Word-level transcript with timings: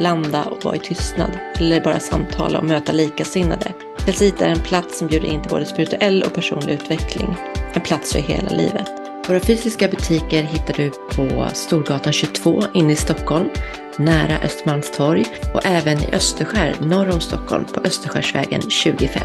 landa 0.00 0.44
och 0.44 0.64
vara 0.64 0.76
i 0.76 0.78
tystnad. 0.78 1.30
Eller 1.58 1.80
bara 1.80 2.00
samtala 2.00 2.58
och 2.58 2.64
möta 2.64 2.92
likasinnade. 2.92 3.72
Kalsit 4.04 4.42
är 4.42 4.48
en 4.48 4.60
plats 4.60 4.98
som 4.98 5.08
bjuder 5.08 5.28
in 5.28 5.42
till 5.42 5.50
både 5.50 5.66
spirituell 5.66 6.22
och 6.22 6.34
personlig 6.34 6.72
utveckling. 6.72 7.36
En 7.72 7.80
plats 7.80 8.12
för 8.12 8.18
hela 8.18 8.50
livet. 8.50 8.86
Våra 9.28 9.40
fysiska 9.40 9.88
butiker 9.88 10.42
hittar 10.42 10.74
du 10.74 10.90
på 10.90 11.48
Storgatan 11.54 12.12
22 12.12 12.62
inne 12.74 12.92
i 12.92 12.96
Stockholm, 12.96 13.48
nära 13.96 14.38
Östermalmstorg 14.38 15.24
och 15.54 15.66
även 15.66 15.98
i 15.98 16.08
Österskär 16.12 16.76
norr 16.80 17.10
om 17.10 17.20
Stockholm 17.20 17.64
på 17.64 17.80
Österskärsvägen 17.80 18.70
25. 18.70 19.22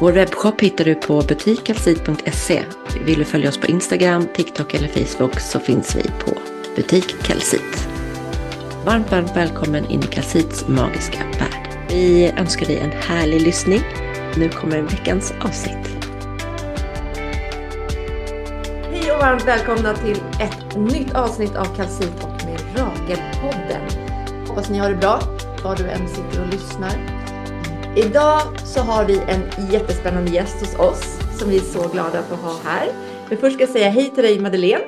Vår 0.00 0.12
webbshop 0.12 0.60
hittar 0.60 0.84
du 0.84 0.94
på 0.94 1.22
butikkalsit.se. 1.22 2.62
Vill 3.04 3.18
du 3.18 3.24
följa 3.24 3.48
oss 3.48 3.58
på 3.58 3.66
Instagram, 3.66 4.26
TikTok 4.34 4.74
eller 4.74 4.88
Facebook 4.88 5.40
så 5.40 5.60
finns 5.60 5.96
vi 5.96 6.02
på 6.02 6.32
Butik 6.76 7.22
Kalsit. 7.22 7.91
Varmt, 8.84 9.12
varmt 9.12 9.36
välkommen 9.36 9.90
in 9.90 10.02
i 10.02 10.06
Kalsits 10.06 10.68
magiska 10.68 11.18
värld. 11.18 11.78
Vi 11.88 12.32
önskar 12.38 12.66
dig 12.66 12.78
en 12.78 12.90
härlig 12.90 13.40
lyssning. 13.40 13.80
Nu 14.36 14.48
kommer 14.48 14.82
veckans 14.82 15.34
avsnitt. 15.44 15.88
Hej 18.90 19.12
och 19.12 19.18
varmt 19.18 19.46
välkomna 19.46 19.94
till 19.94 20.16
ett 20.40 20.76
nytt 20.76 21.14
avsnitt 21.14 21.56
av 21.56 21.76
Kalsit 21.76 22.12
och 22.22 22.46
Mirakelpodden. 22.46 23.82
Hoppas 24.48 24.70
ni 24.70 24.78
har 24.78 24.90
det 24.90 24.96
bra 24.96 25.20
var 25.64 25.76
du 25.76 25.88
än 25.88 26.08
sitter 26.08 26.42
och 26.42 26.48
lyssnar. 26.48 26.92
Idag 27.96 28.40
så 28.64 28.80
har 28.80 29.04
vi 29.04 29.18
en 29.18 29.70
jättespännande 29.70 30.30
gäst 30.30 30.60
hos 30.60 30.78
oss 30.78 31.18
som 31.38 31.50
vi 31.50 31.56
är 31.56 31.60
så 31.60 31.88
glada 31.88 32.18
att 32.18 32.28
få 32.28 32.34
ha 32.34 32.58
här. 32.64 32.88
Men 33.28 33.38
först 33.38 33.54
ska 33.54 33.62
jag 33.62 33.70
säga 33.70 33.88
hej 33.88 34.10
till 34.10 34.24
dig 34.24 34.38
Madeleine. 34.38 34.84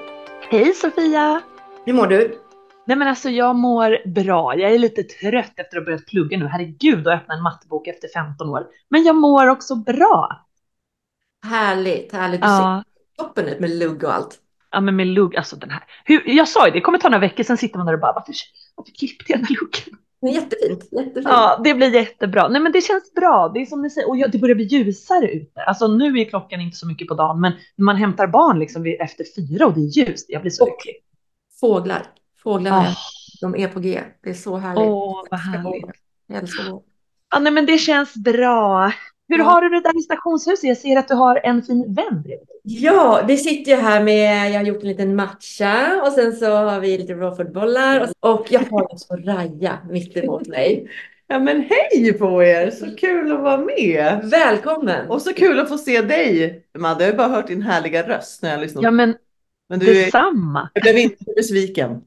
Hej 0.51 0.75
Sofia! 0.75 1.41
Hur 1.85 1.93
mår 1.93 2.07
du? 2.07 2.44
Nej 2.87 2.97
men 2.97 3.09
alltså 3.09 3.31
jag 3.31 3.57
mår 3.57 4.09
bra. 4.09 4.59
Jag 4.59 4.73
är 4.75 4.79
lite 4.79 5.03
trött 5.03 5.53
efter 5.57 5.63
att 5.63 5.75
ha 5.75 5.85
börjat 5.85 6.07
plugga 6.07 6.39
nu. 6.39 6.47
Herregud 6.47 7.09
att 7.09 7.21
öppna 7.23 7.35
en 7.35 7.43
mattebok 7.43 7.87
efter 7.87 8.09
15 8.09 8.49
år. 8.49 8.67
Men 8.89 9.05
jag 9.05 9.17
mår 9.17 9.49
också 9.49 9.77
bra. 9.77 10.47
Härligt, 11.47 12.13
härligt. 12.13 12.41
Du 12.41 12.47
Ja. 12.47 12.85
ser 13.17 13.25
toppen 13.25 13.49
ut 13.49 13.61
med 13.61 13.71
lugg 13.71 14.05
och 14.05 14.15
allt. 14.15 14.39
Ja 14.71 14.81
men 14.81 14.97
med 14.97 15.07
lugg, 15.07 15.37
alltså 15.37 15.57
den 15.57 15.71
här. 15.71 15.83
Hur, 16.05 16.23
jag 16.27 16.49
sa 16.49 16.67
ju 16.67 16.71
det, 16.73 16.77
det 16.79 16.81
kommer 16.81 16.99
ta 16.99 17.09
några 17.09 17.21
veckor, 17.21 17.45
sen 17.45 17.57
sitter 17.57 17.79
man 17.79 17.87
där 17.87 17.95
och 17.95 18.01
bara 18.01 18.13
varför, 18.13 18.35
varför 18.75 18.93
klippte 18.93 19.25
jag 19.33 19.39
den 19.41 19.47
här 19.47 19.57
luggen? 19.61 19.99
Jättefint, 20.35 20.89
jättefint. 20.93 21.27
Ja, 21.29 21.61
det 21.65 21.75
blir 21.75 21.95
jättebra. 21.95 22.49
Nej 22.49 22.61
men 22.61 22.73
det 22.73 22.81
känns 22.81 23.15
bra. 23.15 23.51
Det 23.55 23.61
är 23.61 23.67
som 23.67 23.83
ni 23.83 23.91
säger, 23.91 24.09
och 24.09 24.17
ja, 24.17 24.29
det 24.29 24.39
börjar 24.39 24.55
bli 24.55 24.65
ljusare 24.65 25.31
ute. 25.33 25.61
Alltså 25.61 25.89
nu 25.89 26.19
är 26.21 26.25
klockan 26.25 26.61
inte 26.61 26.77
så 26.77 26.87
mycket 26.87 27.09
på 27.09 27.15
dagen, 27.15 27.41
men 27.41 27.53
när 27.77 27.85
man 27.85 27.97
hämtar 27.97 28.27
barn 28.27 28.59
liksom 28.59 28.97
efter 29.01 29.25
fyra 29.37 29.67
och 29.67 29.73
det 29.75 29.81
är 29.81 29.99
ljust, 30.09 30.27
jag 30.29 30.43
blir 30.43 30.51
så 30.51 30.67
lycklig. 30.67 30.95
Fåglar. 31.61 32.03
Fåglarna, 32.45 32.79
Åh, 32.89 32.95
de 33.41 33.57
är 33.57 33.69
på 33.69 33.81
G. 33.81 34.01
Det 34.25 34.31
är 34.31 34.35
så 34.35 34.57
härligt. 34.57 34.79
åh, 34.89 35.23
vad 35.31 35.41
Jag 35.41 35.55
älskar 35.55 35.63
härligt. 35.63 35.85
Jag 36.27 36.39
älskar 36.39 36.65
fåglar. 36.65 36.83
Ja, 37.31 37.39
nej, 37.39 37.53
men 37.53 37.67
det 37.67 37.79
känns 37.79 38.15
bra. 38.15 38.93
Hur 39.29 39.39
Ja. 39.39 39.45
har 39.45 39.63
du 39.63 39.69
det 39.69 39.81
där 39.81 39.99
i 39.99 40.03
stationshuset? 40.03 40.65
Jag 40.65 40.77
ser 40.77 40.99
att 40.99 41.09
du 41.09 41.15
har 41.15 41.41
en 41.45 41.63
fin 41.63 41.83
vän 41.95 42.23
bredvid 42.23 42.29
dig. 42.49 42.57
Ja, 42.63 43.25
vi 43.29 43.37
sitter 43.37 43.71
ju 43.73 43.79
här 43.79 44.03
med, 44.03 44.51
jag 44.51 44.59
har 44.59 44.67
gjort 44.67 44.83
en 44.83 44.89
liten 44.89 45.17
matcha 45.17 46.03
och 46.07 46.13
sen 46.13 46.33
så 46.33 46.47
har 46.57 46.81
vi 46.81 46.99
lite 46.99 47.15
rawfoodbollar 47.15 48.09
och, 48.21 48.31
och 48.41 48.47
jag 48.51 48.61
har 48.71 48.93
också 48.93 49.15
Raja 49.17 49.79
mitt 49.91 50.17
emot 50.17 50.47
mig. 50.47 50.91
Ja 51.27 51.39
men 51.39 51.65
hej 51.71 52.13
på 52.13 52.43
er! 52.43 52.71
Så 52.71 52.97
kul 52.97 53.33
att 53.33 53.41
vara 53.41 53.57
med! 53.57 54.21
Välkommen! 54.31 55.11
Och 55.11 55.23
så 55.23 55.33
kul 55.35 55.61
att 55.61 55.69
få 55.69 55.79
se 55.79 56.01
dig 56.03 56.63
Madde. 56.79 57.05
Jag 57.05 57.09
har 57.09 57.13
ju 57.13 57.17
bara 57.17 57.29
hört 57.29 57.47
din 57.47 57.63
härliga 57.63 58.09
röst 58.09 58.43
när 58.43 58.51
jag 58.51 58.61
lyssnar. 58.61 58.83
Ja, 58.83 58.91
men 58.91 59.15
men 59.69 59.79
du 59.79 59.91
är, 59.91 60.05
detsamma. 60.05 60.71
jag 60.75 60.83
blev 60.83 60.99
inte 60.99 61.25
besviken. 61.37 62.03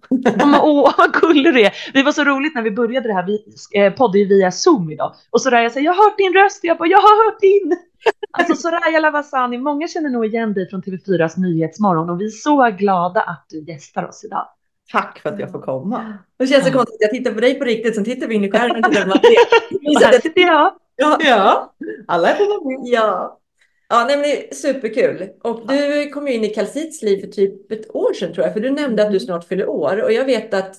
Åh, 0.61 0.93
vad 0.97 1.13
gullig 1.13 1.53
du 1.53 1.61
är. 1.61 1.73
Det 1.93 2.03
var 2.03 2.11
så 2.11 2.23
roligt 2.23 2.55
när 2.55 2.61
vi 2.61 2.71
började 2.71 3.07
det 3.07 3.13
här. 3.13 3.25
Vi 3.25 3.43
eh, 3.79 3.93
poddade 3.93 4.25
via 4.25 4.51
Zoom 4.51 4.91
idag. 4.91 5.15
Och 5.29 5.41
Soraya 5.41 5.69
säger, 5.69 5.85
jag 5.85 5.93
har 5.93 6.03
hört 6.03 6.17
din 6.17 6.33
röst. 6.33 6.59
Jag 6.63 6.77
bara, 6.77 6.89
jag 6.89 6.97
har 6.97 7.25
hört 7.25 7.41
din. 7.41 7.77
Alltså 8.31 8.55
Soraya 8.55 8.99
Lavasani, 8.99 9.57
många 9.57 9.87
känner 9.87 10.09
nog 10.09 10.25
igen 10.25 10.53
dig 10.53 10.69
från 10.69 10.81
TV4s 10.81 11.39
Nyhetsmorgon. 11.39 12.09
Och 12.09 12.21
vi 12.21 12.25
är 12.25 12.29
så 12.29 12.69
glada 12.77 13.21
att 13.21 13.45
du 13.49 13.63
gästar 13.63 14.07
oss 14.07 14.23
idag. 14.23 14.47
Tack 14.91 15.19
för 15.19 15.29
att 15.29 15.39
jag 15.39 15.51
får 15.51 15.61
komma. 15.61 16.17
Det 16.39 16.47
känns 16.47 16.65
så 16.65 16.71
konstigt, 16.71 16.97
jag 16.99 17.11
tittar 17.11 17.31
på 17.31 17.39
dig 17.39 17.59
på 17.59 17.65
riktigt, 17.65 17.95
sen 17.95 18.03
tittar 18.03 18.27
vi 18.27 18.35
in 18.35 18.43
i 18.43 18.51
skärmen 18.51 18.85
och 18.85 18.91
tittar 18.91 19.05
på. 19.05 19.11
Och 19.95 20.01
här 20.01 20.21
sitter 20.21 20.41
jag. 20.41 20.73
Ja, 20.95 21.17
Ja, 21.19 21.73
alla 22.07 22.29
är 22.29 22.35
på 22.35 22.81
ja. 22.83 23.39
Ja, 23.89 24.05
nej, 24.07 24.15
men 24.17 24.23
det 24.23 24.49
är 24.51 24.55
superkul. 24.55 25.29
Och 25.43 25.67
du 25.67 26.09
kom 26.09 26.27
ju 26.27 26.33
in 26.33 26.43
i 26.43 26.49
Kalsits 26.49 27.01
liv 27.01 27.21
för 27.21 27.27
typ 27.27 27.71
ett 27.71 27.95
år 27.95 28.13
sedan 28.13 28.33
tror 28.33 28.45
jag, 28.45 28.53
för 28.53 28.59
du 28.59 28.69
nämnde 28.71 29.03
att 29.03 29.11
du 29.11 29.19
snart 29.19 29.47
fyller 29.47 29.69
år 29.69 30.01
och 30.03 30.11
jag 30.13 30.25
vet 30.25 30.53
att 30.53 30.75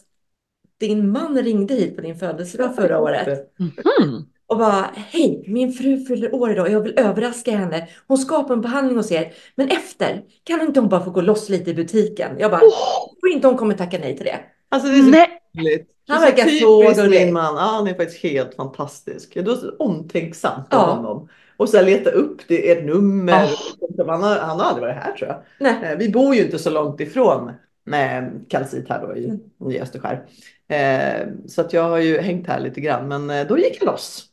din 0.81 1.11
man 1.13 1.43
ringde 1.43 1.75
hit 1.75 1.97
på 1.97 2.03
din 2.03 2.17
födelsedag 2.19 2.75
förra 2.77 3.01
året 3.01 3.29
Mhm. 3.59 4.25
och 4.47 4.59
bara 4.59 4.91
hej, 4.95 5.45
min 5.47 5.73
fru 5.73 6.05
fyller 6.05 6.35
år 6.35 6.51
idag 6.53 6.67
och 6.67 6.73
jag 6.73 6.81
vill 6.81 6.99
överraska 6.99 7.51
henne. 7.57 7.89
Hon 8.07 8.19
ska 8.19 8.43
på 8.45 8.53
en 8.53 8.61
behandling 8.61 8.97
hos 8.97 9.13
er, 9.13 9.33
men 9.55 9.69
efter 9.69 10.23
kan 10.45 10.61
inte 10.61 10.81
hon 10.81 10.89
bara 10.89 11.05
få 11.05 11.11
gå 11.11 11.21
loss 11.21 11.49
lite 11.49 11.71
i 11.71 11.75
butiken? 11.75 12.37
Jag 12.39 12.51
bara, 12.51 12.61
Åh, 12.65 13.15
tror 13.21 13.33
inte 13.33 13.47
hon 13.49 13.57
kommer 13.57 13.75
tacka 13.75 13.99
nej 13.99 14.17
till 14.17 14.27
det. 14.27 14.39
Alltså 14.69 14.89
det 14.89 14.95
är 14.99 15.03
så 15.03 15.11
nej, 15.11 15.29
gulligt. 15.53 15.91
Det 16.07 16.13
är 16.13 16.17
Han 16.17 16.23
verkar 16.25 16.49
så 16.49 17.03
gullig. 17.03 17.21
min 17.21 17.33
man. 17.33 17.55
Ja, 17.55 17.61
han 17.63 17.87
är 17.87 17.95
faktiskt 17.95 18.23
helt 18.23 18.55
fantastisk. 18.55 19.35
Det 19.35 19.43
var 19.43 19.55
så 19.57 19.71
omtänksamt 19.79 20.75
av 20.75 20.81
Ja. 20.89 20.95
honom. 20.95 21.29
Och 21.59 21.69
så 21.69 21.83
leta 21.83 22.11
upp 22.11 22.41
det, 22.49 22.71
ert 22.71 22.85
nummer. 22.85 23.51
Åh. 23.99 24.07
Han, 24.09 24.23
har, 24.23 24.37
han 24.39 24.61
har 24.61 24.67
aldrig 24.67 24.83
varit 24.83 24.97
här 25.05 25.13
tror 25.13 25.29
jag. 25.31 25.43
Nej. 25.61 25.93
Eh, 25.93 25.99
Vi 25.99 26.09
bor 26.09 26.35
ju 26.35 26.45
inte 26.45 26.59
så 26.59 26.71
långt 26.71 27.01
ifrån 27.01 27.49
eh, 27.93 28.25
Kalsit 28.49 28.89
här 28.89 29.07
då 29.07 29.17
i, 29.17 29.25
Mm. 29.25 29.73
i 29.73 29.81
Österskär. 29.81 30.25
Eh, 30.69 31.29
så 31.47 31.61
att 31.61 31.73
jag 31.73 31.83
har 31.83 31.99
ju 31.99 32.19
hängt 32.19 32.47
här 32.47 32.61
lite 32.61 32.81
grann. 32.81 33.09
Men 33.09 33.47
då 33.47 33.59
gick 33.59 33.77
jag 33.81 33.87
loss. 33.87 34.25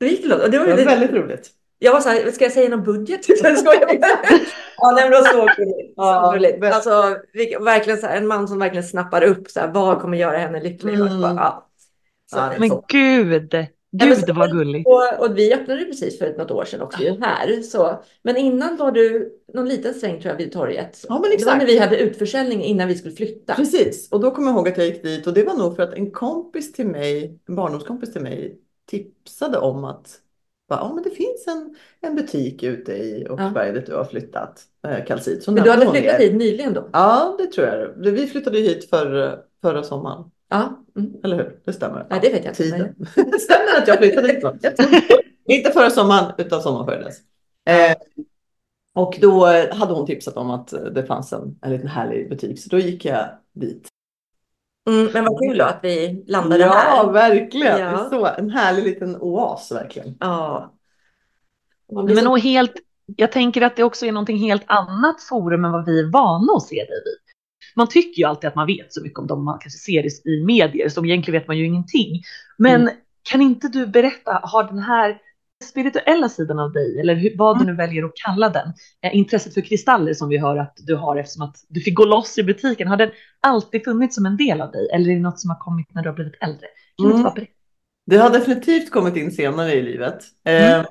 Det 0.00 0.06
gick 0.06 0.26
långt. 0.26 0.42
Och 0.42 0.50
det 0.50 0.58
var, 0.58 0.66
Det 0.66 0.72
var 0.72 0.84
väldigt 0.84 1.12
roligt. 1.12 1.50
Jag 1.78 1.92
var 1.92 2.00
så 2.00 2.08
här, 2.08 2.30
ska 2.30 2.44
jag 2.44 2.52
säga 2.52 2.68
någon 2.68 2.84
budget? 2.84 3.28
Jag 3.42 3.58
skojar. 3.58 3.88
Ja, 4.82 4.90
nej, 4.96 5.04
men 5.04 5.10
det 5.10 5.16
var 5.18 5.26
så. 5.26 5.48
Så 5.62 5.92
Ja, 5.96 6.38
bäst. 6.60 6.74
Alltså, 6.74 7.16
verkligen 7.64 7.98
så 7.98 8.06
här, 8.06 8.16
en 8.16 8.26
man 8.26 8.48
som 8.48 8.58
verkligen 8.58 8.84
snappar 8.84 9.22
upp 9.22 9.50
så 9.50 9.60
här, 9.60 9.68
vad 9.68 10.00
kommer 10.00 10.18
göra 10.18 10.38
henne 10.38 10.60
lycklig. 10.62 10.94
Mm. 10.94 11.20
bara, 11.20 11.34
ja. 11.34 11.66
Så, 12.30 12.36
Ja, 12.38 12.48
det 12.52 12.58
men 12.60 12.68
så. 12.68 12.84
gud. 12.88 13.54
Gud 13.92 14.16
så- 14.18 14.32
vad 14.32 14.50
gulligt. 14.50 14.88
och, 14.88 15.24
och 15.26 15.38
vi 15.38 15.54
öppnade 15.54 15.84
precis 15.84 16.18
för 16.18 16.34
något 16.38 16.50
år 16.50 16.64
sedan 16.64 16.80
också 16.80 17.02
ju 17.02 17.20
här. 17.20 17.62
Så. 17.62 18.02
Men 18.22 18.36
innan 18.36 18.76
var 18.76 18.92
du 18.92 19.32
någon 19.54 19.68
liten 19.68 19.94
sväng 19.94 20.20
tror 20.20 20.30
jag 20.32 20.38
vid 20.38 20.52
torget. 20.52 21.04
Ja, 21.08 21.14
men 21.14 21.22
Det 21.22 21.28
var 21.28 21.34
exakt. 21.34 21.58
när 21.58 21.66
vi 21.66 21.78
hade 21.78 21.98
utförsäljning 21.98 22.64
innan 22.64 22.88
vi 22.88 22.94
skulle 22.94 23.14
flytta. 23.14 23.54
Precis, 23.54 24.12
och 24.12 24.20
då 24.20 24.30
kommer 24.30 24.48
jag 24.48 24.56
ihåg 24.56 24.68
att 24.68 24.78
jag 24.78 24.86
gick 24.86 25.02
dit 25.02 25.26
och 25.26 25.34
det 25.34 25.44
var 25.44 25.54
nog 25.54 25.76
för 25.76 25.82
att 25.82 25.94
en 25.94 26.10
kompis 26.10 26.72
till 26.72 26.86
mig, 26.86 27.38
en 27.48 27.54
barndomskompis 27.54 28.12
till 28.12 28.22
mig, 28.22 28.58
tipsade 28.90 29.58
om 29.58 29.84
att 29.84 30.18
bara, 30.68 30.80
ja, 30.80 30.92
men 30.94 31.02
det 31.04 31.10
finns 31.10 31.46
en, 31.46 31.76
en 32.00 32.16
butik 32.16 32.62
ute 32.62 32.92
i 32.92 33.26
Åkersberga 33.30 33.72
dit 33.72 33.86
du 33.86 33.94
har 33.94 34.04
flyttat, 34.04 34.62
eh, 34.88 35.04
Kalsit. 35.04 35.42
Så 35.42 35.52
Men 35.52 35.64
du 35.64 35.70
hade 35.70 35.90
flyttat 35.90 36.20
hit 36.20 36.34
nyligen 36.34 36.74
då? 36.74 36.88
Ja, 36.92 37.36
det 37.38 37.46
tror 37.46 37.66
jag. 37.66 37.88
Vi 38.12 38.26
flyttade 38.26 38.58
hit 38.58 38.90
för, 38.90 39.38
förra 39.62 39.82
sommaren, 39.82 40.24
Ja. 40.50 40.84
Mm. 40.96 41.12
eller 41.24 41.36
hur? 41.36 41.60
Det 41.64 41.72
stämmer. 41.72 42.06
Nej, 42.10 42.18
det 42.22 42.28
vet 42.30 42.44
jag 42.44 42.50
inte. 42.52 42.62
Tiden. 42.62 42.94
Det 43.30 43.38
stämmer 43.38 43.78
att 43.82 43.88
jag 43.88 43.98
flyttade 43.98 44.28
tror- 44.40 44.58
Inte 45.44 45.70
förra 45.70 45.90
sommaren, 45.90 46.32
utan 46.38 46.62
sommaren 46.62 46.86
före 46.86 47.02
dess. 47.04 47.16
Eh, 47.68 47.96
och 48.94 49.18
då 49.20 49.46
hade 49.72 49.92
hon 49.94 50.06
tipsat 50.06 50.36
om 50.36 50.50
att 50.50 50.68
det 50.94 51.04
fanns 51.06 51.32
en, 51.32 51.58
en 51.62 51.70
liten 51.72 51.88
härlig 51.88 52.28
butik, 52.28 52.62
så 52.62 52.68
då 52.68 52.78
gick 52.78 53.04
jag 53.04 53.28
dit. 53.52 53.88
Mm, 54.90 55.10
men 55.12 55.24
vad 55.24 55.38
kul 55.38 55.58
då 55.58 55.64
att 55.64 55.78
vi 55.82 56.24
landade 56.26 56.62
Ja, 56.64 56.72
här. 56.72 57.12
verkligen. 57.12 57.78
Ja. 57.80 57.90
Det 57.90 58.16
är 58.16 58.20
Så, 58.20 58.26
en 58.26 58.50
härlig 58.50 58.84
liten 58.84 59.16
oas 59.16 59.72
verkligen. 59.72 60.16
Ja. 60.20 60.74
Men 61.92 62.16
så- 62.16 62.30
och 62.30 62.38
helt, 62.40 62.72
jag 63.16 63.32
tänker 63.32 63.62
att 63.62 63.76
det 63.76 63.84
också 63.84 64.06
är 64.06 64.12
någonting 64.12 64.38
helt 64.38 64.62
annat 64.66 65.22
forum 65.22 65.64
än 65.64 65.72
vad 65.72 65.84
vi 65.86 66.00
är 66.00 66.12
vana 66.12 66.52
att 66.56 66.62
se 66.62 66.76
dig 66.76 67.02
vid. 67.04 67.19
Man 67.76 67.88
tycker 67.88 68.18
ju 68.22 68.28
alltid 68.28 68.48
att 68.48 68.54
man 68.54 68.66
vet 68.66 68.92
så 68.92 69.02
mycket 69.02 69.18
om 69.18 69.26
dem 69.26 69.44
man 69.44 69.58
kanske 69.58 69.78
ser 69.78 70.06
i, 70.06 70.30
i 70.30 70.44
medier, 70.44 70.88
så 70.88 71.04
egentligen 71.04 71.40
vet 71.40 71.48
man 71.48 71.58
ju 71.58 71.64
ingenting. 71.66 72.22
Men 72.58 72.80
Mm. 72.82 72.94
kan 73.30 73.42
inte 73.42 73.68
du 73.68 73.86
berätta, 73.86 74.40
har 74.42 74.64
den 74.64 74.78
här 74.78 75.18
spirituella 75.64 76.28
sidan 76.28 76.58
av 76.58 76.72
dig, 76.72 77.00
eller 77.00 77.14
hur, 77.14 77.36
vad 77.36 77.58
du 77.58 77.64
nu 77.64 77.74
väljer 77.76 78.04
att 78.04 78.12
kalla 78.14 78.48
den, 78.48 78.72
eh, 79.02 79.16
intresset 79.16 79.54
för 79.54 79.60
kristaller 79.60 80.14
som 80.14 80.28
vi 80.28 80.38
hör 80.38 80.56
att 80.56 80.76
du 80.86 80.94
har 80.94 81.16
eftersom 81.16 81.42
att 81.42 81.56
du 81.68 81.80
fick 81.80 81.94
gå 81.94 82.04
loss 82.04 82.38
i 82.38 82.42
butiken, 82.42 82.88
har 82.88 82.96
den 82.96 83.10
alltid 83.40 83.84
funnits 83.84 84.14
som 84.14 84.26
en 84.26 84.36
del 84.36 84.60
av 84.60 84.70
dig 84.72 84.88
eller 84.94 85.10
är 85.10 85.14
det 85.14 85.20
något 85.20 85.40
som 85.40 85.50
har 85.50 85.58
kommit 85.58 85.94
när 85.94 86.02
du 86.02 86.08
har 86.08 86.14
blivit 86.16 86.42
äldre? 86.42 86.66
Mm. 87.02 87.32
Det 88.06 88.16
har 88.16 88.30
definitivt 88.30 88.90
kommit 88.90 89.16
in 89.16 89.30
senare 89.32 89.72
i 89.74 89.82
livet. 89.82 90.24
Mm. 90.44 90.80
Eh, 90.80 90.86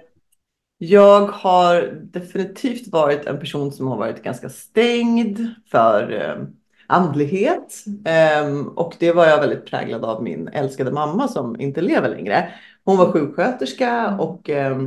Jag 0.77 1.27
har 1.27 1.81
definitivt 2.03 2.87
varit 2.87 3.25
en 3.25 3.39
person 3.39 3.71
som 3.71 3.87
har 3.87 3.97
varit 3.97 4.23
ganska 4.23 4.49
stängd 4.49 5.47
för 5.71 6.11
eh, 6.11 6.43
andlighet. 6.89 7.83
Eh, 8.05 8.65
och 8.75 8.95
det 8.99 9.11
var 9.11 9.25
jag 9.25 9.39
väldigt 9.39 9.65
präglad 9.65 10.05
av 10.05 10.23
min 10.23 10.47
älskade 10.47 10.91
mamma 10.91 11.27
som 11.27 11.61
inte 11.61 11.81
lever 11.81 12.09
längre. 12.09 12.53
Hon 12.85 12.97
var 12.97 13.11
sjuksköterska 13.11 14.17
och 14.19 14.49
eh, 14.49 14.77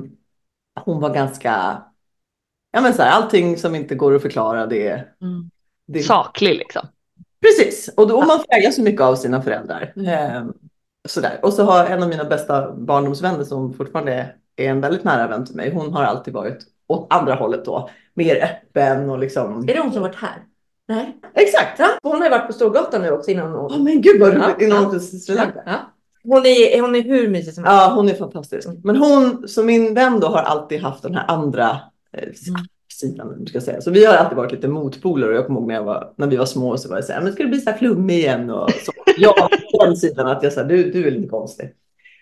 hon 0.80 1.00
var 1.00 1.14
ganska, 1.14 1.82
ja 2.72 2.80
men 2.80 2.94
så 2.94 3.02
här, 3.02 3.10
allting 3.10 3.56
som 3.56 3.74
inte 3.74 3.94
går 3.94 4.14
att 4.14 4.22
förklara 4.22 4.66
det, 4.66 5.04
Mm. 5.20 5.50
det 5.86 6.02
Saklig 6.02 6.58
liksom. 6.58 6.86
Precis, 7.40 7.94
och 7.96 8.08
då 8.08 8.20
man 8.24 8.44
präglas 8.50 8.76
så 8.76 8.82
mycket 8.82 9.00
av 9.00 9.16
sina 9.16 9.42
föräldrar. 9.42 9.92
Eh, 9.96 10.44
sådär. 11.08 11.38
Och 11.42 11.52
så 11.52 11.64
har 11.64 11.86
en 11.86 12.02
av 12.02 12.08
mina 12.08 12.24
bästa 12.24 12.72
barndomsvänner 12.72 13.44
som 13.44 13.72
fortfarande 13.72 14.34
är 14.56 14.68
en 14.68 14.80
väldigt 14.80 15.04
nära 15.04 15.28
vän 15.28 15.46
till 15.46 15.56
mig, 15.56 15.70
hon 15.74 15.92
har 15.92 16.04
alltid 16.04 16.34
varit 16.34 16.58
åt 16.86 17.06
andra 17.12 17.34
hållet 17.34 17.64
då. 17.64 17.90
Mer 18.14 18.44
öppen 18.44 19.10
och 19.10 19.18
liksom. 19.18 19.58
Är 19.68 19.74
det 19.74 19.80
hon 19.80 19.92
som 19.92 20.02
varit 20.02 20.16
här? 20.16 20.42
Nej. 20.88 21.16
Exakt! 21.34 21.78
Ja, 21.78 21.88
hon 22.02 22.16
har 22.16 22.24
ju 22.24 22.30
varit 22.30 22.46
på 22.46 22.52
Storgatan 22.52 23.02
nu 23.02 23.10
också 23.10 23.30
innan 23.30 23.52
hon... 23.52 23.72
Åh 23.72 23.82
men 23.82 24.02
gud 24.02 24.20
vad 24.20 24.34
roligt! 24.34 24.56
Ja, 24.58 24.66
Innan 24.66 24.76
ja. 24.78 24.88
hon 24.88 24.98
till 24.98 25.22
Sri 25.22 25.34
Lanka. 25.34 25.62
Ja. 25.66 25.78
Hon, 26.24 26.46
är, 26.46 26.80
hon 26.80 26.94
är 26.94 27.02
hur 27.02 27.28
mysig 27.28 27.54
som 27.54 27.64
helst. 27.64 27.78
Ja, 27.80 27.92
hon 27.94 28.08
är 28.08 28.14
fantastisk. 28.14 28.68
Men 28.84 28.96
hon, 28.96 29.48
som 29.48 29.66
min 29.66 29.94
vän 29.94 30.20
då, 30.20 30.26
har 30.26 30.42
alltid 30.42 30.80
haft 30.80 31.02
den 31.02 31.14
här 31.14 31.24
andra 31.28 31.80
eh, 32.12 32.28
sidan. 32.88 33.28
om 33.28 33.34
man 33.38 33.46
Ska 33.46 33.60
säga. 33.60 33.80
Så 33.80 33.90
vi 33.90 34.04
har 34.04 34.14
alltid 34.14 34.36
varit 34.36 34.52
lite 34.52 34.68
motpoler 34.68 35.28
och 35.28 35.34
jag 35.34 35.46
kommer 35.46 35.60
ihåg 35.60 35.68
när, 35.68 35.74
jag 35.74 35.84
var, 35.84 36.12
när 36.16 36.26
vi 36.26 36.36
var 36.36 36.46
små 36.46 36.76
så 36.76 36.88
var 36.88 36.96
jag 36.96 37.04
så 37.04 37.12
här, 37.12 37.20
men 37.20 37.32
ska 37.32 37.42
du 37.42 37.48
bli 37.48 37.60
så 37.60 37.70
här 37.70 37.78
flummig 37.78 38.18
igen? 38.18 38.50
Och 38.50 38.70
så. 38.70 38.92
Jag 39.16 39.34
den 39.84 39.96
sidan 39.96 40.26
att 40.26 40.42
jag 40.42 40.52
sa, 40.52 40.62
du, 40.62 40.90
du 40.90 41.06
är 41.06 41.10
lite 41.10 41.28
konstig. 41.28 41.74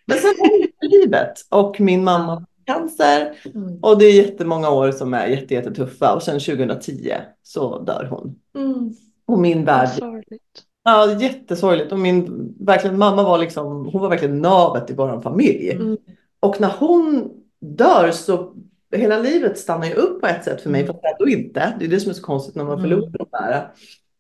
Men 0.07 0.19
sen 0.19 0.35
har 0.39 0.89
livet 0.89 1.35
och 1.49 1.81
min 1.81 2.05
mamma 2.05 2.47
cancer 2.73 3.35
Mm. 3.55 3.79
och 3.83 3.99
det 3.99 4.05
är 4.05 4.13
jättemånga 4.13 4.71
år 4.71 4.91
som 4.93 5.15
är 5.15 5.27
jätte, 5.27 5.55
jättetuffa 5.55 6.15
och 6.15 6.23
sen 6.23 6.41
2010 6.41 7.13
så 7.43 7.79
dör 7.79 8.07
hon. 8.11 8.35
Mm. 8.57 8.91
Och 9.27 9.39
min 9.39 9.65
värld 9.65 9.89
Sorgligt. 9.89 10.43
Ja, 10.85 11.13
jättesorgligt. 11.21 11.93
Och 11.93 11.99
min 11.99 12.49
verkligen, 12.61 12.99
mamma 12.99 13.23
var 13.23 13.39
liksom, 13.39 13.67
hon 13.93 14.01
var 14.03 14.09
verkligen 14.09 14.39
navet 14.43 14.91
i 14.91 14.95
vår 14.95 15.21
familj. 15.21 15.71
Mm. 15.71 15.97
Och 16.41 16.61
när 16.61 16.73
hon 16.79 17.31
dör 17.61 18.11
så 18.11 18.53
hela 18.97 19.19
livet 19.19 19.59
stannar 19.59 19.87
ju 19.87 19.95
upp 19.95 20.21
på 20.21 20.27
ett 20.27 20.45
sätt 20.45 20.61
för 20.61 20.71
mig, 20.71 20.87
fast 20.87 20.99
ändå 21.05 21.29
inte. 21.31 21.75
Det 21.79 21.85
är 21.85 21.89
det 21.89 22.01
som 22.01 22.11
är 22.11 22.15
så 22.15 22.23
konstigt 22.23 22.55
när 22.55 22.65
man 22.65 22.79
Mm. 22.79 22.83
förlorar 22.91 23.11
de 23.19 23.27
nära. 23.33 23.63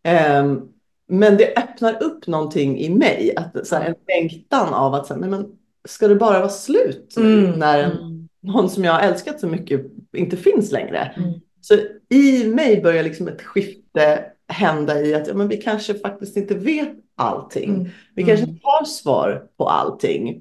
Ehm, 0.02 0.60
men 1.08 1.36
det 1.36 1.54
öppnar 1.58 2.02
upp 2.02 2.26
någonting 2.26 2.78
i 2.78 2.90
mig, 2.90 3.32
att, 3.36 3.66
så 3.66 3.76
här, 3.76 3.84
en 3.88 3.94
längtan 4.08 4.74
av 4.74 4.94
att 4.94 5.06
så 5.06 5.14
här, 5.14 5.20
nej, 5.20 5.30
men, 5.30 5.46
ska 5.88 6.08
det 6.08 6.14
bara 6.14 6.38
vara 6.38 6.48
slut 6.48 7.14
Mm. 7.16 7.50
när 7.58 7.78
en, 7.82 7.90
Mm. 7.92 8.09
Någon 8.42 8.70
som 8.70 8.84
jag 8.84 8.92
har 8.92 9.00
älskat 9.00 9.40
så 9.40 9.46
mycket 9.46 9.80
inte 10.16 10.36
finns 10.36 10.72
längre? 10.72 11.12
Mm. 11.16 11.32
Så 11.60 11.74
i 12.08 12.44
mig 12.44 12.80
börjar 12.82 13.02
liksom 13.02 13.28
ett 13.28 13.42
skifte 13.42 14.24
hända 14.48 15.00
i 15.00 15.14
att 15.14 15.26
ja, 15.26 15.34
men 15.34 15.48
vi 15.48 15.56
kanske 15.56 15.94
faktiskt 15.94 16.36
inte 16.36 16.54
vet 16.54 16.92
allting. 17.16 17.74
Mm. 17.74 17.88
Vi 18.14 18.24
kanske 18.24 18.46
inte 18.46 18.60
har 18.62 18.84
svar 18.84 19.46
på 19.56 19.68
allting. 19.68 20.40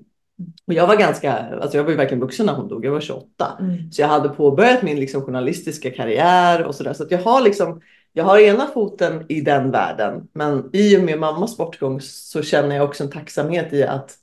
Och 0.68 0.74
jag 0.74 0.88
var 0.88 0.96
ganska, 0.96 1.34
alltså 1.34 1.78
jag 1.78 1.84
var 1.84 1.92
ju 1.92 1.98
verkligen 1.98 2.22
vuxen 2.22 2.46
när 2.46 2.54
hon 2.54 2.68
dog, 2.68 2.86
jag 2.86 2.92
var 2.92 3.02
28. 3.02 3.58
Mm. 3.60 3.92
Så 3.92 4.02
jag 4.02 4.08
hade 4.08 4.30
påbörjat 4.30 4.82
min 4.82 5.00
liksom 5.00 5.22
journalistiska 5.22 5.92
karriär 5.92 6.64
och 6.64 6.76
sådär. 6.76 6.94
Så 6.94 7.04
att 7.04 7.12
jag 7.12 7.20
har 7.20 7.42
liksom, 7.42 7.82
jag 8.14 8.24
har 8.24 8.40
ena 8.40 8.68
foten 8.68 9.26
i 9.30 9.42
den 9.42 9.72
världen. 9.72 10.28
Men 10.34 10.70
i 10.74 10.98
och 10.98 11.04
med 11.04 11.20
mammas 11.20 11.58
bortgång 11.58 12.02
så 12.02 12.42
känner 12.42 12.76
jag 12.76 12.86
också 12.86 13.04
en 13.04 13.12
tacksamhet 13.12 13.74
i 13.74 13.84
att 13.84 14.16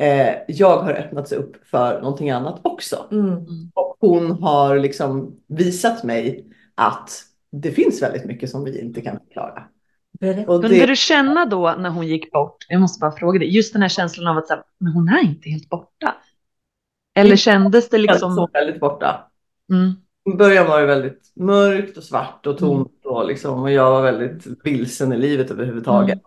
eh, 0.00 0.34
jag 0.48 0.78
har 0.78 0.92
öppnats 0.92 1.32
upp 1.32 1.66
för 1.66 2.00
någonting 2.00 2.30
annat 2.30 2.60
också. 2.62 3.08
Mm. 3.12 3.46
Och 3.74 3.96
hon 4.00 4.30
har 4.30 4.78
liksom 4.78 5.36
visat 5.46 6.04
mig 6.04 6.46
att 6.74 7.10
det 7.52 7.70
finns 7.70 8.02
väldigt 8.02 8.24
mycket 8.24 8.50
som 8.50 8.64
vi 8.64 8.80
inte 8.80 9.00
kan 9.00 9.18
förklara. 9.18 9.62
Berätta. 10.20 10.52
Och 10.52 10.62
Kunde 10.62 10.78
det, 10.78 10.86
du 10.86 10.96
känna 10.96 11.44
då 11.46 11.74
när 11.78 11.90
hon 11.90 12.06
gick 12.06 12.32
bort, 12.32 12.56
jag 12.68 12.80
måste 12.80 13.00
bara 13.00 13.12
fråga 13.12 13.38
dig, 13.38 13.56
just 13.56 13.72
den 13.72 13.82
här 13.82 13.88
känslan 13.88 14.26
av 14.26 14.36
att 14.36 14.50
här, 14.50 14.62
men 14.78 14.92
hon 14.92 15.08
är 15.08 15.20
inte 15.20 15.50
helt 15.50 15.68
borta? 15.68 16.14
Eller 17.14 17.36
kändes 17.36 17.88
det 17.88 17.98
liksom... 17.98 18.14
liksom? 18.14 18.34
så 18.34 18.48
väldigt 18.52 18.80
borta. 18.80 19.30
Mm. 19.72 19.92
I 20.34 20.36
början 20.36 20.66
var 20.66 20.80
det 20.80 20.86
väldigt 20.86 21.32
mörkt 21.36 21.96
och 21.96 22.02
svart 22.02 22.46
och 22.46 22.58
tomt 22.58 23.04
Mm. 23.04 23.16
och, 23.16 23.26
liksom, 23.26 23.62
och 23.62 23.70
jag 23.70 23.90
var 23.90 24.02
väldigt 24.02 24.46
vilsen 24.64 25.12
i 25.12 25.16
livet 25.18 25.50
överhuvudtaget. 25.50 26.12
Mm. 26.12 26.24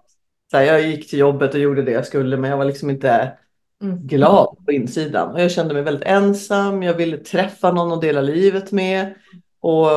Så 0.52 0.58
här, 0.58 0.64
jag 0.64 0.82
gick 0.82 1.10
till 1.10 1.20
jobbet 1.20 1.54
och 1.54 1.60
gjorde 1.60 1.82
det 1.82 1.92
jag 1.92 2.06
skulle 2.06 2.38
men 2.38 2.50
jag 2.50 2.58
var 2.58 2.66
liksom 2.66 2.90
inte 2.90 3.38
Mm. 3.82 4.08
glad 4.08 4.58
på 4.66 4.72
insidan. 4.72 5.34
Och 5.34 5.42
jag 5.42 5.52
kände 5.52 5.74
mig 5.74 5.84
väldigt 5.84 6.08
ensam, 6.08 6.84
jag 6.84 6.94
ville 6.94 7.18
träffa 7.18 7.72
någon 7.72 7.92
och 7.92 8.02
dela 8.02 8.22
livet 8.22 8.72
med. 8.72 9.14
Och 9.60 9.88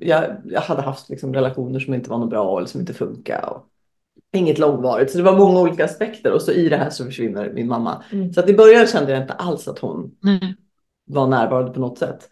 jag, 0.00 0.36
jag 0.44 0.60
hade 0.60 0.82
haft 0.82 1.08
liksom 1.08 1.34
relationer 1.34 1.80
som 1.80 1.94
inte 1.94 2.10
var 2.10 2.18
något 2.18 2.30
bra 2.30 2.58
eller 2.58 2.68
som 2.68 2.80
inte 2.80 2.94
funkade. 2.94 3.46
Och 3.46 3.68
inget 4.32 4.58
långvarigt. 4.58 5.10
Så 5.10 5.18
det 5.18 5.24
var 5.24 5.38
många 5.38 5.60
olika 5.60 5.84
aspekter 5.84 6.32
och 6.32 6.42
så 6.42 6.52
i 6.52 6.68
det 6.68 6.76
här 6.76 6.90
så 6.90 7.04
försvinner 7.04 7.52
min 7.52 7.68
mamma. 7.68 8.04
Mm. 8.12 8.32
Så 8.32 8.40
att 8.40 8.48
i 8.48 8.54
början 8.54 8.86
kände 8.86 9.12
jag 9.12 9.22
inte 9.22 9.32
alls 9.32 9.68
att 9.68 9.78
hon 9.78 10.16
Nej. 10.20 10.56
var 11.04 11.26
närvarande 11.26 11.72
på 11.72 11.80
något 11.80 11.98
sätt. 11.98 12.28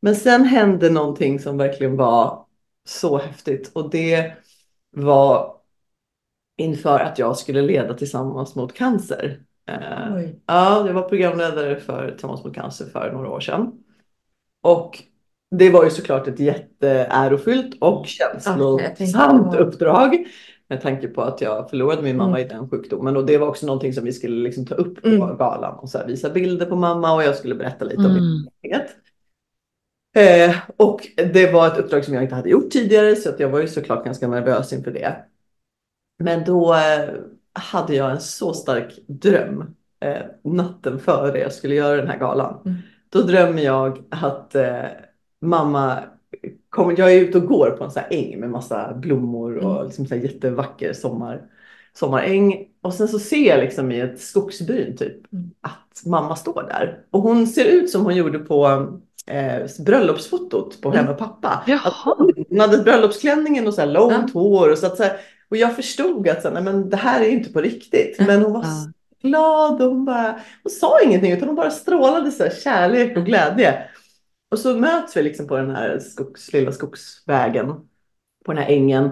Men 0.00 0.16
sen 0.16 0.44
hände 0.44 0.90
någonting 0.90 1.40
som 1.40 1.58
verkligen 1.58 1.96
var 1.96 2.46
så 2.88 3.18
häftigt 3.18 3.70
och 3.74 3.90
det 3.90 4.32
var 4.96 5.56
inför 6.56 7.00
att 7.00 7.18
jag 7.18 7.36
skulle 7.36 7.62
leda 7.62 7.94
Tillsammans 7.94 8.54
mot 8.54 8.74
cancer. 8.74 9.40
Eh. 9.68 10.30
Ja, 10.46 10.86
jag 10.86 10.94
var 10.94 11.08
programledare 11.08 11.76
för 11.80 12.10
Tillsammans 12.10 12.44
mot 12.44 12.54
cancer 12.54 12.86
för 12.86 13.12
några 13.12 13.30
år 13.30 13.40
sedan. 13.40 13.72
Och 14.62 14.98
det 15.56 15.70
var 15.70 15.84
ju 15.84 15.90
såklart 15.90 16.28
ett 16.28 16.40
jätteärofyllt 16.40 17.74
och 17.80 18.06
jag 18.18 18.40
känslosamt 18.42 19.50
på- 19.52 19.56
uppdrag. 19.58 20.26
Med 20.68 20.80
tanke 20.82 21.08
på 21.08 21.22
att 21.22 21.40
jag 21.40 21.70
förlorade 21.70 22.02
min 22.02 22.16
mamma 22.16 22.40
i 22.40 22.44
den 22.44 22.70
sjukdomen. 22.70 23.16
Och 23.16 23.26
det 23.26 23.38
var 23.38 23.48
också 23.48 23.66
någonting 23.66 23.92
som 23.92 24.04
vi 24.04 24.12
skulle 24.12 24.36
liksom 24.42 24.66
ta 24.66 24.74
upp 24.74 25.02
på 25.02 25.08
Mm. 25.08 25.36
galan. 25.36 25.78
Och 25.78 25.88
så 25.88 25.98
här, 25.98 26.06
visa 26.06 26.30
bilder 26.30 26.66
på 26.66 26.76
mamma 26.76 27.14
och 27.14 27.22
jag 27.22 27.36
skulle 27.36 27.54
berätta 27.54 27.84
lite 27.84 27.96
om 28.02 28.14
min 28.14 28.16
Mm. 28.24 28.48
erfarenhet. 28.62 28.96
Eh, 30.16 30.56
och 30.76 31.00
det 31.16 31.52
var 31.52 31.66
ett 31.66 31.78
uppdrag 31.78 32.04
som 32.04 32.14
jag 32.14 32.22
inte 32.22 32.34
hade 32.34 32.48
gjort 32.48 32.70
tidigare 32.70 33.16
så 33.16 33.28
att 33.28 33.40
jag 33.40 33.48
var 33.48 33.60
ju 33.60 33.68
såklart 33.68 34.04
ganska 34.04 34.28
nervös 34.28 34.72
inför 34.72 34.90
det. 34.90 35.16
Men 36.18 36.44
då 36.44 36.74
eh, 36.74 37.08
hade 37.54 37.94
jag 37.94 38.10
en 38.10 38.20
så 38.20 38.52
stark 38.54 38.98
dröm 39.06 39.74
eh, 40.00 40.22
natten 40.44 40.98
före 40.98 41.38
jag 41.38 41.52
skulle 41.52 41.74
göra 41.74 41.96
den 41.96 42.08
här 42.08 42.18
galan. 42.18 42.60
Mm. 42.64 42.78
Då 43.08 43.22
drömmer 43.22 43.62
jag 43.62 44.02
att 44.10 44.54
eh, 44.54 44.84
mamma 45.40 45.98
kommer, 46.70 46.94
jag 46.98 47.12
är 47.14 47.20
ute 47.20 47.38
och 47.38 47.46
går 47.46 47.70
på 47.70 47.84
en 47.84 47.90
sån 47.90 48.02
här 48.02 48.18
äng 48.18 48.40
med 48.40 48.50
massa 48.50 48.94
blommor 48.94 49.56
och 49.56 49.72
Mm. 49.74 49.84
liksom 49.86 50.06
så 50.06 50.14
jättevacker 50.16 50.92
sommar, 50.92 51.42
sommaräng. 51.92 52.68
Och 52.82 52.94
sen 52.94 53.08
så 53.08 53.18
ser 53.18 53.48
jag 53.48 53.60
liksom 53.60 53.92
i 53.92 54.00
ett 54.00 54.20
skogsbryn 54.20 54.96
typ 54.96 55.32
Mm. 55.32 55.50
att 55.60 56.02
mamma 56.06 56.36
står 56.36 56.62
där. 56.62 57.04
Och 57.10 57.20
hon 57.22 57.46
ser 57.46 57.64
ut 57.64 57.90
som 57.90 58.04
hon 58.04 58.16
gjorde 58.16 58.38
på 58.38 58.88
eh, 59.26 59.84
bröllopsfotot 59.84 60.80
på 60.80 60.90
henne 60.90 61.10
och 61.10 61.18
pappa. 61.18 61.64
Att 61.84 61.94
hon 62.48 62.60
hade 62.60 62.78
bröllopsklänningen 62.78 63.66
och 63.66 63.74
så 63.74 63.80
här 63.80 63.88
långt 63.88 64.30
Ja. 64.34 64.40
hår. 64.40 64.70
Och, 64.70 64.78
så 64.78 64.86
att, 64.86 64.96
så 64.96 65.02
här, 65.02 65.16
och 65.50 65.56
jag 65.56 65.76
förstod 65.76 66.28
att 66.28 66.42
så 66.42 66.48
här, 66.48 66.54
nej, 66.54 66.62
men 66.64 66.90
det 66.90 66.96
här 66.96 67.20
är 67.20 67.28
inte 67.28 67.52
på 67.52 67.60
riktigt. 67.60 68.16
Men 68.26 68.42
hon 68.42 68.52
var 68.52 68.64
Ja. 68.64 68.92
glad 69.28 69.82
och 69.82 69.88
hon, 69.88 70.04
bara, 70.04 70.38
hon 70.62 70.70
sa 70.70 71.00
ingenting 71.00 71.32
utan 71.32 71.48
hon 71.48 71.56
bara 71.56 71.70
strålade 71.70 72.30
så 72.30 72.42
här, 72.42 72.50
kärlek 72.50 73.16
och 73.16 73.24
glädje. 73.24 73.82
Och 74.50 74.58
så 74.58 74.76
möts 74.76 75.16
vi 75.16 75.22
liksom 75.22 75.46
på 75.46 75.56
den 75.56 75.70
här 75.70 75.98
skogs, 75.98 76.52
lilla 76.52 76.72
skogsvägen 76.72 77.66
på 78.44 78.52
den 78.52 78.58
här 78.62 78.70
ängen. 78.70 79.10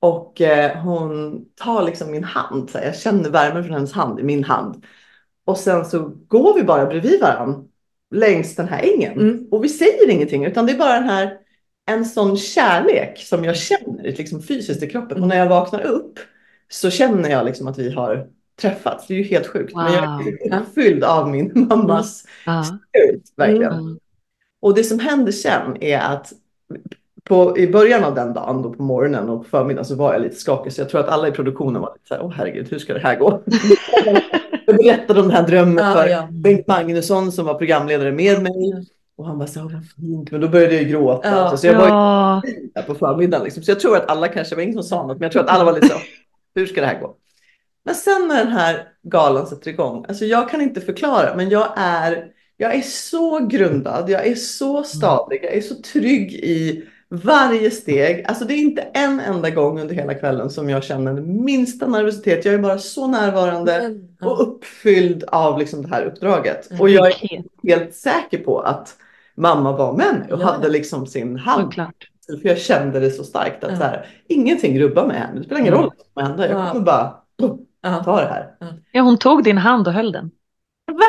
Och 0.00 0.40
eh, 0.40 0.78
hon 0.78 1.44
tar 1.54 1.82
liksom 1.82 2.10
min 2.10 2.24
hand. 2.24 2.70
Så 2.70 2.78
här, 2.78 2.84
jag 2.84 2.96
känner 2.96 3.30
värmen 3.30 3.64
från 3.64 3.74
hennes 3.74 3.92
hand 3.92 4.20
i 4.20 4.22
min 4.22 4.44
hand. 4.44 4.84
Och 5.44 5.56
sen 5.58 5.84
så 5.84 5.98
går 6.28 6.54
vi 6.54 6.62
bara 6.62 6.86
bredvid 6.86 7.20
varandra 7.20 7.60
längs 8.10 8.54
den 8.54 8.68
här 8.68 8.82
ängen. 8.94 9.12
Mm. 9.12 9.46
Och 9.50 9.64
vi 9.64 9.68
säger 9.68 10.10
ingenting 10.10 10.44
utan 10.44 10.66
det 10.66 10.72
är 10.72 10.78
bara 10.78 10.94
den 10.94 11.08
här 11.08 11.38
en 11.86 12.04
sån 12.04 12.36
kärlek 12.36 13.18
som 13.18 13.44
jag 13.44 13.56
känner 13.56 14.02
liksom 14.02 14.42
fysiskt 14.42 14.82
i 14.82 14.90
kroppen. 14.90 15.22
Och 15.22 15.28
när 15.28 15.38
jag 15.38 15.48
vaknar 15.48 15.80
upp 15.80 16.18
så 16.68 16.90
känner 16.90 17.30
jag 17.30 17.46
liksom 17.46 17.68
att 17.68 17.78
vi 17.78 17.90
har 17.90 18.26
träffats. 18.60 19.06
Det 19.06 19.14
är 19.14 19.18
ju 19.18 19.24
helt 19.24 19.46
sjukt. 19.46 19.74
Men 19.74 19.92
jag 19.92 20.28
är 20.28 20.60
uppfylld 20.60 21.04
av 21.04 21.30
min 21.30 21.52
mammas 21.68 22.24
spirit, 22.64 23.32
verkligen. 23.36 23.72
Mm. 23.72 23.98
Och 24.60 24.74
det 24.74 24.84
som 24.84 24.98
händer 24.98 25.32
sen 25.32 25.82
är 25.82 25.98
att 25.98 26.32
på, 27.24 27.58
i 27.58 27.66
början 27.66 28.04
av 28.04 28.14
den 28.14 28.34
dagen, 28.34 28.62
då 28.62 28.70
på 28.70 28.82
morgonen 28.82 29.28
och 29.28 29.42
på 29.42 29.48
förmiddagen 29.48 29.84
så 29.84 29.94
var 29.94 30.12
jag 30.12 30.22
lite 30.22 30.36
skakig. 30.36 30.72
Så 30.72 30.80
jag 30.80 30.88
tror 30.88 31.00
att 31.00 31.08
alla 31.08 31.28
i 31.28 31.32
produktionen 31.32 31.82
var 31.82 31.92
lite 31.94 32.08
så 32.08 32.14
här, 32.14 32.22
åh 32.22 32.32
herregud, 32.36 32.68
hur 32.70 32.78
ska 32.78 32.94
det 32.94 33.00
här 33.00 33.16
gå? 33.16 33.42
jag 34.68 34.76
berättade 34.76 35.20
om 35.20 35.28
den 35.28 35.36
här 35.36 35.46
drömmen 35.46 35.84
Ja, 35.84 35.92
för 35.92 36.06
ja. 36.08 36.28
Bengt 36.30 36.66
Magnusson 36.66 37.32
som 37.32 37.46
var 37.46 37.54
programledare 37.54 38.12
med 38.12 38.42
mig. 38.42 38.86
Och 39.16 39.26
han 39.26 39.38
bara 39.38 39.48
så, 39.48 39.60
vad 39.60 39.70
fint. 39.96 40.30
Men 40.30 40.40
då 40.40 40.48
började 40.48 40.74
jag 40.74 40.82
ju 40.82 40.88
gråta. 40.88 41.28
Ja. 41.28 41.56
Så 41.56 41.66
jag 41.66 41.78
var 41.78 41.88
Ja. 41.88 42.42
på 42.86 42.94
förmiddagen. 42.94 43.44
Liksom. 43.44 43.62
Så 43.62 43.70
jag 43.70 43.80
tror 43.80 43.96
att 43.96 44.10
alla 44.10 44.28
kanske, 44.28 44.54
det 44.54 44.56
var 44.56 44.62
ingen 44.62 44.74
som 44.74 44.82
sa 44.82 45.06
något, 45.06 45.18
men 45.18 45.22
jag 45.22 45.32
tror 45.32 45.42
att 45.42 45.50
alla 45.50 45.64
var 45.64 45.72
lite 45.72 45.88
så, 45.88 45.94
hur 46.54 46.66
ska 46.66 46.80
det 46.80 46.86
här 46.86 47.00
gå? 47.00 47.14
Men 47.84 47.94
sen 47.94 48.28
när 48.28 48.44
den 48.44 48.52
här 48.52 48.88
galan 49.02 49.46
sätter 49.46 49.70
igång, 49.70 50.04
alltså 50.08 50.24
jag 50.24 50.50
kan 50.50 50.60
inte 50.60 50.80
förklara, 50.80 51.34
men 51.36 51.48
jag 51.50 51.68
är, 51.76 52.24
jag 52.56 52.74
är 52.74 52.80
så 52.82 53.46
grundad, 53.46 54.10
jag 54.10 54.26
är 54.26 54.34
så 54.34 54.82
stadig, 54.82 55.40
jag 55.44 55.54
är 55.54 55.60
så 55.60 55.74
trygg 55.74 56.32
i 56.32 56.84
varje 57.10 57.70
steg. 57.70 58.24
Alltså 58.28 58.44
det 58.44 58.54
är 58.54 58.58
inte 58.58 58.82
en 58.82 59.20
enda 59.20 59.50
gång 59.50 59.80
under 59.80 59.94
hela 59.94 60.14
kvällen 60.14 60.50
som 60.50 60.70
jag 60.70 60.84
känner 60.84 61.14
den 61.14 61.44
minsta 61.44 61.86
nervositet. 61.86 62.44
Jag 62.44 62.54
är 62.54 62.58
bara 62.58 62.78
så 62.78 63.06
närvarande 63.06 63.94
och 64.20 64.42
uppfylld 64.42 65.24
av 65.24 65.58
liksom 65.58 65.82
det 65.82 65.88
här 65.88 66.04
uppdraget. 66.04 66.68
Och 66.80 66.90
jag 66.90 67.06
är 67.06 67.42
helt 67.68 67.94
säker 67.94 68.38
på 68.38 68.60
att 68.60 68.96
mamma 69.34 69.76
var 69.76 69.92
med 69.96 70.14
mig 70.20 70.32
och 70.32 70.40
hade 70.40 70.68
liksom 70.68 71.06
sin 71.06 71.36
hand. 71.36 71.74
För 72.42 72.48
jag 72.48 72.58
kände 72.58 73.00
det 73.00 73.10
så 73.10 73.24
starkt 73.24 73.64
att 73.64 73.78
så 73.78 73.84
här, 73.84 74.06
ingenting 74.28 74.80
rubbar 74.80 75.06
med 75.06 75.16
henne. 75.16 75.38
Det 75.38 75.44
spelar 75.44 75.60
ingen 75.60 75.74
roll 75.74 75.90
vad 76.14 76.26
som 76.26 76.30
händer. 76.30 76.48
Jag 76.48 76.72
kommer 76.72 76.84
bara 76.84 77.14
ta 78.04 78.20
det 78.20 78.26
här. 78.26 78.50
Ja, 78.92 79.02
hon 79.02 79.18
tog 79.18 79.44
din 79.44 79.58
hand 79.58 79.86
och 79.88 79.92
höll 79.94 80.12
den. 80.12 80.30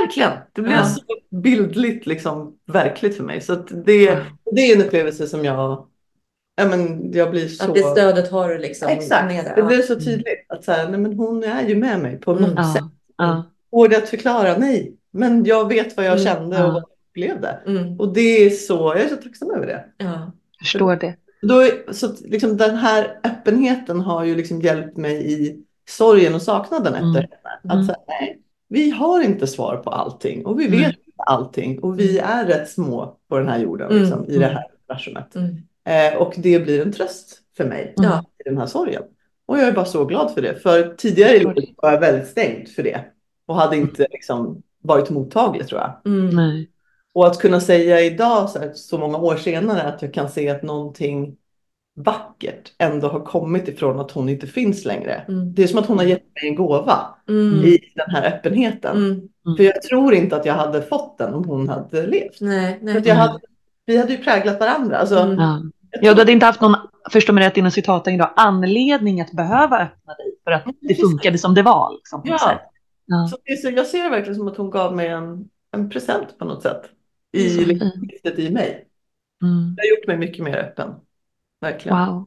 Verkligen. 0.01 0.31
Det 0.53 0.61
blev 0.61 0.75
Ja. 0.75 0.85
så 0.85 1.01
bildligt 1.31 2.05
liksom 2.05 2.53
verkligt 2.65 3.17
för 3.17 3.23
mig. 3.23 3.41
Så 3.41 3.53
att 3.53 3.67
det, 3.67 4.17
det 4.55 4.61
är 4.61 4.75
en 4.75 4.81
upplevelse 4.85 5.27
som 5.27 5.45
jag, 5.45 5.85
ja 6.59 6.65
men 6.67 7.11
jag 7.13 7.31
blir 7.31 7.47
så... 7.47 7.63
Att 7.69 7.73
det 7.75 7.83
stödet 7.83 8.31
har 8.31 8.49
du 8.49 8.57
liksom 8.57 8.87
Exakt. 8.89 9.25
med 9.25 9.45
dig. 9.45 9.53
Det 9.55 9.63
blev 9.63 9.81
så 9.81 9.95
tydligt 9.95 10.45
att 10.49 10.63
så 10.63 10.71
här, 10.71 10.89
nej 10.89 10.99
men 10.99 11.13
hon 11.13 11.43
är 11.43 11.67
ju 11.67 11.75
med 11.75 11.99
mig 11.99 12.17
på 12.19 12.33
något 12.33 12.51
Mm. 12.51 12.63
sätt. 12.73 12.83
Ja, 13.17 13.43
Går 13.71 13.87
det 13.89 13.97
att 13.97 14.09
förklara? 14.09 14.57
Nej. 14.57 14.95
Men 15.11 15.43
jag 15.45 15.67
vet 15.69 15.97
vad 15.97 16.05
jag 16.05 16.19
Mm. 16.19 16.25
kände 16.25 16.63
och 16.63 16.73
vad 16.73 16.81
jag 16.81 16.89
upplevde. 17.11 17.59
Mm. 17.67 17.99
Och 17.99 18.13
det 18.13 18.45
är 18.45 18.49
så, 18.49 18.73
jag 18.95 19.01
är 19.01 19.07
så 19.07 19.15
tacksam 19.15 19.51
över 19.51 19.67
det. 19.67 19.85
Ja. 19.97 20.31
förstår 20.59 20.95
det. 20.95 21.15
Då, 21.41 21.63
så 21.93 22.07
liksom 22.25 22.57
den 22.57 22.75
här 22.75 23.19
öppenheten 23.23 24.01
har 24.01 24.23
ju 24.23 24.35
liksom 24.35 24.61
hjälpt 24.61 24.97
mig 24.97 25.33
i 25.33 25.63
sorgen 25.89 26.35
och 26.35 26.41
saknaden 26.41 26.93
efter 26.93 27.03
Mm. 27.05 27.13
henne. 27.13 27.29
Mm. 27.63 27.79
Att 27.79 27.85
säga, 27.85 27.97
nej, 28.07 28.39
vi 28.67 28.89
har 28.89 29.21
inte 29.21 29.47
svar 29.47 29.77
på 29.77 29.89
allting 29.89 30.45
och 30.45 30.59
vi 30.59 30.67
vet 30.67 30.87
inte 30.87 31.23
allting 31.25 31.79
och 31.79 31.99
vi 31.99 32.19
är 32.19 32.45
rätt 32.45 32.69
små 32.69 33.17
på 33.29 33.37
den 33.37 33.47
här 33.47 33.59
jorden, 33.59 33.89
Mm. 33.91 34.01
liksom, 34.03 34.25
i 34.25 34.37
det 34.37 34.45
här 34.45 34.65
universumet. 34.89 35.35
Mm. 35.85 36.13
Eh, 36.13 36.19
och 36.21 36.33
det 36.37 36.59
blir 36.59 36.81
en 36.81 36.91
tröst 36.91 37.37
för 37.57 37.65
mig 37.65 37.93
Ja. 37.97 38.23
i 38.45 38.49
den 38.49 38.57
här 38.57 38.65
sorgen. 38.65 39.03
Och 39.45 39.57
jag 39.57 39.67
är 39.67 39.71
bara 39.71 39.85
så 39.85 40.05
glad 40.05 40.33
för 40.33 40.41
det. 40.41 40.55
För 40.55 40.95
tidigare 40.97 41.35
i 41.35 41.39
livet 41.39 41.65
var 41.77 41.91
jag 41.91 41.99
väldigt 41.99 42.27
stängd 42.27 42.69
för 42.69 42.83
det 42.83 43.05
och 43.45 43.55
hade 43.55 43.77
inte 43.77 44.07
liksom 44.11 44.61
varit 44.83 45.09
mottaglig 45.09 45.67
tror 45.67 45.81
jag. 45.81 46.01
Mm. 46.05 46.29
Nej. 46.35 46.69
Och 47.13 47.27
att 47.27 47.39
kunna 47.39 47.59
säga 47.61 48.01
idag 48.01 48.49
så, 48.49 48.59
här, 48.59 48.71
så 48.73 48.97
många 48.97 49.17
år 49.17 49.35
senare 49.35 49.81
att 49.83 50.01
jag 50.01 50.13
kan 50.13 50.29
se 50.29 50.49
att 50.49 50.63
någonting 50.63 51.35
vackert 51.95 52.71
ändå 52.77 53.07
har 53.07 53.19
kommit 53.19 53.67
ifrån 53.67 53.99
att 53.99 54.11
hon 54.11 54.29
inte 54.29 54.47
finns 54.47 54.85
längre. 54.85 55.13
Mm. 55.27 55.53
Det 55.53 55.63
är 55.63 55.67
som 55.67 55.79
att 55.79 55.85
hon 55.85 55.97
har 55.97 56.05
gett 56.05 56.23
mig 56.35 56.49
en 56.49 56.55
gåva 56.55 57.15
Mm. 57.29 57.63
i 57.65 57.79
den 57.95 58.09
här 58.15 58.27
öppenheten. 58.27 58.97
Mm. 58.97 59.57
För 59.57 59.63
jag 59.63 59.81
tror 59.81 60.13
inte 60.13 60.35
att 60.35 60.45
jag 60.45 60.53
hade 60.53 60.81
fått 60.81 61.17
den 61.17 61.33
om 61.33 61.45
hon 61.45 61.69
hade 61.69 62.07
levt. 62.07 62.41
Nej, 62.41 62.77
För 62.79 62.85
nej. 62.85 62.97
att 62.97 63.05
jag 63.05 63.15
hade, 63.15 63.39
vi 63.89 63.97
hade 63.97 64.11
ju 64.13 64.17
präglat 64.17 64.59
varandra. 64.59 64.97
Alltså, 64.97 65.19
Mm. 65.19 65.71
Ja. 66.01 66.13
du 66.13 66.19
hade 66.21 66.31
inte 66.31 66.45
haft 66.45 66.61
någon, 66.61 66.75
förstå 67.11 67.33
mig 67.33 67.43
rätt 67.47 67.57
inom 67.57 67.71
citaten 67.71 68.13
idag, 68.13 68.29
anledning 68.35 69.21
att 69.21 69.31
behöva 69.31 69.79
öppna 69.79 70.13
dig 70.13 70.35
för 70.43 70.51
att 70.51 70.63
det 70.81 70.95
funkade 70.95 71.37
som 71.37 71.53
det 71.53 71.61
var. 71.61 71.91
Liksom, 71.93 72.21
Ja. 72.25 72.59
Ja. 73.05 73.27
Så 73.31 73.37
det 73.45 73.51
är 73.51 73.55
så, 73.55 73.69
jag 73.69 73.85
ser 73.87 74.03
det 74.03 74.09
verkligen 74.09 74.35
som 74.35 74.47
att 74.47 74.57
hon 74.57 74.69
gav 74.69 74.95
mig 74.95 75.07
en, 75.07 75.49
en 75.71 75.89
present 75.89 76.37
på 76.37 76.45
något 76.45 76.61
sätt. 76.61 76.81
I 77.31 77.65
liksom, 77.65 77.91
i 78.37 78.49
mig. 78.49 78.85
Mm. 79.43 79.75
Det 79.75 79.81
har 79.81 79.97
gjort 79.97 80.07
mig 80.07 80.17
mycket 80.17 80.43
mer 80.45 80.57
öppen. 80.57 80.93
Verkligen. 81.61 81.97
Wow, 81.97 82.25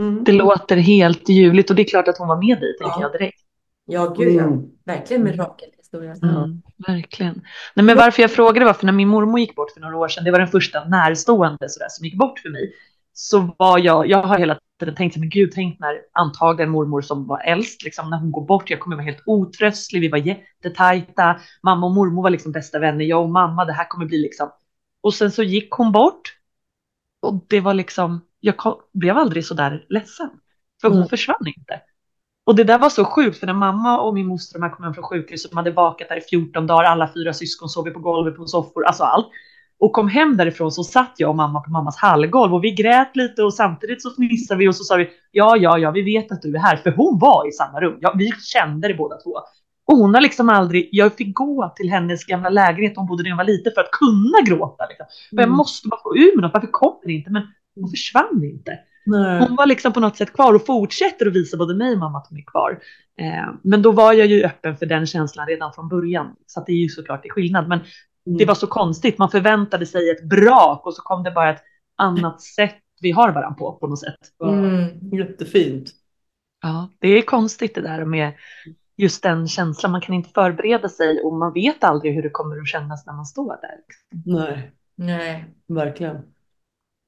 Mm. 0.00 0.24
det 0.24 0.32
låter 0.32 0.76
helt 0.76 1.28
ljuvligt 1.28 1.70
och 1.70 1.76
det 1.76 1.82
är 1.82 1.88
klart 1.88 2.08
att 2.08 2.18
hon 2.18 2.28
var 2.28 2.36
med 2.36 2.60
dig, 2.60 2.76
tänker 2.78 3.00
Ja. 3.00 3.02
jag 3.02 3.12
direkt. 3.12 3.40
Ja, 3.86 4.14
gud 4.18 4.34
ja. 4.34 4.42
Mm. 4.42 4.62
Verkligen 4.84 5.24
mirakelhistoria. 5.24 6.14
Mm, 6.22 6.62
verkligen. 6.86 7.42
Nej, 7.74 7.84
men 7.86 7.96
varför 7.96 8.22
jag 8.22 8.32
frågade 8.32 8.66
var 8.66 8.72
för 8.74 8.86
när 8.86 8.92
min 8.92 9.08
mormor 9.08 9.40
gick 9.40 9.54
bort 9.54 9.70
för 9.70 9.80
några 9.80 9.96
år 9.96 10.08
sedan, 10.08 10.24
det 10.24 10.30
var 10.30 10.38
den 10.38 10.48
första 10.48 10.84
närstående 10.84 11.68
sådär, 11.68 11.88
som 11.90 12.04
gick 12.04 12.18
bort 12.18 12.38
för 12.38 12.48
mig, 12.50 12.72
så 13.12 13.54
var 13.58 13.78
jag, 13.78 14.06
jag 14.06 14.22
har 14.22 14.38
hela 14.38 14.58
tiden 14.80 14.94
tänkt, 14.94 15.16
men 15.16 15.28
gud, 15.28 15.52
tänk 15.54 15.78
när 15.80 16.00
antagligen 16.12 16.70
mormor 16.70 17.00
som 17.00 17.26
var 17.26 17.40
äldst, 17.44 17.82
liksom, 17.84 18.10
när 18.10 18.18
hon 18.18 18.32
går 18.32 18.44
bort, 18.46 18.70
jag 18.70 18.80
kommer 18.80 18.96
vara 18.96 19.04
helt 19.04 19.22
otröstlig, 19.26 20.00
vi 20.00 20.08
var 20.08 20.18
jättetajta, 20.18 21.40
mamma 21.62 21.86
och 21.86 21.92
mormor 21.92 22.22
var 22.22 22.30
liksom 22.30 22.52
bästa 22.52 22.78
vänner, 22.78 23.04
jag 23.04 23.22
och 23.22 23.30
mamma, 23.30 23.64
det 23.64 23.72
här 23.72 23.84
kommer 23.88 24.06
bli 24.06 24.18
liksom. 24.18 24.50
Och 25.02 25.14
sen 25.14 25.30
så 25.30 25.42
gick 25.42 25.70
hon 25.72 25.92
bort 25.92 26.36
och 27.22 27.44
det 27.48 27.60
var 27.60 27.74
liksom, 27.74 28.20
jag 28.40 28.56
kom, 28.56 28.80
blev 28.92 29.16
aldrig 29.18 29.46
så 29.46 29.54
där 29.54 29.86
ledsen, 29.88 30.30
för 30.80 30.88
hon 30.88 30.96
Mm. 30.96 31.08
försvann 31.08 31.46
inte. 31.58 31.80
Och 32.50 32.56
det 32.56 32.64
där 32.64 32.78
var 32.78 32.88
så 32.90 33.04
sjukt 33.04 33.38
för 33.38 33.46
när 33.46 33.54
mamma 33.54 34.00
och 34.00 34.14
min 34.14 34.26
moster 34.26 34.58
de 34.58 34.62
här 34.62 34.70
kom 34.70 34.84
hem 34.84 34.94
från 34.94 35.04
sjukhuset, 35.04 35.50
de 35.50 35.56
hade 35.56 35.70
vakat 35.70 36.08
där 36.08 36.16
i 36.16 36.20
14 36.20 36.66
dagar, 36.66 36.84
alla 36.84 37.10
fyra 37.14 37.32
syskon 37.32 37.68
sov 37.68 37.90
på 37.90 37.98
golvet 37.98 38.36
på 38.36 38.46
soffor, 38.46 38.84
alltså 38.84 39.04
allt. 39.04 39.26
Och 39.78 39.92
kom 39.92 40.08
hem 40.08 40.36
därifrån 40.36 40.72
så 40.72 40.84
satt 40.84 41.14
jag 41.16 41.30
och 41.30 41.36
mamma 41.36 41.60
på 41.60 41.70
mammas 41.70 41.96
hallgolv 41.96 42.54
och 42.54 42.64
vi 42.64 42.70
grät 42.70 43.16
lite 43.16 43.42
och 43.42 43.54
samtidigt 43.54 44.02
så 44.02 44.10
fnissade 44.10 44.58
vi 44.58 44.68
och 44.68 44.76
så 44.76 44.84
sa 44.84 44.96
vi 44.96 45.08
ja, 45.30 45.56
ja, 45.56 45.78
ja, 45.78 45.90
vi 45.90 46.02
vet 46.02 46.32
att 46.32 46.42
du 46.42 46.54
är 46.54 46.58
här, 46.58 46.76
för 46.76 46.90
hon 46.90 47.18
var 47.18 47.48
i 47.48 47.52
samma 47.52 47.80
rum. 47.80 47.98
Ja, 48.00 48.14
vi 48.18 48.32
kände 48.32 48.88
det 48.88 48.94
båda 48.94 49.16
två. 49.16 49.30
Och 49.86 49.96
hon 49.96 50.14
har 50.14 50.20
liksom 50.20 50.48
aldrig, 50.48 50.88
jag 50.92 51.16
fick 51.16 51.34
gå 51.34 51.72
till 51.76 51.90
hennes 51.90 52.24
gamla 52.24 52.48
lägenhet, 52.48 52.92
hon 52.96 53.06
bodde 53.06 53.22
när 53.22 53.30
jag 53.30 53.36
var 53.36 53.44
liten, 53.44 53.72
för 53.74 53.80
att 53.80 53.90
kunna 53.90 54.56
gråta. 54.56 54.86
Liksom. 54.88 55.06
För 55.30 55.36
jag 55.36 55.42
Mm. 55.44 55.56
måste 55.56 55.88
bara 55.88 56.00
få 56.02 56.16
ur 56.16 56.36
mig 56.36 56.42
något, 56.42 56.54
varför 56.54 56.68
kommer 56.72 57.06
det 57.06 57.12
inte? 57.12 57.30
Men 57.30 57.42
hon 57.74 57.90
försvann 57.90 58.44
inte. 58.44 58.78
Nej. 59.06 59.40
Hon 59.40 59.56
var 59.56 59.66
liksom 59.66 59.92
på 59.92 60.00
något 60.00 60.16
sätt 60.16 60.32
kvar 60.32 60.54
och 60.54 60.66
fortsätter 60.66 61.26
att 61.26 61.32
visa 61.32 61.56
både 61.56 61.74
mig 61.74 61.92
och 61.92 61.98
mamma 61.98 62.18
att 62.18 62.26
hon 62.28 62.38
är 62.38 62.44
kvar. 62.44 62.78
Eh, 63.20 63.54
men 63.62 63.82
då 63.82 63.92
var 63.92 64.12
jag 64.12 64.26
ju 64.26 64.44
öppen 64.44 64.76
för 64.76 64.86
den 64.86 65.06
känslan 65.06 65.46
redan 65.46 65.72
från 65.72 65.88
början. 65.88 66.34
Så 66.46 66.60
att 66.60 66.66
det 66.66 66.72
är 66.72 66.76
ju 66.76 66.88
såklart 66.88 67.24
en 67.24 67.30
skillnad. 67.30 67.68
Men 67.68 67.80
det 68.38 68.44
var 68.44 68.54
så 68.54 68.66
konstigt. 68.66 69.18
Man 69.18 69.30
förväntade 69.30 69.86
sig 69.86 70.10
ett 70.10 70.24
brak 70.24 70.86
och 70.86 70.94
så 70.94 71.02
kom 71.02 71.22
det 71.22 71.30
bara 71.30 71.50
ett 71.50 71.62
annat 71.96 72.40
sätt 72.40 72.76
vi 73.00 73.10
har 73.10 73.32
varandra 73.32 73.58
på, 73.58 73.72
på 73.72 73.86
något 73.86 73.98
sätt. 73.98 74.18
Mm. 74.44 75.14
Jättefint. 75.16 75.90
Ja, 76.62 76.88
det 76.98 77.08
är 77.08 77.22
konstigt 77.22 77.74
det 77.74 77.80
där 77.80 78.04
med 78.04 78.32
just 78.96 79.22
den 79.22 79.48
känslan. 79.48 79.92
Man 79.92 80.00
kan 80.00 80.14
inte 80.14 80.30
förbereda 80.30 80.88
sig 80.88 81.20
och 81.20 81.32
man 81.32 81.52
vet 81.52 81.84
aldrig 81.84 82.14
hur 82.14 82.22
det 82.22 82.30
kommer 82.30 82.60
att 82.60 82.68
kännas 82.68 83.06
när 83.06 83.12
man 83.12 83.26
står 83.26 83.56
där. 83.60 83.80
Nej, 84.24 84.72
Nej. 84.94 85.44
verkligen. 85.68 86.16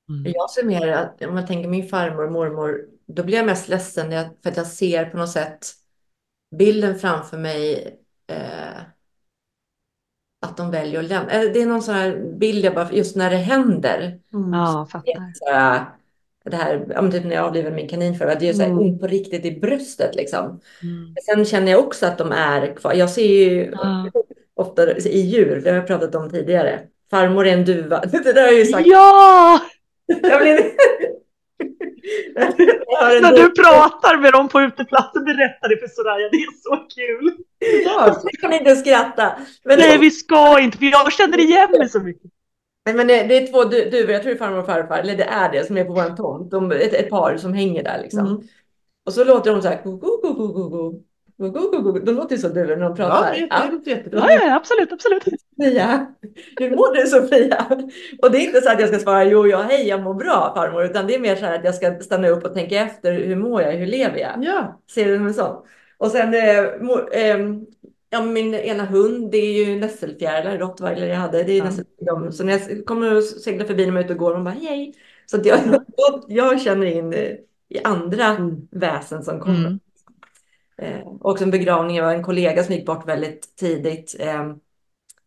Mm. 0.08 0.32
Jag 0.34 0.50
ser 0.50 0.64
mer 0.64 0.88
att 0.88 1.22
om 1.22 1.36
jag 1.36 1.46
tänker 1.46 1.68
min 1.68 1.88
farmor 1.88 2.24
och 2.26 2.32
mormor, 2.32 2.84
då 3.06 3.22
blir 3.22 3.36
jag 3.36 3.46
mest 3.46 3.68
ledsen 3.68 4.08
när 4.08 4.16
jag, 4.16 4.26
för 4.42 4.50
att 4.50 4.56
jag 4.56 4.66
ser 4.66 5.04
på 5.04 5.16
något 5.16 5.30
sätt 5.30 5.66
bilden 6.56 6.98
framför 6.98 7.38
mig 7.38 7.86
eh, 8.32 8.80
att 10.46 10.56
de 10.56 10.70
väljer 10.70 11.00
att 11.00 11.08
lämna. 11.08 11.30
Eh, 11.32 11.52
Det 11.52 11.62
är 11.62 11.66
någon 11.66 11.82
sån 11.82 11.94
här 11.94 12.36
bild 12.38 12.64
jag 12.64 12.74
bara, 12.74 12.92
just 12.92 13.16
när 13.16 13.30
det 13.30 13.36
händer. 13.36 14.18
Mm. 14.34 14.52
Ja, 14.52 14.86
fattar. 14.92 15.32
Så 15.34 15.52
här, 15.52 15.84
det 16.44 16.56
här, 16.56 16.84
men 16.88 17.10
typ 17.10 17.24
när 17.24 17.34
jag 17.34 17.44
avlivade 17.44 17.74
min 17.76 17.88
kanin 17.88 18.14
för 18.18 18.26
det 18.40 18.46
gör 18.46 18.52
så 18.52 18.62
här 18.62 18.68
Mm. 18.70 18.98
på 18.98 19.06
riktigt 19.06 19.44
i 19.44 19.60
bröstet 19.60 20.14
liksom. 20.14 20.60
Mm. 20.82 21.14
Sen 21.26 21.44
känner 21.44 21.72
jag 21.72 21.80
också 21.86 22.06
att 22.06 22.18
de 22.18 22.32
är 22.32 22.74
kvar. 22.76 22.92
Jag 22.94 23.10
ser 23.10 23.26
ju 23.26 23.70
Ja. 23.72 24.10
ofta 24.54 24.96
i 24.98 25.20
djur, 25.20 25.60
det 25.64 25.70
har 25.70 25.76
jag 25.76 25.86
pratat 25.86 26.14
om 26.14 26.30
tidigare. 26.30 26.80
Farmor 27.10 27.46
är 27.46 27.52
en 27.52 27.64
duva. 27.64 28.00
Det 28.12 28.32
där 28.32 28.34
har 28.42 28.48
jag 28.48 28.58
ju 28.58 28.64
sagt. 28.66 28.86
Ja! 28.86 29.60
Jag. 30.22 30.46
Jag 32.86 33.16
en 33.16 33.22
När 33.22 33.32
du 33.32 33.50
pratar 33.50 34.18
med 34.18 34.32
dem 34.32 34.48
på 34.48 34.60
uteplatsen, 34.60 35.24
berätta 35.24 35.68
det 35.68 35.76
för 35.76 35.86
Soraya, 35.88 36.28
det 36.32 36.36
är 36.36 36.52
så 36.62 36.76
kul. 36.76 37.32
Ja, 37.84 38.14
så 38.20 38.28
kan 38.40 38.52
inte 38.52 38.76
skratta. 38.76 39.32
Men, 39.64 39.78
Nej, 39.78 39.98
vi 39.98 40.10
ska 40.10 40.60
inte, 40.60 40.78
för 40.78 40.84
jag 40.86 41.12
känner 41.12 41.40
igen 41.40 41.68
mig 41.78 41.88
så 41.88 42.00
mycket. 42.00 42.30
Nej, 42.86 42.94
men 42.94 43.06
det, 43.06 43.22
det 43.22 43.36
är 43.36 43.46
två 43.52 43.64
du- 43.64 43.90
duvor, 43.90 44.10
jag 44.10 44.22
tror 44.22 44.30
det 44.32 44.36
är 44.36 44.38
farmor 44.38 44.58
och 44.58 44.66
farfar, 44.66 44.98
eller 44.98 45.16
det 45.16 45.24
är 45.24 45.52
det, 45.52 45.66
som 45.66 45.76
är 45.76 45.84
på 45.84 45.92
vår 45.92 46.16
tomt. 46.16 46.50
De, 46.50 46.72
ett, 46.72 46.94
ett 46.94 47.10
par 47.10 47.36
som 47.36 47.52
hänger 47.54 47.82
där 47.82 47.98
liksom. 48.02 48.26
Mm. 48.26 48.40
Och 49.06 49.12
så 49.12 49.24
låter 49.24 49.50
de 49.52 49.62
så 49.62 49.68
här, 49.68 49.82
go, 49.84 49.90
go, 49.96 50.18
go, 50.22 50.32
go, 50.32 50.46
go, 50.52 50.68
go. 50.68 50.90
Go, 51.36 51.48
go, 51.50 51.60
go, 51.82 51.92
go. 51.92 51.98
De 51.98 52.12
låter 52.14 52.36
ju 52.36 52.42
så 52.42 52.48
duvor 52.48 52.76
när 52.76 52.82
de 52.82 52.90
Ja, 52.90 52.94
pratar. 52.96 53.32
det, 53.32 53.46
Ja. 53.50 53.62
det 53.66 53.72
låter 53.72 53.90
jättebra. 53.90 54.20
Ja, 54.32 54.32
ja, 54.46 54.56
absolut, 54.56 54.92
absolut. 54.92 55.22
Sofia, 55.56 56.06
hur 56.60 56.70
mår 56.70 56.94
du 56.94 57.06
Sofia? 57.06 57.66
Och 58.22 58.30
det 58.30 58.38
är 58.38 58.40
inte 58.46 58.60
så 58.60 58.70
att 58.70 58.80
jag 58.80 58.88
ska 58.88 58.98
svara 58.98 59.24
jo, 59.24 59.46
ja, 59.46 59.62
hej, 59.62 59.88
jag 59.88 60.02
mår 60.02 60.14
bra 60.14 60.52
farmor, 60.56 60.84
utan 60.84 61.06
det 61.06 61.14
är 61.14 61.20
mer 61.20 61.36
så 61.36 61.44
här 61.44 61.58
att 61.58 61.64
jag 61.64 61.74
ska 61.74 62.00
stanna 62.00 62.28
upp 62.28 62.44
och 62.44 62.54
tänka 62.54 62.80
efter, 62.80 63.12
hur 63.12 63.36
mår 63.36 63.62
jag, 63.62 63.72
hur 63.72 63.86
lever 63.86 64.18
jag? 64.18 64.44
Ja. 64.44 64.80
Ser 64.90 65.04
du 65.06 65.16
som 65.16 65.34
sån? 65.34 65.56
Och 65.98 66.10
sen, 66.10 66.34
mo- 66.34 67.08
ehm, 67.12 67.66
ja, 68.10 68.22
min 68.22 68.54
ena 68.54 68.84
hund, 68.84 69.30
det 69.30 69.36
är 69.38 69.64
ju 69.66 69.80
nässelfjärilar, 69.80 70.58
rottweiler 70.58 71.06
jag 71.06 71.16
hade, 71.16 71.42
det 71.42 71.58
är 71.58 71.72
Ja. 71.98 72.30
Så 72.32 72.44
när 72.44 72.52
jag 72.52 72.86
kommer 72.86 73.16
och 73.16 73.24
seglar 73.24 73.66
förbi 73.66 73.86
när 73.86 73.92
de 73.92 73.98
är 73.98 74.04
ute 74.04 74.12
och 74.12 74.18
går, 74.18 74.34
de 74.34 74.44
bara 74.44 74.54
hej. 74.54 74.94
Så 75.26 75.38
jag, 75.44 75.58
jag 76.28 76.60
känner 76.60 76.86
in 76.86 77.12
eh, 77.12 77.32
i 77.68 77.78
andra 77.84 78.24
Mm. 78.24 78.68
väsen 78.70 79.22
som 79.22 79.40
kommer. 79.40 79.66
Mm. 79.66 79.78
Eh, 80.78 81.06
också 81.20 81.44
en 81.44 81.50
begravning, 81.50 81.96
jag 81.96 82.04
har 82.04 82.14
en 82.14 82.22
kollega 82.22 82.64
som 82.64 82.74
gick 82.74 82.86
bort 82.86 83.08
väldigt 83.08 83.56
tidigt. 83.56 84.16
Eh, 84.20 84.52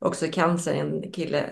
också 0.06 0.26
cancer, 0.32 0.74
en 0.74 1.12
kille. 1.12 1.44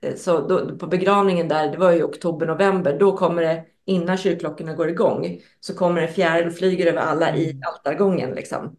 Eh, 0.00 0.14
så 0.14 0.40
då, 0.40 0.78
på 0.78 0.86
begravningen 0.86 1.48
där, 1.48 1.72
det 1.72 1.78
var 1.78 1.92
ju 1.92 2.04
oktober, 2.04 2.46
november, 2.46 2.98
då 2.98 3.16
kommer 3.16 3.42
det, 3.42 3.64
innan 3.84 4.16
kyrkklockorna 4.16 4.74
går 4.74 4.88
igång, 4.88 5.40
så 5.60 5.74
kommer 5.74 6.00
det 6.00 6.08
fjäril 6.08 6.46
och 6.46 6.54
flyger 6.54 6.86
över 6.86 7.00
alla 7.00 7.36
i 7.36 7.60
altargången 7.66 8.30
liksom. 8.30 8.76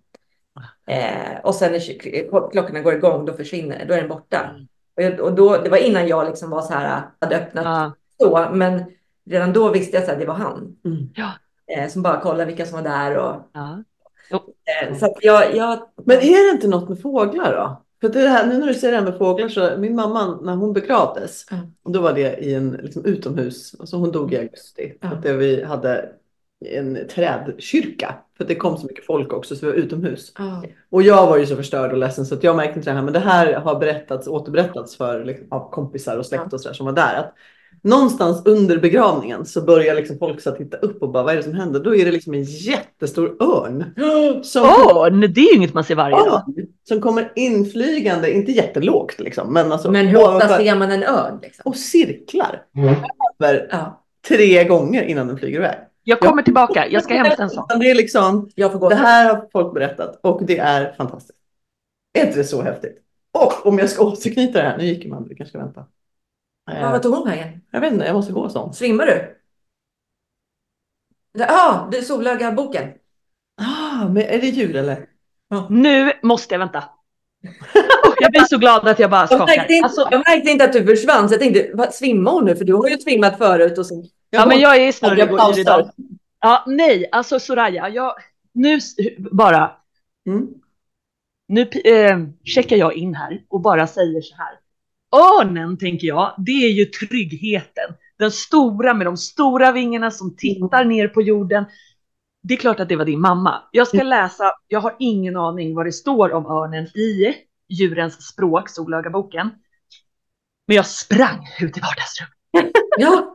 Eh, 0.88 1.40
och 1.44 1.56
sen 1.56 1.72
när 1.72 2.52
klockorna 2.52 2.82
går 2.82 2.94
igång, 2.94 3.26
då 3.26 3.34
försvinner 3.34 3.86
Då 3.86 3.94
är 3.94 3.98
den 3.98 4.10
borta. 4.10 4.56
Och, 4.98 5.20
och 5.20 5.36
då, 5.36 5.58
det 5.58 5.70
var 5.70 5.78
innan 5.78 6.08
jag 6.08 6.28
liksom 6.28 6.50
var 6.50 6.62
så 6.62 6.74
här, 6.74 7.02
hade 7.22 7.36
öppnat 7.36 7.66
ja. 7.66 7.94
så. 8.20 8.56
Men 8.56 8.84
redan 9.26 9.54
då 9.54 9.70
visste 9.70 9.98
jag 9.98 10.10
att 10.10 10.20
det 10.20 10.26
var 10.26 10.34
han. 10.34 10.78
Mm. 10.86 11.10
Ja. 11.16 11.32
Eh, 11.76 11.90
som 11.90 12.02
bara 12.02 12.20
kollade 12.20 12.46
vilka 12.46 12.66
som 12.66 12.84
var 12.84 12.90
där. 12.90 13.18
Och, 13.18 13.50
ja. 13.54 13.84
Eh, 14.32 14.98
så 14.98 15.16
jag, 15.22 15.56
jag... 15.56 15.80
Men 16.06 16.18
är 16.18 16.50
det 16.50 16.56
inte 16.56 16.68
något 16.68 16.90
med 16.90 17.02
fåglar 17.02 17.54
då? 17.54 17.85
För 18.14 18.22
det 18.22 18.30
här, 18.30 18.48
nu 18.48 18.58
när 18.58 18.68
du 18.68 18.74
säger 18.74 18.92
det 18.92 18.98
här 18.98 19.06
med 19.06 19.18
fåglar 19.18 19.50
så 19.50 19.78
min 19.78 19.96
mamma 19.96 20.40
när 20.42 20.56
hon 20.56 20.74
begravdes. 20.74 21.52
Mm. 21.52 21.66
Då 21.90 22.02
var 22.02 22.14
det 22.14 22.38
i 22.38 22.54
en 22.54 22.72
liksom, 22.72 23.06
utomhus. 23.06 23.76
Alltså 23.80 23.98
hon 23.98 24.12
dog 24.12 24.34
i 24.34 24.38
augusti. 24.38 24.98
Mm. 25.02 25.18
Att 25.18 25.26
vi 25.26 25.64
hade 25.64 26.10
en 26.66 27.08
trädkyrka. 27.10 28.16
För 28.38 28.46
det 28.46 28.56
kom 28.56 28.78
så 28.78 28.86
mycket 28.86 29.06
folk 29.06 29.34
också 29.34 29.56
så 29.56 29.66
vi 29.66 29.72
var 29.72 29.78
utomhus. 29.78 30.34
Oh. 30.40 30.64
Och 30.90 31.02
jag 31.02 31.28
var 31.28 31.38
ju 31.38 31.46
så 31.46 31.56
förstörd 31.56 31.92
och 31.92 31.98
ledsen 31.98 32.26
så 32.26 32.36
att 32.36 32.44
jag 32.44 32.56
märkte 32.56 32.80
inte 32.80 32.90
det 32.90 32.96
här. 32.96 33.04
Men 33.04 33.14
det 33.14 33.20
här 33.20 33.54
har 33.54 33.80
berättats, 33.80 34.28
återberättats 34.28 34.96
för 34.98 35.26
liksom, 35.26 35.48
av 35.52 35.72
kompisar 35.72 36.18
och 36.18 36.26
släkt 36.26 36.54
och 36.54 36.62
sådär 36.62 36.76
som 36.76 36.86
var 36.86 36.94
där. 36.94 37.16
Att 37.16 37.34
någonstans 37.82 38.42
under 38.46 38.78
begravningen 38.78 39.46
så 39.46 39.62
börjar 39.62 39.96
liksom 39.96 40.18
folk 40.18 40.42
så 40.42 40.52
titta 40.52 40.78
upp 40.78 41.02
och 41.02 41.12
bara 41.12 41.24
vad 41.24 41.34
är 41.34 41.38
det 41.38 41.44
som 41.44 41.54
händer? 41.54 41.80
Då 41.80 41.96
är 41.96 42.06
det 42.06 42.12
liksom 42.12 42.34
en 42.34 42.44
jättestor 42.44 43.44
örn. 43.44 43.86
Som, 44.44 44.64
örn? 44.66 45.20
Det 45.20 45.42
är 45.42 45.52
ju 45.52 45.58
inget 45.58 45.74
man 45.74 45.84
ser 45.84 45.96
varje 45.96 46.16
dag. 46.16 46.44
Som 46.88 47.02
kommer 47.02 47.32
inflygande, 47.36 48.34
inte 48.34 48.52
jättelågt 48.52 49.20
liksom. 49.20 49.54
Men, 49.54 49.72
alltså, 49.72 49.92
men 49.92 50.08
hur 50.08 50.36
ofta 50.36 50.58
ser 50.58 50.76
man 50.76 50.92
en 50.92 51.04
örn? 51.04 51.40
Liksom? 51.42 51.62
Och 51.66 51.76
cirklar. 51.76 52.64
Mm. 52.78 52.96
Över 53.40 53.68
ja. 53.72 54.04
tre 54.28 54.64
gånger 54.64 55.04
innan 55.04 55.28
den 55.28 55.38
flyger 55.38 55.58
iväg. 55.58 55.78
Jag 56.08 56.20
kommer 56.20 56.42
tillbaka, 56.42 56.88
jag 56.88 57.04
ska 57.04 57.14
hämta 57.14 57.44
en 57.44 57.50
sån. 57.50 57.66
Det, 57.80 57.92
är 57.92 57.96
liksom, 57.96 58.50
det 58.90 58.96
här 58.96 59.36
har 59.36 59.48
folk 59.52 59.74
berättat 59.74 60.20
och 60.24 60.46
det 60.46 60.58
är 60.58 60.92
fantastiskt. 60.92 61.40
Är 62.14 62.26
inte 62.26 62.38
det 62.38 62.44
så 62.44 62.62
häftigt? 62.62 62.98
Och 63.34 63.66
om 63.66 63.80
jag 63.80 63.90
ska 63.90 64.06
återknyta 64.06 64.62
det 64.62 64.70
här, 64.70 64.78
nu 64.78 64.86
gick 64.86 65.06
man, 65.06 65.28
vi 65.30 65.36
kanske 65.36 65.50
ska 65.50 65.58
vänta. 65.58 65.86
Ja, 66.66 66.92
vad 66.92 67.04
tog 67.04 67.16
hon 67.16 67.28
vägen? 67.28 67.62
Jag 67.72 67.82
vet 67.82 67.94
inte, 67.94 68.06
jag 68.06 68.14
måste 68.14 68.34
gå 68.34 68.50
sånt. 68.50 68.76
Svimmar 68.76 69.06
du? 69.06 69.42
Ja, 71.34 71.46
ah, 71.50 71.88
det 71.92 71.98
är 71.98 72.02
Solöga-boken. 72.02 72.94
Ah, 73.62 74.08
men 74.08 74.24
är 74.24 74.42
det 74.42 74.48
djur 74.48 74.76
eller? 74.76 75.06
Ja. 75.50 75.68
Nu 75.70 76.14
måste 76.22 76.54
jag 76.54 76.60
vänta. 76.60 76.84
jag 78.20 78.32
blir 78.32 78.42
så 78.42 78.58
glad 78.58 78.88
att 78.88 79.00
jag 79.00 79.10
bara 79.10 79.28
skakar. 79.28 79.48
Jag 79.48 79.58
märkte 79.58 79.74
inte, 79.74 79.86
alltså, 79.86 80.08
jag 80.12 80.24
märkte 80.28 80.52
inte 80.52 80.66
att 80.66 80.74
du 80.74 80.86
försvann, 80.86 81.30
så 81.30 81.34
jag 81.34 81.42
tänkte, 81.42 81.72
vad, 81.74 81.94
svimmar 81.94 82.32
hon 82.32 82.46
nu? 82.46 82.56
För 82.56 82.66
du 82.66 82.74
har 82.74 82.90
ju 82.90 82.98
svimmat 82.98 83.38
förut. 83.38 83.78
Och 83.78 83.86
så, 83.86 84.06
ja, 84.30 84.46
men 84.46 84.60
jag 84.60 84.78
är 84.78 84.92
snurrig 84.92 85.60
idag. 85.60 85.90
Ja, 86.40 86.64
nej, 86.68 87.10
alltså 87.12 87.40
Soraya, 87.40 87.90
jag, 87.90 88.14
nu 88.54 88.80
bara. 89.32 89.72
Mm. 90.28 90.48
Nu 91.48 91.62
eh, 91.62 92.20
checkar 92.44 92.76
jag 92.76 92.94
in 92.94 93.16
här 93.16 93.42
och 93.50 93.62
bara 93.62 93.88
säger 93.88 94.22
så 94.22 94.36
här. 94.36 94.60
Örnen, 95.12 95.78
tänker 95.78 96.08
jag, 96.08 96.36
det 96.38 96.52
är 96.52 96.72
ju 96.72 96.86
tryggheten. 96.86 97.94
Den 98.20 98.32
stora 98.32 98.94
med 98.94 99.08
de 99.08 99.18
stora 99.18 99.72
vingarna 99.72 100.12
som 100.12 100.36
tittar 100.36 100.82
mm. 100.82 100.90
ner 100.90 101.08
på 101.08 101.22
jorden. 101.22 101.66
Det 102.44 102.54
är 102.54 102.58
klart 102.58 102.80
att 102.80 102.90
det 102.90 102.96
var 102.96 103.06
din 103.06 103.22
mamma. 103.22 103.64
Jag 103.72 103.88
ska 103.88 103.98
mm. 103.98 104.08
läsa, 104.08 104.52
jag 104.68 104.80
har 104.80 104.96
ingen 105.00 105.38
aning 105.38 105.76
vad 105.76 105.86
det 105.86 105.92
står 105.92 106.34
om 106.34 106.46
örnen 106.46 106.86
i 106.86 107.36
djurens 107.70 108.28
språk, 108.28 108.70
Solögaboken. 108.70 109.52
Men 110.68 110.76
jag 110.76 110.86
sprang 110.86 111.48
ut 111.62 111.78
i 111.78 111.82
vardagsrummet. 111.82 112.72
ja. 112.98 113.32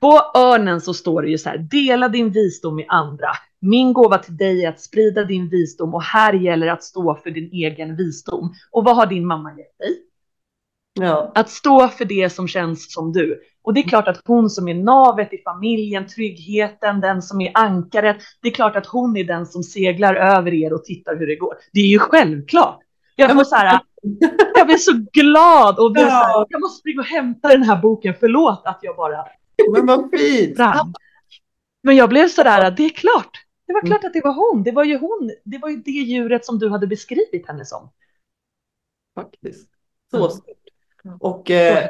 På 0.00 0.38
örnen 0.38 0.80
så 0.80 0.94
står 0.94 1.22
det 1.22 1.28
ju 1.28 1.38
så 1.38 1.48
här, 1.48 1.58
dela 1.58 2.08
din 2.08 2.30
visdom 2.30 2.76
med 2.76 2.86
andra. 2.88 3.28
Min 3.60 3.92
gåva 3.92 4.18
till 4.18 4.36
dig 4.36 4.64
är 4.64 4.68
att 4.68 4.80
sprida 4.80 5.24
din 5.24 5.48
visdom 5.48 5.94
och 5.94 6.02
här 6.02 6.32
gäller 6.32 6.66
att 6.66 6.82
stå 6.82 7.14
för 7.14 7.30
din 7.30 7.50
egen 7.52 7.96
visdom. 7.96 8.54
Och 8.70 8.84
vad 8.84 8.96
har 8.96 9.06
din 9.06 9.26
mamma 9.26 9.50
gett 9.50 9.78
dig? 9.78 10.02
Ja. 11.00 11.32
Att 11.34 11.50
stå 11.50 11.88
för 11.88 12.04
det 12.04 12.30
som 12.30 12.48
känns 12.48 12.92
som 12.92 13.12
du. 13.12 13.42
Och 13.62 13.74
det 13.74 13.80
är 13.80 13.88
klart 13.88 14.08
att 14.08 14.20
hon 14.24 14.50
som 14.50 14.68
är 14.68 14.74
navet 14.74 15.32
i 15.32 15.38
familjen, 15.38 16.06
tryggheten, 16.06 17.00
den 17.00 17.22
som 17.22 17.40
är 17.40 17.50
ankaret. 17.54 18.16
Det 18.42 18.48
är 18.48 18.52
klart 18.52 18.76
att 18.76 18.86
hon 18.86 19.16
är 19.16 19.24
den 19.24 19.46
som 19.46 19.62
seglar 19.62 20.14
över 20.14 20.54
er 20.54 20.72
och 20.72 20.84
tittar 20.84 21.16
hur 21.16 21.26
det 21.26 21.36
går. 21.36 21.54
Det 21.72 21.80
är 21.80 21.86
ju 21.86 21.98
självklart. 21.98 22.80
Jag 23.16 23.32
får 23.32 23.44
så 23.44 23.56
här, 23.56 23.80
jag 24.54 24.66
blir 24.66 24.76
så 24.76 24.92
glad 25.12 25.78
och 25.78 25.92
blir 25.92 26.02
ja. 26.02 26.08
så 26.08 26.14
här, 26.14 26.46
jag 26.48 26.60
måste 26.60 26.80
springa 26.80 27.00
och 27.00 27.06
hämta 27.06 27.48
den 27.48 27.62
här 27.62 27.82
boken. 27.82 28.14
Förlåt 28.20 28.62
att 28.64 28.78
jag 28.82 28.96
bara. 28.96 29.26
Men 29.72 29.86
vad 29.86 30.10
fint. 30.10 30.58
Men 31.82 31.96
jag 31.96 32.08
blev 32.08 32.28
så 32.28 32.42
där, 32.42 32.70
det 32.70 32.84
är 32.84 32.90
klart. 32.90 33.30
Det 33.66 33.72
var 33.72 33.86
klart 33.86 34.04
att 34.04 34.12
det 34.12 34.20
var 34.24 34.34
hon. 34.34 34.62
Det 34.62 34.72
var 34.72 34.84
ju 34.84 34.98
hon. 34.98 35.30
Det 35.44 35.58
var 35.58 35.68
ju 35.68 35.76
det 35.76 35.90
djuret 35.90 36.44
som 36.44 36.58
du 36.58 36.68
hade 36.68 36.86
beskrivit 36.86 37.46
henne 37.46 37.64
som. 37.64 37.90
Faktiskt. 39.14 39.68
Så 40.10 40.16
mm. 40.16 40.30
Och 41.20 41.50
eh, 41.50 41.88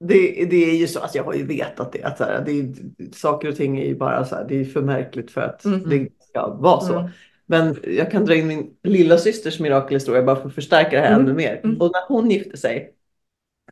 det, 0.00 0.44
det 0.44 0.70
är 0.70 0.76
ju 0.76 0.86
så, 0.86 1.00
alltså 1.00 1.18
jag 1.18 1.24
har 1.24 1.34
ju 1.34 1.46
vetat 1.46 1.92
det, 1.92 2.02
att 2.02 2.18
så 2.18 2.24
här, 2.24 2.42
det 2.46 2.52
är, 2.52 2.74
saker 3.12 3.48
och 3.48 3.56
ting 3.56 3.78
är 3.78 3.84
ju 3.84 3.96
bara 3.96 4.24
så 4.24 4.34
här, 4.34 4.46
det 4.48 4.60
är 4.60 4.64
för 4.64 4.82
märkligt 4.82 5.30
för 5.30 5.40
att 5.40 5.64
mm. 5.64 5.88
det 5.88 6.08
ska 6.28 6.48
vara 6.48 6.80
så. 6.80 6.98
Mm. 6.98 7.10
Men 7.46 7.76
jag 7.82 8.10
kan 8.10 8.24
dra 8.24 8.34
in 8.34 8.46
min 8.46 8.70
lilla 8.82 9.18
systers 9.18 9.60
mirakelhistoria 9.60 10.22
bara 10.22 10.36
för 10.36 10.48
att 10.48 10.54
förstärka 10.54 10.90
det 10.90 11.00
här 11.00 11.14
mm. 11.14 11.20
ännu 11.20 11.34
mer. 11.34 11.60
Mm. 11.64 11.80
Och 11.80 11.90
när 11.92 12.08
hon 12.08 12.30
gifte 12.30 12.56
sig, 12.56 12.92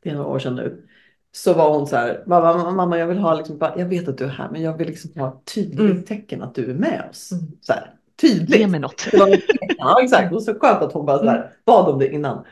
det 0.02 0.10
är 0.10 0.14
några 0.14 0.28
år 0.28 0.38
sedan 0.38 0.56
nu, 0.56 0.86
så 1.32 1.54
var 1.54 1.78
hon 1.78 1.86
så 1.86 1.96
här, 1.96 2.22
mamma, 2.26 2.70
mamma 2.70 2.98
jag 2.98 3.06
vill 3.06 3.18
ha 3.18 3.34
liksom, 3.34 3.58
jag 3.76 3.86
vet 3.86 4.08
att 4.08 4.18
du 4.18 4.24
är 4.24 4.28
här 4.28 4.48
men 4.50 4.62
jag 4.62 4.78
vill 4.78 4.86
liksom 4.86 5.20
ha 5.20 5.42
tydligt 5.54 5.80
mm. 5.80 6.02
tecken 6.02 6.42
att 6.42 6.54
du 6.54 6.70
är 6.70 6.74
med 6.74 7.04
oss. 7.10 7.32
Mm. 7.32 7.44
Så 7.60 7.72
här, 7.72 7.94
tydligt. 8.20 8.60
Ge 8.60 8.66
mig 8.66 8.80
något. 8.80 9.06
ja 9.78 10.02
exakt, 10.02 10.34
och 10.34 10.42
så 10.42 10.54
skönt 10.54 10.82
att 10.82 10.92
hon 10.92 11.06
bara 11.06 11.18
så 11.18 11.26
här, 11.26 11.52
bad 11.64 11.88
om 11.88 11.98
det 11.98 12.08
innan. 12.08 12.44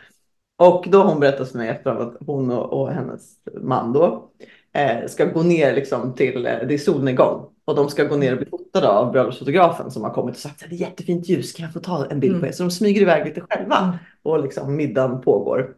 Och 0.60 0.84
då 0.88 0.98
har 0.98 1.10
hon 1.10 1.20
berättat 1.20 1.50
för 1.50 1.58
mig 1.58 1.80
att 1.84 2.16
hon 2.26 2.50
och, 2.50 2.80
och 2.80 2.92
hennes 2.92 3.34
man 3.60 3.92
då 3.92 4.30
eh, 4.72 5.06
ska 5.08 5.24
gå 5.24 5.42
ner 5.42 5.74
liksom 5.74 6.14
till, 6.14 6.46
eh, 6.46 6.58
det 6.68 6.74
är 6.74 6.78
solnedgång 6.78 7.46
och 7.64 7.76
de 7.76 7.90
ska 7.90 8.04
gå 8.04 8.16
ner 8.16 8.32
och 8.32 8.38
bli 8.38 8.46
fotade 8.46 8.88
av 8.88 9.12
bröllopsfotografen 9.12 9.90
som 9.90 10.02
har 10.02 10.10
kommit 10.10 10.34
och 10.34 10.40
sagt 10.40 10.62
att 10.62 10.70
det 10.70 10.76
är 10.76 10.80
jättefint 10.80 11.28
ljus, 11.28 11.52
kan 11.52 11.64
jag 11.64 11.72
få 11.72 11.80
ta 11.80 12.06
en 12.06 12.20
bild 12.20 12.40
på 12.40 12.46
er? 12.46 12.52
Så 12.52 12.62
de 12.62 12.70
smyger 12.70 13.00
iväg 13.00 13.26
lite 13.26 13.40
själva 13.40 13.76
mm. 13.76 13.96
och 14.22 14.42
liksom 14.42 14.76
middagen 14.76 15.20
pågår. 15.20 15.74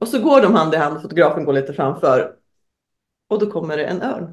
Och 0.00 0.08
så 0.08 0.20
går 0.20 0.42
de 0.42 0.54
hand 0.54 0.74
i 0.74 0.76
hand, 0.76 1.02
fotografen 1.02 1.44
går 1.44 1.52
lite 1.52 1.72
framför 1.72 2.32
och 3.28 3.38
då 3.38 3.50
kommer 3.50 3.76
det 3.76 3.84
en 3.84 4.02
örn. 4.02 4.32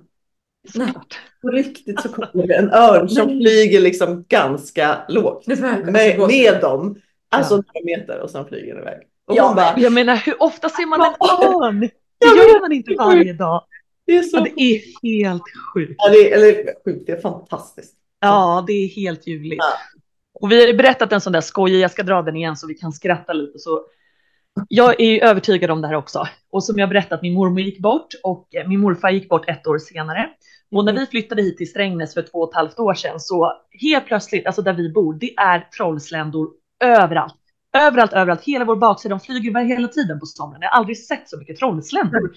På 1.41 1.47
riktigt 1.47 2.01
så 2.01 2.09
kommer 2.09 2.47
det 2.47 2.55
en 2.55 2.71
örn 2.71 3.09
som 3.09 3.27
flyger 3.27 3.81
liksom 3.81 4.25
ganska 4.27 4.97
lågt 5.09 5.47
med, 5.47 5.91
med 6.25 6.61
dem. 6.61 6.95
Alltså 7.29 7.53
ja. 7.53 7.63
några 7.73 7.97
meter 7.97 8.19
och 8.19 8.29
sen 8.29 8.45
flyger 8.45 8.75
den 8.75 8.83
iväg. 8.83 8.99
Och 9.27 9.35
ja, 9.35 9.53
bara, 9.55 9.79
jag 9.79 9.93
menar 9.93 10.15
hur 10.15 10.43
ofta 10.43 10.69
ser 10.69 10.85
man 10.85 11.01
en 11.01 11.13
örn? 11.21 11.79
Det 11.79 12.25
gör 12.25 12.61
man 12.61 12.71
inte 12.71 12.95
varje 12.97 13.33
dag. 13.33 13.63
Det 14.05 14.17
är, 14.17 14.23
så... 14.23 14.39
det 14.39 14.61
är 14.61 14.81
helt 15.03 15.43
sjukt. 15.73 15.95
Ja, 15.97 16.09
det 16.09 16.31
är, 16.31 16.37
eller 16.37 16.83
sjukt, 16.85 17.07
det 17.07 17.11
är 17.11 17.21
fantastiskt. 17.21 17.95
Ja, 18.19 18.63
det 18.67 18.73
är 18.73 18.87
helt 18.87 19.27
ljuvligt. 19.27 19.63
Ja. 19.63 19.99
Och 20.39 20.51
vi 20.51 20.65
har 20.65 20.73
berättat 20.73 21.13
en 21.13 21.21
sån 21.21 21.33
där 21.33 21.41
skojig, 21.41 21.79
jag 21.79 21.91
ska 21.91 22.03
dra 22.03 22.21
den 22.21 22.35
igen 22.35 22.55
så 22.55 22.67
vi 22.67 22.73
kan 22.73 22.91
skratta 22.91 23.33
lite. 23.33 23.59
Så 23.59 23.85
jag 24.67 25.01
är 25.01 25.23
övertygad 25.23 25.71
om 25.71 25.81
det 25.81 25.87
här 25.87 25.95
också. 25.95 26.27
Och 26.51 26.63
som 26.63 26.79
jag 26.79 26.89
berättat, 26.89 27.21
min 27.21 27.33
mormor 27.33 27.59
gick 27.59 27.79
bort 27.79 28.07
och 28.23 28.47
min 28.67 28.79
morfar 28.79 29.09
gick 29.09 29.29
bort 29.29 29.49
ett 29.49 29.67
år 29.67 29.77
senare. 29.77 30.29
Och 30.71 30.85
när 30.85 30.91
mm. 30.91 31.01
vi 31.01 31.07
flyttade 31.07 31.41
hit 31.41 31.57
till 31.57 31.69
Strängnäs 31.69 32.13
för 32.13 32.21
två 32.21 32.39
och 32.39 32.49
ett 32.49 32.55
halvt 32.55 32.79
år 32.79 32.93
sedan 32.93 33.19
så 33.19 33.53
helt 33.81 34.05
plötsligt, 34.05 34.45
alltså 34.45 34.61
där 34.61 34.73
vi 34.73 34.89
bor, 34.89 35.13
det 35.13 35.33
är 35.37 35.59
trollsländor 35.77 36.49
överallt. 36.79 37.35
Överallt, 37.77 38.13
överallt. 38.13 38.43
Hela 38.43 38.65
vår 38.65 38.75
baksida, 38.75 39.15
de 39.15 39.19
flyger 39.19 39.63
hela 39.63 39.87
tiden 39.87 40.19
på 40.19 40.25
somrarna. 40.25 40.65
Jag 40.65 40.69
har 40.69 40.77
aldrig 40.77 40.97
sett 40.97 41.29
så 41.29 41.37
mycket 41.37 41.57
trollsländor. 41.57 42.17
Mm. 42.17 42.31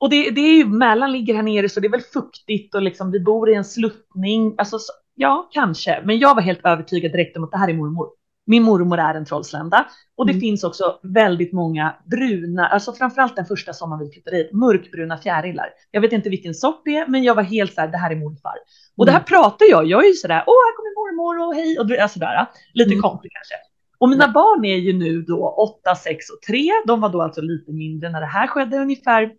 Och 0.00 0.10
det, 0.10 0.30
det 0.30 0.40
är 0.40 0.56
ju, 0.56 0.66
Mälaren 0.66 1.12
ligger 1.12 1.34
här 1.34 1.42
nere 1.42 1.68
så 1.68 1.80
det 1.80 1.86
är 1.86 1.90
väl 1.90 2.00
fuktigt 2.00 2.74
och 2.74 2.82
liksom 2.82 3.10
vi 3.10 3.20
bor 3.20 3.50
i 3.50 3.54
en 3.54 3.64
sluttning. 3.64 4.54
Alltså, 4.58 4.78
ja, 5.14 5.48
kanske. 5.52 6.02
Men 6.04 6.18
jag 6.18 6.34
var 6.34 6.42
helt 6.42 6.64
övertygad 6.64 7.12
direkt 7.12 7.36
om 7.36 7.44
att 7.44 7.50
det 7.50 7.58
här 7.58 7.68
är 7.68 7.74
mormor. 7.74 8.06
Min 8.46 8.62
mormor 8.62 8.98
är 8.98 9.14
en 9.14 9.24
trollslända 9.24 9.86
och 10.16 10.26
det 10.26 10.32
mm. 10.32 10.40
finns 10.40 10.64
också 10.64 11.00
väldigt 11.02 11.52
många 11.52 11.94
bruna, 12.04 12.66
alltså 12.66 12.92
framförallt 12.92 13.36
den 13.36 13.46
första 13.46 13.72
sommaren 13.72 14.04
vi 14.04 14.12
flyttade 14.12 14.36
hit, 14.36 14.52
mörkbruna 14.52 15.18
fjärilar. 15.18 15.66
Jag 15.90 16.00
vet 16.00 16.12
inte 16.12 16.28
vilken 16.30 16.54
sort 16.54 16.82
det 16.84 16.96
är, 16.96 17.06
men 17.06 17.22
jag 17.22 17.34
var 17.34 17.42
helt 17.42 17.74
så 17.74 17.80
här, 17.80 17.88
det 17.88 17.98
här 17.98 18.10
är 18.10 18.16
morfar. 18.16 18.54
Och 18.96 19.06
det 19.06 19.12
här 19.12 19.18
mm. 19.18 19.26
pratar 19.26 19.66
jag, 19.70 19.86
jag 19.86 20.04
är 20.04 20.08
ju 20.08 20.14
sådär, 20.14 20.44
åh, 20.46 20.54
här 20.66 20.76
mormor 21.14 21.46
och 21.46 21.54
hej, 21.54 21.78
och 21.78 22.10
sådär, 22.10 22.46
lite 22.74 22.92
mm. 22.92 23.02
konstigt 23.02 23.32
kanske. 23.32 23.54
Och 23.98 24.08
mina 24.08 24.28
barn 24.28 24.64
är 24.64 24.76
ju 24.76 24.92
nu 24.92 25.22
då 25.22 25.48
8, 25.48 25.94
6 25.94 26.30
och 26.30 26.42
3. 26.42 26.70
De 26.86 27.00
var 27.00 27.08
då 27.08 27.22
alltså 27.22 27.40
lite 27.40 27.72
mindre 27.72 28.10
när 28.10 28.20
det 28.20 28.26
här 28.26 28.46
skedde, 28.46 28.76
ungefär 28.76 29.32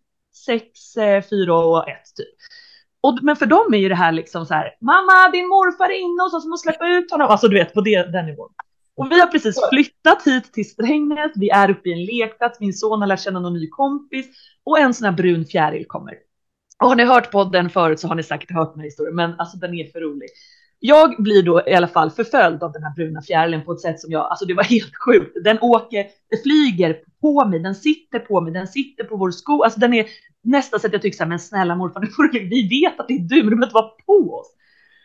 6, 0.46 0.94
4 1.30 1.54
eh, 1.54 1.60
och 1.60 1.90
1 1.90 1.98
typ. 2.18 2.36
Och, 3.02 3.20
men 3.22 3.36
för 3.36 3.46
dem 3.46 3.74
är 3.74 3.78
ju 3.78 3.90
det 3.90 3.96
här 3.96 4.12
liksom 4.12 4.46
så 4.46 4.54
här, 4.54 4.76
mamma 4.82 5.32
din 5.32 5.48
morfar 5.48 5.90
är 5.90 6.00
inne 6.00 6.24
och 6.24 6.32
så 6.32 6.50
måste 6.50 6.64
släppa 6.70 6.88
ut 6.88 7.12
honom. 7.12 7.28
Alltså 7.28 7.48
du 7.48 7.56
vet 7.56 7.74
på 7.74 7.82
det, 7.82 8.12
den 8.12 8.26
nivån. 8.26 8.50
Och 8.96 9.12
vi 9.12 9.20
har 9.20 9.28
precis 9.28 9.60
flyttat 9.70 10.24
hit 10.26 10.54
till 10.54 10.70
Strängnäs. 10.70 11.32
Vi 11.36 11.50
är 11.50 11.70
uppe 11.70 11.90
i 11.90 11.94
en 11.94 12.06
lekplats. 12.06 12.60
Min 12.60 12.74
son 12.74 13.02
har 13.02 13.08
lärt 13.08 13.22
känna 13.22 13.40
någon 13.40 13.54
ny 13.54 13.70
kompis 13.70 14.26
och 14.64 14.80
en 14.80 14.94
sån 14.94 15.06
här 15.06 15.12
brun 15.12 15.46
fjäril 15.46 15.86
kommer. 15.88 16.14
Och 16.84 16.88
har 16.88 16.96
ni 16.96 17.06
hört 17.06 17.32
podden 17.32 17.70
förut 17.70 18.00
så 18.00 18.08
har 18.08 18.16
ni 18.16 18.24
säkert 18.24 18.52
hört 18.52 18.74
den 18.74 18.80
här 18.80 18.88
historien, 18.88 19.16
men 19.16 19.40
alltså 19.40 19.58
den 19.58 19.74
är 19.74 19.92
för 19.92 20.00
rolig 20.00 20.30
jag 20.80 21.16
blir 21.24 21.44
då 21.44 21.62
i 21.68 21.74
alla 21.74 21.88
fall 21.88 22.12
förföljd 22.12 22.64
av 22.64 22.72
den 22.72 22.84
här 22.84 22.94
bruna 22.94 23.22
fjärilen 23.22 23.66
på 23.66 23.72
ett 23.72 23.82
sätt 23.82 24.00
som 24.00 24.12
jag, 24.12 24.26
alltså 24.26 24.46
det 24.46 24.54
var 24.54 24.64
helt 24.64 24.96
sjukt. 25.06 25.38
Den 25.44 25.60
åker, 25.62 26.06
den 26.30 26.40
flyger 26.44 26.98
på 27.22 27.46
mig, 27.46 27.60
den 27.60 27.76
sitter 27.76 28.20
på 28.20 28.42
mig, 28.42 28.54
den 28.54 28.68
sitter 28.68 29.04
på 29.04 29.18
vår 29.18 29.32
sko. 29.32 29.64
Alltså 29.64 29.80
den 29.80 29.94
är 29.94 30.06
nästan 30.44 30.80
så 30.80 30.88
att 30.88 30.94
jag 30.94 31.02
tycker 31.02 31.18
så 31.18 31.24
här, 31.24 31.30
men 31.30 31.40
snälla 31.40 31.76
morfar, 31.76 32.00
nu 32.00 32.08
får 32.08 32.24
du, 32.24 32.40
vi 32.40 32.82
vet 32.82 33.00
att 33.00 33.08
det 33.08 33.14
är 33.14 33.20
du, 33.20 33.36
men 33.36 33.46
du 33.46 33.50
behöver 33.50 33.66
inte 33.66 33.74
vara 33.74 33.92
på 34.06 34.36
oss. 34.36 34.52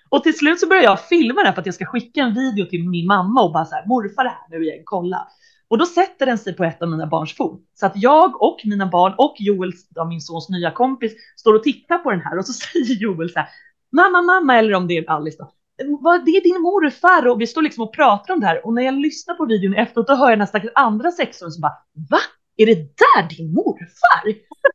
Och 0.09 0.23
till 0.23 0.39
slut 0.39 0.61
så 0.61 0.69
börjar 0.69 0.83
jag 0.83 1.01
filma 1.01 1.43
den 1.43 1.55
för 1.55 1.61
att 1.61 1.67
jag 1.67 1.75
ska 1.75 1.85
skicka 1.85 2.21
en 2.21 2.35
video 2.35 2.67
till 2.67 2.89
min 2.89 3.07
mamma 3.07 3.43
och 3.43 3.53
bara 3.53 3.65
så 3.65 3.75
här, 3.75 3.87
morfar 3.87 4.25
det 4.25 4.31
här 4.31 4.59
nu 4.59 4.65
igen, 4.65 4.83
kolla. 4.85 5.29
Och 5.69 5.79
då 5.79 5.87
sätter 5.87 6.27
den 6.27 6.39
sig 6.39 6.57
på 6.57 6.65
ett 6.65 6.83
av 6.83 6.89
mina 6.89 7.07
barns 7.07 7.37
fot. 7.37 7.63
Så 7.75 7.87
att 7.87 7.93
jag 7.95 8.43
och 8.43 8.61
mina 8.65 8.87
barn 8.87 9.15
och 9.19 9.35
Joel, 9.39 9.73
min 10.09 10.21
sons 10.21 10.49
nya 10.49 10.71
kompis, 10.71 11.13
står 11.37 11.55
och 11.55 11.63
tittar 11.63 11.99
på 11.99 12.11
den 12.11 12.21
här 12.21 12.39
och 12.39 12.47
så 12.47 12.53
säger 12.73 12.95
Joel 12.95 13.31
så 13.31 13.39
här, 13.39 13.49
mamma, 13.93 14.23
mamma, 14.23 14.57
eller 14.57 14.75
om 14.75 14.89
det 14.89 14.97
är 14.99 15.11
Alice 15.11 15.37
då, 15.39 15.53
vad, 16.01 16.25
det 16.25 16.31
är 16.31 16.43
din 16.43 16.63
morfar 16.63 17.29
och 17.29 17.41
vi 17.41 17.47
står 17.47 17.63
liksom 17.63 17.85
och 17.85 17.95
pratar 17.95 18.35
om 18.35 18.41
det 18.41 18.47
här 18.47 18.67
och 18.67 18.75
när 18.75 18.83
jag 18.83 18.95
lyssnar 18.95 19.35
på 19.35 19.47
videon 19.47 19.75
efteråt 19.75 20.07
då 20.07 20.15
hör 20.15 20.31
jag 20.31 20.39
nästan 20.39 20.61
andra 20.75 21.11
sexåringen 21.11 21.53
som 21.53 21.61
bara 21.61 21.77
va? 22.11 22.19
Är 22.61 22.67
det 22.67 22.81
där 23.03 23.23
din 23.37 23.55
morfar? 23.55 24.25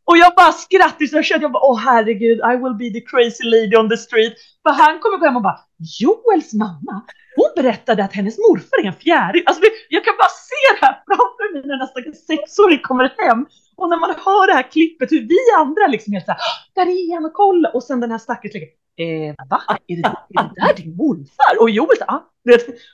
Och 0.10 0.18
jag 0.18 0.32
bara 0.36 0.52
skrattar 0.52 1.06
så 1.06 1.16
jag 1.16 1.26
kände, 1.26 1.44
jag 1.44 1.52
bara 1.52 1.68
åh 1.70 1.80
herregud, 1.88 2.40
I 2.52 2.54
will 2.64 2.78
be 2.84 2.90
the 3.00 3.04
crazy 3.12 3.44
lady 3.44 3.76
on 3.82 3.90
the 3.90 3.98
street. 3.98 4.34
För 4.64 4.72
han 4.82 5.00
kommer 5.00 5.18
gå 5.18 5.26
hem 5.26 5.36
och 5.36 5.48
bara 5.50 5.60
Joels 6.00 6.54
mamma, 6.54 6.96
hon 7.36 7.52
berättade 7.56 8.04
att 8.04 8.14
hennes 8.14 8.38
morfar 8.38 8.78
är 8.84 8.88
en 8.88 9.00
fjäril. 9.06 9.44
Alltså 9.46 9.64
jag 9.90 10.06
kan 10.06 10.16
bara 10.22 10.34
se 10.50 10.62
det 10.74 10.86
här 10.86 10.94
framför 11.08 11.46
mig 11.54 11.62
när 11.66 11.78
nästa 11.78 12.00
sexåring 12.30 12.80
kommer 12.90 13.06
hem. 13.18 13.46
Och 13.78 13.90
när 13.90 14.00
man 14.00 14.10
hör 14.26 14.48
det 14.48 14.54
här 14.54 14.72
klippet 14.72 15.12
hur 15.12 15.22
vi 15.34 15.40
andra 15.58 15.88
liksom 15.88 16.14
helt 16.14 16.26
såhär, 16.26 16.40
ah, 16.40 16.58
där 16.76 16.86
är 16.86 17.16
han 17.16 17.26
och 17.26 17.34
kolla. 17.34 17.70
Och 17.70 17.84
sen 17.84 18.00
den 18.00 18.12
här 18.12 18.18
stackars 18.18 18.56
eh, 18.56 19.34
va? 19.50 19.62
Är 19.88 19.96
det, 19.96 20.08
är 20.40 20.44
det 20.44 20.62
där 20.62 20.74
din 20.84 20.96
morfar? 20.96 21.54
Och 21.62 21.70
Joel 21.70 21.98
sa, 21.98 22.06
ah. 22.06 22.22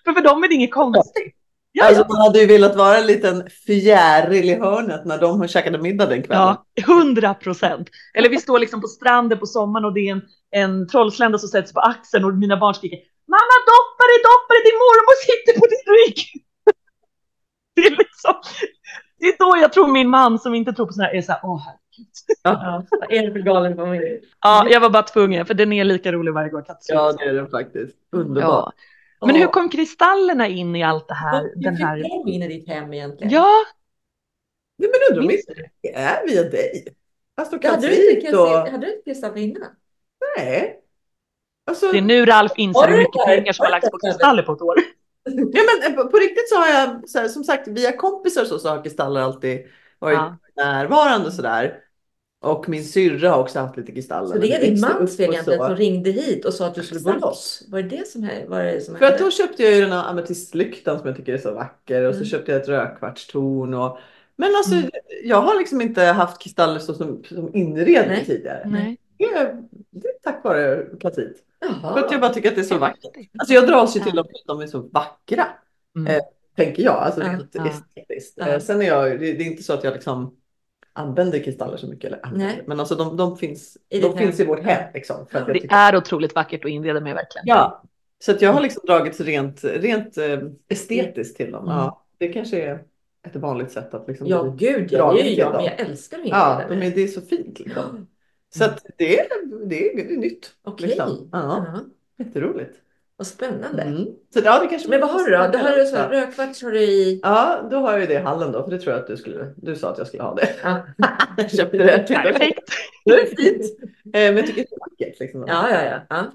för 0.06 0.13
för 0.13 0.21
dem 0.21 0.43
är 0.43 0.47
det 0.47 0.56
inget 0.56 0.73
konstigt. 0.73 1.36
Ja, 1.73 1.86
alltså, 1.88 2.05
man 2.07 2.21
hade 2.21 2.39
ju 2.39 2.45
velat 2.45 2.75
vara 2.75 2.97
en 2.97 3.05
liten 3.05 3.49
fjäril 3.49 4.49
i 4.49 4.55
hörnet 4.55 5.05
när 5.05 5.17
de 5.17 5.47
käkade 5.47 5.77
middag 5.77 6.05
den 6.05 6.23
kvällen. 6.23 6.43
Ja, 6.43 6.65
hundra 6.86 7.34
procent. 7.34 7.89
Eller 8.13 8.29
vi 8.29 8.38
står 8.38 8.60
liksom 8.60 8.81
på 8.81 8.88
stranden 8.88 9.39
på 9.39 9.45
sommaren 9.45 9.86
och 9.86 9.93
det 9.93 9.99
är 9.99 10.12
en, 10.12 10.21
en 10.51 10.88
trollslända 10.88 11.38
som 11.38 11.49
sätts 11.49 11.73
på 11.73 11.79
axeln 11.79 12.25
och 12.25 12.34
mina 12.34 12.57
barn 12.57 12.73
skriker 12.73 12.99
Mamma 13.27 13.57
doppa 13.71 14.03
dig, 14.12 14.19
doppa 14.29 14.51
dig, 14.53 14.62
din 14.69 14.79
mormor 14.86 15.15
sitter 15.27 15.53
på 15.60 15.65
din 15.73 15.86
rygg. 15.97 16.19
Det 17.75 17.81
är 17.81 17.91
liksom, 17.91 18.34
det 19.19 19.25
är 19.25 19.36
då 19.39 19.57
jag 19.62 19.73
tror 19.73 19.88
min 19.88 20.10
man 20.10 20.39
som 20.39 20.55
inte 20.55 20.73
tror 20.73 20.86
på 20.86 20.93
sådana 20.93 21.07
här 21.07 21.17
är 21.17 21.21
så 21.21 21.31
här, 21.31 21.41
åh 21.43 21.62
herregud. 21.65 22.07
Ja, 22.43 22.84
vad 22.91 23.12
är 23.12 23.27
det 23.27 23.31
för 23.31 23.39
galen 23.39 23.75
familj? 23.75 24.21
Ja, 24.41 24.67
jag 24.69 24.79
var 24.79 24.89
bara 24.89 25.03
tvungen 25.03 25.45
för 25.45 25.53
den 25.53 25.73
är 25.73 25.84
lika 25.84 26.12
rolig 26.12 26.34
varje 26.34 26.49
gång. 26.49 26.63
Ja, 26.88 27.12
det 27.12 27.23
är 27.23 27.34
den 27.34 27.49
faktiskt. 27.49 27.97
Underbart. 28.12 28.73
Ja. 28.77 28.84
Men 29.25 29.36
hur 29.36 29.47
kom 29.47 29.69
kristallerna 29.69 30.47
in 30.47 30.75
i 30.75 30.84
allt 30.84 31.07
det 31.07 31.13
här? 31.13 31.41
Hur 31.41 31.62
den 31.62 31.75
här... 31.75 31.97
de 31.97 32.31
in 32.31 32.43
i 32.43 32.47
ditt 32.47 32.67
hem 32.67 32.93
egentligen? 32.93 33.34
Ja. 33.34 33.65
Nej, 34.77 34.89
men 34.89 35.17
undrar 35.17 35.31
om 35.31 35.39
det 35.81 35.93
är 35.93 36.27
via 36.27 36.43
dig? 36.43 36.88
Alltså, 37.36 37.67
hade, 37.67 37.88
du 37.88 38.12
inte, 38.12 38.38
och... 38.38 38.47
hade 38.47 38.86
du 38.86 38.91
inte 38.91 39.03
kristaller 39.05 39.38
innan? 39.38 39.69
Nej. 40.38 40.79
Alltså... 41.65 41.91
Det 41.91 41.97
är 41.97 42.01
nu 42.01 42.25
Ralf 42.25 42.51
inser 42.55 42.88
hur 42.88 42.97
mycket 42.97 43.25
pengar 43.25 43.53
som 43.53 43.63
har 43.63 43.71
lagts 43.71 43.91
på 43.91 43.97
kristaller 43.99 44.43
på 44.43 44.53
ett 44.53 44.62
år. 44.62 44.75
Ja, 45.23 45.62
men 45.84 45.93
eh, 45.93 46.05
på 46.05 46.17
riktigt 46.17 46.49
så 46.49 46.55
har 46.55 46.67
jag, 46.67 47.10
så 47.10 47.19
här, 47.19 47.27
som 47.27 47.43
sagt, 47.43 47.67
via 47.67 47.97
kompisar 47.97 48.45
så, 48.45 48.60
så 48.60 48.69
har 48.69 48.84
kristaller 48.84 49.21
alltid 49.21 49.67
varit 49.99 50.15
ja. 50.15 50.38
närvarande 50.55 51.31
sådär. 51.31 51.79
Och 52.43 52.69
min 52.69 52.86
syrra 52.86 53.30
har 53.30 53.39
också 53.39 53.60
haft 53.60 53.77
lite 53.77 53.91
kristaller. 53.91 54.36
Så 54.36 54.38
det 54.38 54.54
är 54.54 54.62
din 54.62 54.80
mans 54.80 55.17
fel 55.17 55.30
egentligen 55.30 55.60
som 55.60 55.75
ringde 55.75 56.12
hit 56.12 56.45
och 56.45 56.54
sa 56.54 56.67
att 56.67 56.75
du 56.75 56.84
skulle 56.84 56.99
gå 56.99 57.13
loss? 57.13 57.63
Var 57.67 57.82
det 57.82 57.97
det 57.97 58.08
som, 58.08 58.30
var 58.47 58.63
det 58.63 58.82
som 58.82 58.95
För 58.95 59.06
att 59.06 59.19
då 59.19 59.32
köpte 59.32 59.63
jag 59.63 59.73
ju 59.73 59.82
den 59.82 59.91
här 59.91 60.10
ametistlyktan 60.10 60.99
som 60.99 61.08
jag 61.08 61.17
tycker 61.17 61.34
är 61.34 61.38
så 61.38 61.54
vacker 61.54 62.04
och 62.04 62.13
så 62.13 62.17
mm. 62.17 62.30
köpte 62.30 62.51
jag 62.51 62.62
ett 62.62 62.67
rödkvartstorn. 62.67 63.73
Och... 63.73 63.97
Men 64.36 64.49
alltså 64.56 64.75
mm. 64.75 64.89
jag 65.23 65.41
har 65.41 65.58
liksom 65.58 65.82
inte 65.82 66.04
haft 66.04 66.41
kristaller 66.41 66.80
så 66.80 66.93
som, 66.93 67.23
som 67.23 67.56
inredning 67.56 68.15
Nej. 68.15 68.25
tidigare. 68.25 68.63
Nej. 68.65 68.97
Det, 69.17 69.25
är, 69.25 69.63
det 69.89 70.08
är 70.08 70.13
tack 70.23 70.43
vare 70.43 70.77
platit. 70.77 71.43
För 71.82 71.99
att 71.99 72.12
jag 72.12 72.21
bara 72.21 72.34
tycker 72.34 72.49
att 72.49 72.56
det 72.56 72.62
är 72.62 72.65
så 72.65 72.77
vackert. 72.77 73.30
Alltså 73.39 73.54
jag 73.54 73.67
dras 73.67 73.95
ju 73.95 73.99
till 73.99 74.15
dem 74.15 74.25
för 74.25 74.34
att 74.34 74.58
de 74.58 74.62
är 74.62 74.67
så 74.67 74.80
vackra. 74.80 75.47
Mm. 75.95 76.15
Eh, 76.15 76.21
tänker 76.56 76.84
jag, 76.84 76.95
alltså 76.95 77.21
rent 77.21 77.49
ja. 77.51 77.67
estetiskt. 77.67 78.34
Ja. 78.38 78.47
Eh, 78.47 78.60
sen 78.60 78.82
är 78.82 78.86
jag, 78.86 79.19
det, 79.19 79.34
det 79.34 79.43
är 79.43 79.47
inte 79.47 79.63
så 79.63 79.73
att 79.73 79.84
jag 79.84 79.93
liksom 79.93 80.36
använder 80.93 81.39
kristaller 81.39 81.77
så 81.77 81.88
mycket. 81.88 82.06
Eller 82.06 82.25
använder. 82.25 82.63
Men 82.65 82.80
alltså 82.80 82.95
de, 82.95 83.17
de 83.17 83.38
finns, 83.38 83.77
I, 83.89 84.01
de 84.01 84.17
finns 84.17 84.39
i 84.39 84.45
vårt 84.45 84.63
hem. 84.63 84.84
Liksom, 84.93 85.27
för 85.27 85.39
att 85.39 85.47
det 85.47 85.54
tycker... 85.54 85.75
är 85.75 85.95
otroligt 85.95 86.36
vackert 86.36 86.65
att 86.65 86.71
inreda 86.71 86.99
med 86.99 87.15
verkligen. 87.15 87.47
Ja, 87.47 87.84
så 88.19 88.32
att 88.32 88.41
jag 88.41 88.54
har 88.54 88.62
liksom 88.62 88.84
dragits 88.86 89.19
rent, 89.19 89.63
rent 89.63 90.17
äh, 90.17 90.39
estetiskt 90.69 91.38
till 91.38 91.51
dem. 91.51 91.63
Mm. 91.63 91.77
Ja, 91.77 92.04
det 92.17 92.27
kanske 92.27 92.62
är 92.62 92.84
ett 93.27 93.36
vanligt 93.36 93.71
sätt 93.71 93.93
att 93.93 94.08
liksom 94.08 94.27
Ja, 94.27 94.43
gud, 94.43 94.91
ja, 94.91 95.13
det 95.13 95.21
är 95.21 95.39
jag, 95.39 95.54
men 95.54 95.65
jag 95.65 95.80
älskar 95.80 96.19
att 96.19 96.27
Ja, 96.27 96.62
de 96.69 96.82
är, 96.82 96.91
det 96.91 97.01
är 97.01 97.08
så 97.08 97.21
fint. 97.21 97.60
Liksom. 97.60 98.08
Så 98.56 98.65
att 98.65 98.86
det, 98.97 99.19
är, 99.19 99.27
det, 99.65 99.89
är, 99.89 99.95
det 99.95 100.13
är 100.13 100.17
nytt. 100.17 100.51
Okej. 100.63 100.88
Liksom. 100.88 101.30
Ja, 101.32 101.39
uh 101.39 101.45
-huh. 101.45 101.89
Jätteroligt. 102.17 102.75
Vad 103.21 103.27
spännande. 103.27 103.81
Mm. 103.81 104.05
Så, 104.34 104.39
ja, 104.43 104.60
det 104.60 104.67
kanske 104.67 104.89
Men 104.89 105.01
vad 105.01 105.10
har 105.10 105.23
du 105.23 105.31
då? 105.31 105.47
Det 105.51 105.57
har 105.57 105.77
du 105.77 105.86
så 105.86 105.95
här, 105.95 106.10
rödkvarts 106.10 106.63
har 106.63 106.71
du 106.71 106.81
i? 106.81 107.19
Ja, 107.23 107.67
då 107.71 107.77
har 107.77 107.91
jag 107.91 108.01
ju 108.01 108.07
det 108.07 108.13
i 108.13 108.17
hallen 108.17 108.51
då, 108.51 108.63
för 108.63 108.71
det 108.71 108.79
tror 108.79 108.93
jag 108.93 109.01
att 109.01 109.07
du 109.07 109.17
skulle. 109.17 109.53
Du 109.55 109.75
sa 109.75 109.91
att 109.91 109.97
jag 109.97 110.07
skulle 110.07 110.23
ha 110.23 110.36
det. 110.36 110.49
Ja. 110.63 110.86
jag 111.38 111.51
köpte 111.51 111.77
det. 111.77 112.07
Perfekt. 112.07 112.69
Det 113.05 113.12
är 113.12 113.36
fint. 113.36 113.79
Eh, 114.05 114.12
men 114.12 114.38
jag 114.38 114.47
tycker 114.47 114.62
det 114.62 114.75
är 114.75 114.79
vackert. 114.79 115.19
Liksom. 115.19 115.45
Ja, 115.47 115.69
ja, 115.69 115.84
ja. 115.84 116.01
ja. 116.10 116.31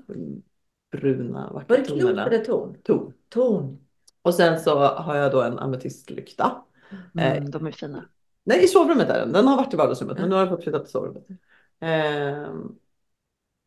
Bruna, 0.98 1.52
vackra 1.52 1.76
Var 1.76 1.82
det 1.82 1.84
klot 1.84 2.10
eller 2.10 2.44
ton? 2.44 2.76
Ton. 2.84 3.12
Ton. 3.28 3.78
Och 4.22 4.34
sen 4.34 4.60
så 4.60 4.78
har 4.78 5.16
jag 5.16 5.32
då 5.32 5.42
en 5.42 5.58
ametistlykta. 5.58 6.62
Mm, 7.18 7.42
eh, 7.42 7.50
de 7.50 7.66
är 7.66 7.72
fina. 7.72 8.04
Nej, 8.44 8.64
i 8.64 8.68
sovrummet 8.68 9.08
är 9.08 9.18
den. 9.18 9.32
Den 9.32 9.46
har 9.46 9.56
varit 9.56 9.74
i 9.74 9.76
vardagsrummet, 9.76 10.18
men 10.18 10.28
nu 10.28 10.34
har 10.34 10.42
jag 10.42 10.50
fått 10.50 10.62
flytta 10.62 10.78
till 10.78 10.90
sovrummet. 10.90 11.26
Eh, 11.80 12.54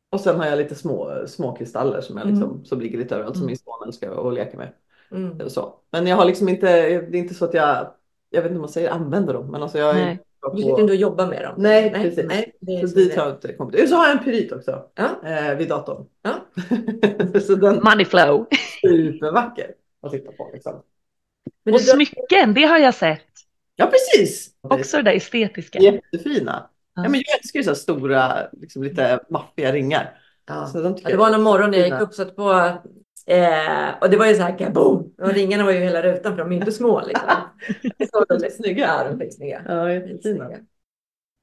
och 0.10 0.22
sen 0.22 0.40
har 0.40 0.46
jag 0.46 0.58
lite 0.58 0.76
små, 0.76 1.24
små 1.28 1.56
kristaller 1.56 2.02
som, 2.02 2.18
jag 2.18 2.28
liksom, 2.28 2.50
mm. 2.50 2.66
som 2.66 2.82
ligger 2.82 2.98
lite 2.98 3.16
överallt 3.16 3.36
som 3.36 3.44
mm. 3.44 3.48
min 3.48 3.58
son 3.58 3.88
älskar 3.88 4.28
att 4.28 4.34
leka 4.34 4.58
med. 4.58 4.70
Mm. 5.12 5.50
Så. 5.50 5.74
Men 5.92 6.08
jag 6.08 6.16
har 6.16 6.26
liksom 6.26 6.50
inte, 6.50 6.68
det 7.00 7.18
är 7.18 7.22
inte 7.22 7.34
så 7.34 7.46
att 7.46 7.54
jag, 7.54 7.94
jag 8.30 8.42
vet 8.42 8.50
inte 8.50 8.58
om 8.58 8.62
man 8.62 8.70
säger 8.70 8.90
använder 8.90 9.34
dem, 9.34 9.52
men 9.52 9.64
alltså 9.64 9.78
jag 9.78 9.96
Nej. 9.96 10.20
På... 10.42 10.54
Du 10.54 10.62
sitter 10.62 10.82
inte 10.82 10.94
och 10.94 10.96
jobbar 10.96 11.28
med 11.28 11.42
dem? 11.42 11.56
Nej, 11.58 11.92
nej 11.92 12.04
precis. 12.04 12.26
Nej, 12.28 12.88
så 12.88 12.96
dit 12.96 13.16
har 13.16 13.26
jag 13.26 13.36
inte 13.36 13.54
kommit. 13.54 13.90
Så 13.90 13.96
har 13.96 14.08
jag 14.08 14.18
en 14.18 14.24
pyrit 14.24 14.52
också 14.52 14.84
ja. 14.96 15.30
eh, 15.30 15.58
vid 15.58 15.70
datorn. 15.70 16.06
Ja. 16.22 16.36
så 17.40 17.56
den 17.56 17.84
Money 17.84 18.06
flow. 18.06 18.48
Supervacker 18.82 19.74
att 20.02 20.12
titta 20.12 20.32
på. 20.32 20.50
Liksom. 20.54 20.82
Men 21.64 21.74
och 21.74 21.82
smycken, 21.82 22.54
det 22.54 22.64
har 22.64 22.78
jag 22.78 22.94
sett. 22.94 23.26
Ja, 23.76 23.86
precis. 23.86 24.50
Också 24.62 24.98
det 24.98 25.04
där 25.04 25.14
estetiska. 25.14 25.80
Jättefina. 25.80 26.70
Ja, 26.96 27.02
men 27.02 27.14
jag 27.26 27.40
älskar 27.40 27.60
ju 27.60 27.64
så 27.64 27.76
stora, 27.76 28.48
liksom 28.52 28.84
lite 28.84 29.20
maffiga 29.30 29.72
ringar. 29.72 30.20
Ja. 30.48 30.66
Så 30.66 30.82
de 30.82 30.96
ja, 31.04 31.10
det 31.10 31.18
var 31.18 31.30
någon 31.30 31.44
morgon 31.44 31.72
när 31.72 31.78
jag 31.78 31.88
gick 31.88 32.02
upp 32.02 32.14
så 32.14 32.26
på 32.26 32.52
eh, 33.28 33.90
och 34.02 34.10
det 34.10 34.18
var 34.18 34.26
ju 34.26 34.36
så 34.36 34.42
här 34.42 34.58
kaboom. 34.58 35.14
Och 35.18 35.34
ringarna 35.34 35.64
var 35.64 35.72
ju 35.72 35.80
hela 35.80 36.02
rutan 36.02 36.36
för 36.36 36.44
de 36.44 36.52
är 36.52 36.56
inte 36.56 36.72
små. 36.72 37.02
Liksom. 37.08 37.30
så 38.12 38.26
de 38.26 38.46
är 38.46 38.50
snygga. 38.50 38.88
Ja, 38.88 39.10
de 39.12 39.26
är 39.26 39.30
snygga. 39.30 39.64
Ja, 39.68 39.94
jättefina. 39.94 40.50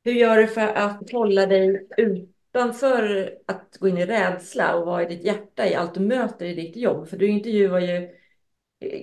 Hur 0.05 0.13
gör 0.13 0.37
du 0.37 0.47
för 0.47 0.67
att 0.67 1.11
hålla 1.13 1.47
dig 1.47 1.89
utanför 1.97 3.31
att 3.47 3.77
gå 3.81 3.89
in 3.89 3.99
i 3.99 4.07
rädsla 4.07 4.75
och 4.75 4.87
vara 4.87 5.03
i 5.03 5.07
ditt 5.07 5.25
hjärta 5.25 5.67
i 5.67 5.75
allt 5.75 5.95
du 5.95 6.01
möter 6.01 6.47
i 6.47 6.55
ditt 6.55 6.77
jobb? 6.77 7.09
För 7.09 7.17
du 7.17 7.27
intervjuar 7.27 7.81
ju 7.81 8.09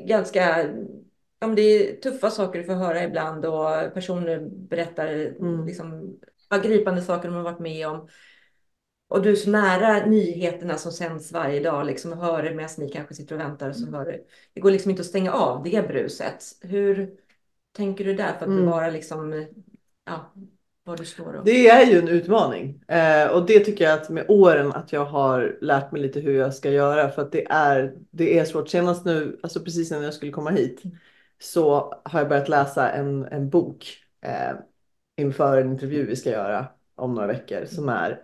ganska 0.05 0.69
om 1.43 1.55
det 1.55 1.61
är 1.61 1.95
tuffa 1.95 2.29
saker 2.29 2.59
du 2.59 2.65
får 2.65 2.73
höra 2.73 3.03
ibland 3.03 3.45
och 3.45 3.93
personer 3.93 4.39
berättar 4.49 5.07
mm. 5.07 5.65
liksom, 5.65 6.19
gripande 6.57 7.01
saker 7.01 7.27
de 7.27 7.35
har 7.35 7.43
varit 7.43 7.59
med 7.59 7.87
om. 7.87 8.07
Och 9.07 9.21
du 9.21 9.31
är 9.31 9.35
så 9.35 9.49
nära 9.49 10.05
nyheterna 10.05 10.77
som 10.77 10.91
sänds 10.91 11.31
varje 11.31 11.59
dag 11.59 11.85
liksom, 11.85 12.13
hör 12.13 12.43
det 12.43 12.55
medan 12.55 12.69
ni 12.77 12.89
kanske 12.89 13.13
sitter 13.13 13.35
och 13.35 13.41
väntar. 13.41 13.69
Och 13.69 13.75
så 13.75 13.87
mm. 13.87 13.93
hör 13.93 14.05
det. 14.05 14.19
det 14.53 14.61
går 14.61 14.71
liksom 14.71 14.91
inte 14.91 15.01
att 15.01 15.07
stänga 15.07 15.31
av 15.31 15.63
det 15.63 15.87
bruset. 15.87 16.43
Hur 16.61 17.13
tänker 17.75 18.05
du 18.05 18.13
där 18.13 18.33
för 18.33 18.45
att 18.45 18.47
mm. 18.47 18.65
bevara 18.65 18.89
liksom, 18.89 19.45
ja, 20.05 20.33
var 20.83 20.97
du 20.97 21.05
står? 21.05 21.33
Och... 21.33 21.45
Det 21.45 21.67
är 21.67 21.85
ju 21.85 21.99
en 21.99 22.07
utmaning 22.07 22.83
eh, 22.87 23.27
och 23.27 23.45
det 23.45 23.59
tycker 23.59 23.85
jag 23.85 23.93
att 23.93 24.09
med 24.09 24.25
åren 24.27 24.71
att 24.71 24.93
jag 24.93 25.05
har 25.05 25.57
lärt 25.61 25.91
mig 25.91 26.01
lite 26.01 26.19
hur 26.19 26.35
jag 26.35 26.53
ska 26.53 26.69
göra 26.69 27.09
för 27.09 27.21
att 27.21 27.31
det 27.31 27.45
är, 27.49 27.93
det 28.11 28.39
är 28.39 28.45
svårt. 28.45 28.69
Senast 28.69 29.05
nu, 29.05 29.39
alltså 29.43 29.59
precis 29.59 29.91
när 29.91 30.03
jag 30.03 30.13
skulle 30.13 30.31
komma 30.31 30.49
hit 30.49 30.85
mm. 30.85 30.97
så 31.39 31.93
har 32.03 32.19
jag 32.19 32.29
börjat 32.29 32.49
läsa 32.49 32.89
en, 32.89 33.25
en 33.25 33.49
bok 33.49 33.97
eh, 34.21 34.55
inför 35.17 35.57
en 35.57 35.71
intervju 35.71 36.05
vi 36.05 36.15
ska 36.15 36.29
göra 36.29 36.67
om 36.95 37.13
några 37.13 37.27
veckor 37.27 37.65
som 37.65 37.89
är 37.89 38.21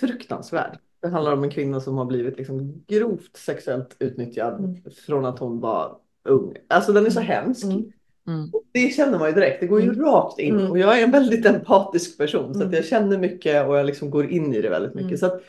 fruktansvärd. 0.00 0.78
Det 1.02 1.08
handlar 1.08 1.32
om 1.32 1.44
en 1.44 1.50
kvinna 1.50 1.80
som 1.80 1.98
har 1.98 2.04
blivit 2.04 2.38
liksom 2.38 2.84
grovt 2.88 3.36
sexuellt 3.36 3.96
utnyttjad 3.98 4.58
mm. 4.58 4.82
från 5.06 5.24
att 5.24 5.38
hon 5.38 5.60
var 5.60 5.98
ung. 6.24 6.56
Alltså 6.68 6.92
den 6.92 7.06
är 7.06 7.10
så 7.10 7.20
mm. 7.20 7.32
hemsk. 7.32 7.64
Mm. 7.64 7.92
Mm. 8.26 8.50
Det 8.72 8.94
känner 8.94 9.18
man 9.18 9.28
ju 9.28 9.34
direkt, 9.34 9.60
det 9.60 9.66
går 9.66 9.80
ju 9.80 9.88
mm. 9.88 10.04
rakt 10.04 10.38
in 10.38 10.58
mm. 10.58 10.70
och 10.70 10.78
jag 10.78 10.98
är 10.98 11.04
en 11.04 11.10
väldigt 11.10 11.46
empatisk 11.46 12.18
person 12.18 12.54
så 12.54 12.64
att 12.64 12.72
jag 12.72 12.84
känner 12.84 13.18
mycket 13.18 13.66
och 13.66 13.78
jag 13.78 13.86
liksom 13.86 14.10
går 14.10 14.30
in 14.30 14.54
i 14.54 14.62
det 14.62 14.68
väldigt 14.68 14.94
mycket. 14.94 15.18
Så 15.18 15.26
att 15.26 15.42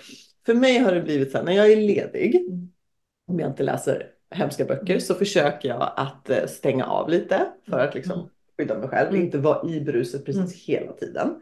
för 0.46 0.54
mig 0.54 0.78
har 0.78 0.91
det 0.91 1.02
blivit 1.02 1.32
så 1.32 1.38
här 1.38 1.46
när 1.46 1.54
jag 1.54 1.72
är 1.72 1.76
ledig 1.76 2.46
om 3.28 3.39
jag 3.39 3.50
inte 3.50 3.63
läser 3.63 4.08
hemska 4.32 4.65
böcker 4.65 5.00
så 5.00 5.13
försöker 5.13 5.69
jag 5.69 5.93
att 5.96 6.30
eh, 6.30 6.46
stänga 6.48 6.86
av 6.86 7.10
lite 7.10 7.48
för 7.69 7.80
att 7.80 7.96
liksom. 7.96 8.30
Skydda 8.63 8.80
mig 8.80 8.89
själv. 8.89 9.10
Mm. 9.10 9.21
Inte 9.21 9.38
vara 9.38 9.69
i 9.69 9.82
bruset 9.82 10.26
precis 10.26 10.67
Mm. 10.69 10.82
hela 10.82 10.93
tiden. 10.93 11.36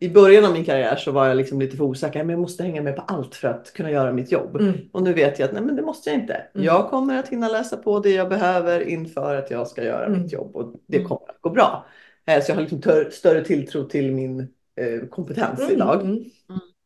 I 0.00 0.08
början 0.08 0.44
av 0.44 0.52
min 0.52 0.64
karriär 0.64 0.96
så 0.96 1.12
var 1.12 1.26
jag 1.26 1.36
liksom 1.36 1.60
lite 1.60 1.76
för 1.76 1.84
osäker. 1.84 2.18
Men 2.24 2.30
jag 2.30 2.40
måste 2.40 2.62
hänga 2.62 2.82
med 2.82 2.96
på 2.96 3.02
allt 3.02 3.34
för 3.34 3.48
att 3.48 3.72
kunna 3.72 3.90
göra 3.90 4.12
mitt 4.12 4.32
jobb. 4.32 4.56
Mm. 4.56 4.74
Och 4.92 5.02
nu 5.02 5.12
vet 5.12 5.38
jag 5.38 5.46
att 5.46 5.52
nej, 5.54 5.62
men 5.62 5.76
det 5.76 5.82
måste 5.82 6.10
jag 6.10 6.18
inte. 6.18 6.34
Mm. 6.34 6.66
Jag 6.66 6.90
kommer 6.90 7.18
att 7.18 7.28
hinna 7.28 7.48
läsa 7.48 7.76
på 7.76 8.00
det 8.00 8.10
jag 8.10 8.28
behöver 8.28 8.80
inför 8.88 9.34
att 9.36 9.50
jag 9.50 9.68
ska 9.68 9.84
göra 9.84 10.06
Mm. 10.06 10.22
mitt 10.22 10.32
jobb. 10.32 10.56
Och 10.56 10.74
det 10.86 10.96
Mm. 10.96 11.08
kommer 11.08 11.30
att 11.30 11.40
gå 11.40 11.50
bra. 11.50 11.86
Eh, 12.26 12.42
Så 12.42 12.50
jag 12.50 12.56
har 12.56 12.62
liksom 12.62 12.80
tör- 12.80 13.10
större 13.10 13.44
tilltro 13.44 13.84
till 13.84 14.12
min 14.12 14.40
eh, 14.76 15.08
kompetens 15.10 15.60
Mm. 15.60 15.72
idag. 15.72 16.00
Mm. 16.02 16.24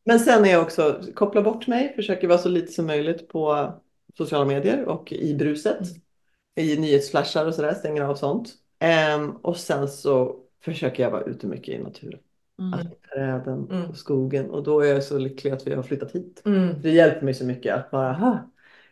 Men 0.04 0.20
sen 0.20 0.44
är 0.44 0.50
jag 0.52 0.62
också, 0.62 1.00
koppla 1.14 1.42
bort 1.42 1.66
mig, 1.66 1.92
försöker 1.96 2.28
vara 2.28 2.38
så 2.38 2.48
lite 2.48 2.72
som 2.72 2.86
möjligt 2.86 3.28
på 3.28 3.72
sociala 4.18 4.44
medier 4.44 4.84
och 4.84 5.12
i 5.12 5.34
bruset. 5.34 5.80
Mm. 5.80 6.70
I 6.70 6.76
nyhetsflashar 6.76 7.46
och 7.46 7.54
sådär, 7.54 7.74
stänger 7.74 8.02
av 8.02 8.14
sånt. 8.14 8.48
Ehm, 8.82 9.30
och 9.30 9.56
sen 9.56 9.88
så 9.88 10.36
försöker 10.64 11.02
jag 11.02 11.10
vara 11.10 11.22
ute 11.22 11.46
mycket 11.46 11.68
i 11.74 11.82
naturen. 11.82 12.20
Mm. 12.58 12.72
Alltså 12.74 12.88
träden 13.14 13.68
Mm. 13.70 13.90
och 13.90 13.96
skogen. 13.96 14.50
Och 14.50 14.62
då 14.62 14.80
är 14.80 14.86
jag 14.94 15.04
så 15.04 15.18
lycklig 15.18 15.50
att 15.50 15.66
vi 15.66 15.74
har 15.74 15.82
flyttat 15.82 16.12
hit. 16.12 16.42
Mm. 16.44 16.74
Det 16.82 16.90
hjälper 16.90 17.24
mig 17.24 17.34
så 17.34 17.44
mycket 17.44 17.74
att 17.74 17.90
bara 17.90 18.12
ha, 18.12 18.38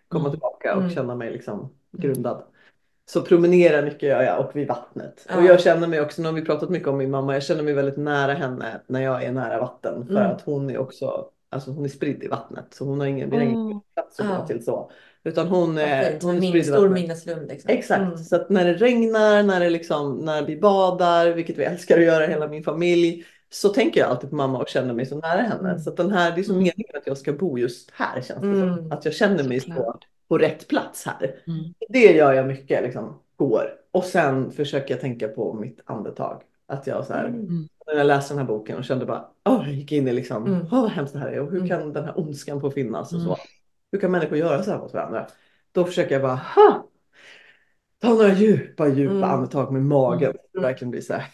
komma 0.09 0.21
Mm. 0.25 0.31
tillbaka 0.33 0.75
och 0.75 0.81
Mm. 0.83 0.95
känna 0.95 1.15
mig 1.15 1.31
liksom 1.33 1.71
grundad. 1.93 2.43
Så 3.11 3.23
promenera 3.23 3.83
mycket 3.83 4.03
gör 4.03 4.23
jag 4.23 4.47
och 4.47 4.57
vid 4.57 4.69
vattnet. 4.69 5.27
Ja. 5.29 5.37
Och 5.39 5.45
jag 5.45 5.61
känner 5.61 5.89
mig 5.89 6.01
också, 6.01 6.23
nu 6.23 6.29
har 6.29 6.35
vi 6.35 6.43
pratat 6.45 6.71
mycket 6.71 6.89
om 6.89 6.99
min 6.99 7.11
mamma, 7.11 7.33
jag 7.35 7.43
känner 7.43 7.63
mig 7.63 7.75
väldigt 7.75 7.97
nära 7.97 8.33
henne 8.35 8.81
när 8.87 9.01
jag 9.01 9.25
är 9.25 9.33
nära 9.33 9.61
vatten. 9.61 10.07
För 10.07 10.15
Mm. 10.17 10.31
att 10.31 10.41
hon 10.43 10.71
är 10.71 10.79
också, 10.79 11.27
alltså 11.49 11.71
hon 11.71 11.85
är 11.85 11.89
spridd 11.89 12.23
i 12.25 12.29
vattnet. 12.29 12.67
Så 12.71 12.85
hon 12.85 13.01
har 13.01 13.07
ingen, 13.07 13.33
har 13.33 13.41
ingen 13.41 13.81
plats 13.95 14.21
att 14.21 14.27
Ja. 14.27 14.37
gå 14.41 14.47
till 14.47 14.65
så. 14.65 14.91
Utan 15.25 15.47
hon 15.49 15.77
Fint. 15.77 16.23
hon 16.23 16.39
Min, 16.41 16.65
stor 16.65 16.89
minneslund. 16.89 17.49
Liksom. 17.49 17.71
Exakt, 17.71 18.01
Mm. 18.01 18.19
så 18.19 18.37
att 18.37 18.51
när 18.51 18.65
det 18.65 18.75
regnar, 18.75 19.43
när, 19.43 19.61
det 19.61 19.71
liksom, 19.71 20.19
när 20.19 20.43
vi 20.47 20.57
badar, 20.57 21.31
vilket 21.31 21.59
vi 21.59 21.65
älskar 21.65 21.99
att 21.99 22.05
göra 22.05 22.27
hela 22.27 22.49
min 22.49 22.63
familj, 22.65 23.25
så 23.53 23.69
tänker 23.69 24.01
jag 24.01 24.11
alltid 24.11 24.31
på 24.31 24.37
mamma 24.37 24.59
och 24.59 24.69
känner 24.69 24.95
mig 24.95 25.07
så 25.07 25.17
nära 25.19 25.43
henne. 25.43 25.69
Mm. 25.69 25.79
Så 25.79 25.91
att 25.91 25.97
den 25.97 26.11
här, 26.13 26.33
det 26.35 26.41
är 26.41 26.43
så 26.43 26.53
Mm. 26.53 26.63
meningen 26.63 26.97
att 26.97 27.07
jag 27.07 27.19
ska 27.19 27.33
bo 27.33 27.59
just 27.59 27.91
här 27.95 28.21
känns 28.23 28.41
det 28.41 28.47
Mm. 28.47 28.77
som. 28.77 28.93
Att 28.93 29.05
jag 29.05 29.15
känner 29.15 29.45
mig 29.45 29.61
så, 29.61 29.67
Såklart. 29.73 30.05
på 30.29 30.39
rätt 30.39 30.69
plats 30.69 31.07
här. 31.07 31.35
Mm. 31.47 31.61
Det 31.89 32.13
gör 32.17 32.33
jag 32.33 32.47
mycket, 32.47 32.83
liksom, 32.83 33.19
går. 33.37 33.71
Och 33.93 34.05
sen 34.05 34.51
försöker 34.53 34.95
jag 34.95 35.01
tänka 35.01 35.29
på 35.29 35.55
mitt 35.55 35.81
andetag. 35.85 36.43
Att 36.69 36.87
jag 36.87 37.07
så 37.07 37.13
här, 37.13 37.25
Mm. 37.25 37.69
när 37.87 37.95
jag 37.95 38.07
läste 38.07 38.35
den 38.35 38.39
här 38.39 38.47
boken 38.47 38.77
och 38.79 38.85
kände 38.85 39.07
bara, 39.07 39.25
åh, 39.45 39.63
jag 39.67 39.75
gick 39.75 39.93
in 39.93 40.09
i 40.09 40.13
liksom, 40.13 40.47
Mm. 40.47 40.67
åh 40.73 40.83
vad 40.83 40.91
hemskt 40.91 41.13
det 41.13 41.19
här 41.19 41.29
är 41.29 41.41
och 41.41 41.51
hur 41.51 41.57
Mm. 41.57 41.69
kan 41.69 41.93
den 41.93 42.05
här 42.05 42.19
ondskan 42.21 42.61
få 42.61 42.71
finnas 42.71 43.13
och 43.13 43.19
Mm. 43.21 43.29
så. 43.29 43.37
Hur 43.93 43.99
kan 44.01 44.11
människor 44.11 44.39
göra 44.39 44.63
så 44.63 44.71
här 44.71 44.79
mot 44.79 44.95
varandra? 44.95 45.27
Då 45.73 45.85
försöker 45.85 46.13
jag 46.13 46.23
bara, 46.23 46.35
ha! 46.35 46.87
Ta 48.01 48.09
några 48.09 48.33
djupa, 48.35 48.89
djupa 48.89 49.15
Mm. 49.15 49.31
andetag 49.31 49.73
med 49.73 49.83
magen. 49.83 50.31
Mm. 50.55 50.63
verkligen 50.63 50.91
blir 50.91 51.01
så 51.01 51.13
här. 51.13 51.25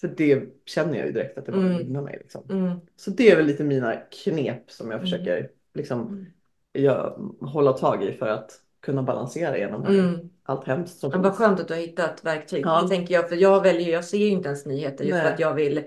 För 0.00 0.08
det 0.08 0.42
känner 0.66 0.98
jag 0.98 1.06
ju 1.06 1.12
direkt 1.12 1.38
att 1.38 1.46
det 1.46 1.52
bara 1.52 1.62
Mm. 1.66 1.76
mig. 2.02 2.18
Liksom. 2.20 2.44
Mm. 2.50 2.80
Så 2.96 3.10
det 3.10 3.30
är 3.30 3.36
väl 3.36 3.46
lite 3.46 3.64
mina 3.64 3.96
knep 3.96 4.70
som 4.70 4.86
jag 4.90 4.98
Mm. 4.98 5.10
försöker 5.10 5.50
liksom, 5.74 6.00
Mm. 6.00 6.26
jag, 6.72 7.30
hålla 7.40 7.72
tag 7.72 8.04
i 8.04 8.12
för 8.12 8.28
att 8.28 8.50
kunna 8.80 9.02
balansera 9.02 9.58
genom 9.58 9.82
här, 9.82 9.98
Mm. 9.98 10.30
allt 10.42 10.64
hemskt 10.66 10.98
som 10.98 11.10
Men 11.10 11.22
vad 11.22 11.34
skönt 11.34 11.60
att 11.60 11.68
du 11.68 11.74
har 11.74 11.80
hittat 11.80 12.24
verktyg. 12.24 12.66
Ja. 12.66 12.82
Det 12.82 12.88
tänker 12.88 13.14
jag, 13.14 13.28
för 13.28 13.36
jag 13.36 13.62
väljer, 13.62 13.92
jag 13.92 14.04
ser 14.04 14.18
ju 14.18 14.26
inte 14.28 14.48
ens 14.48 14.66
nyheter 14.66 15.04
just 15.04 15.14
Nej. 15.14 15.22
för 15.26 15.32
att 15.32 15.40
jag 15.40 15.54
vill, 15.54 15.84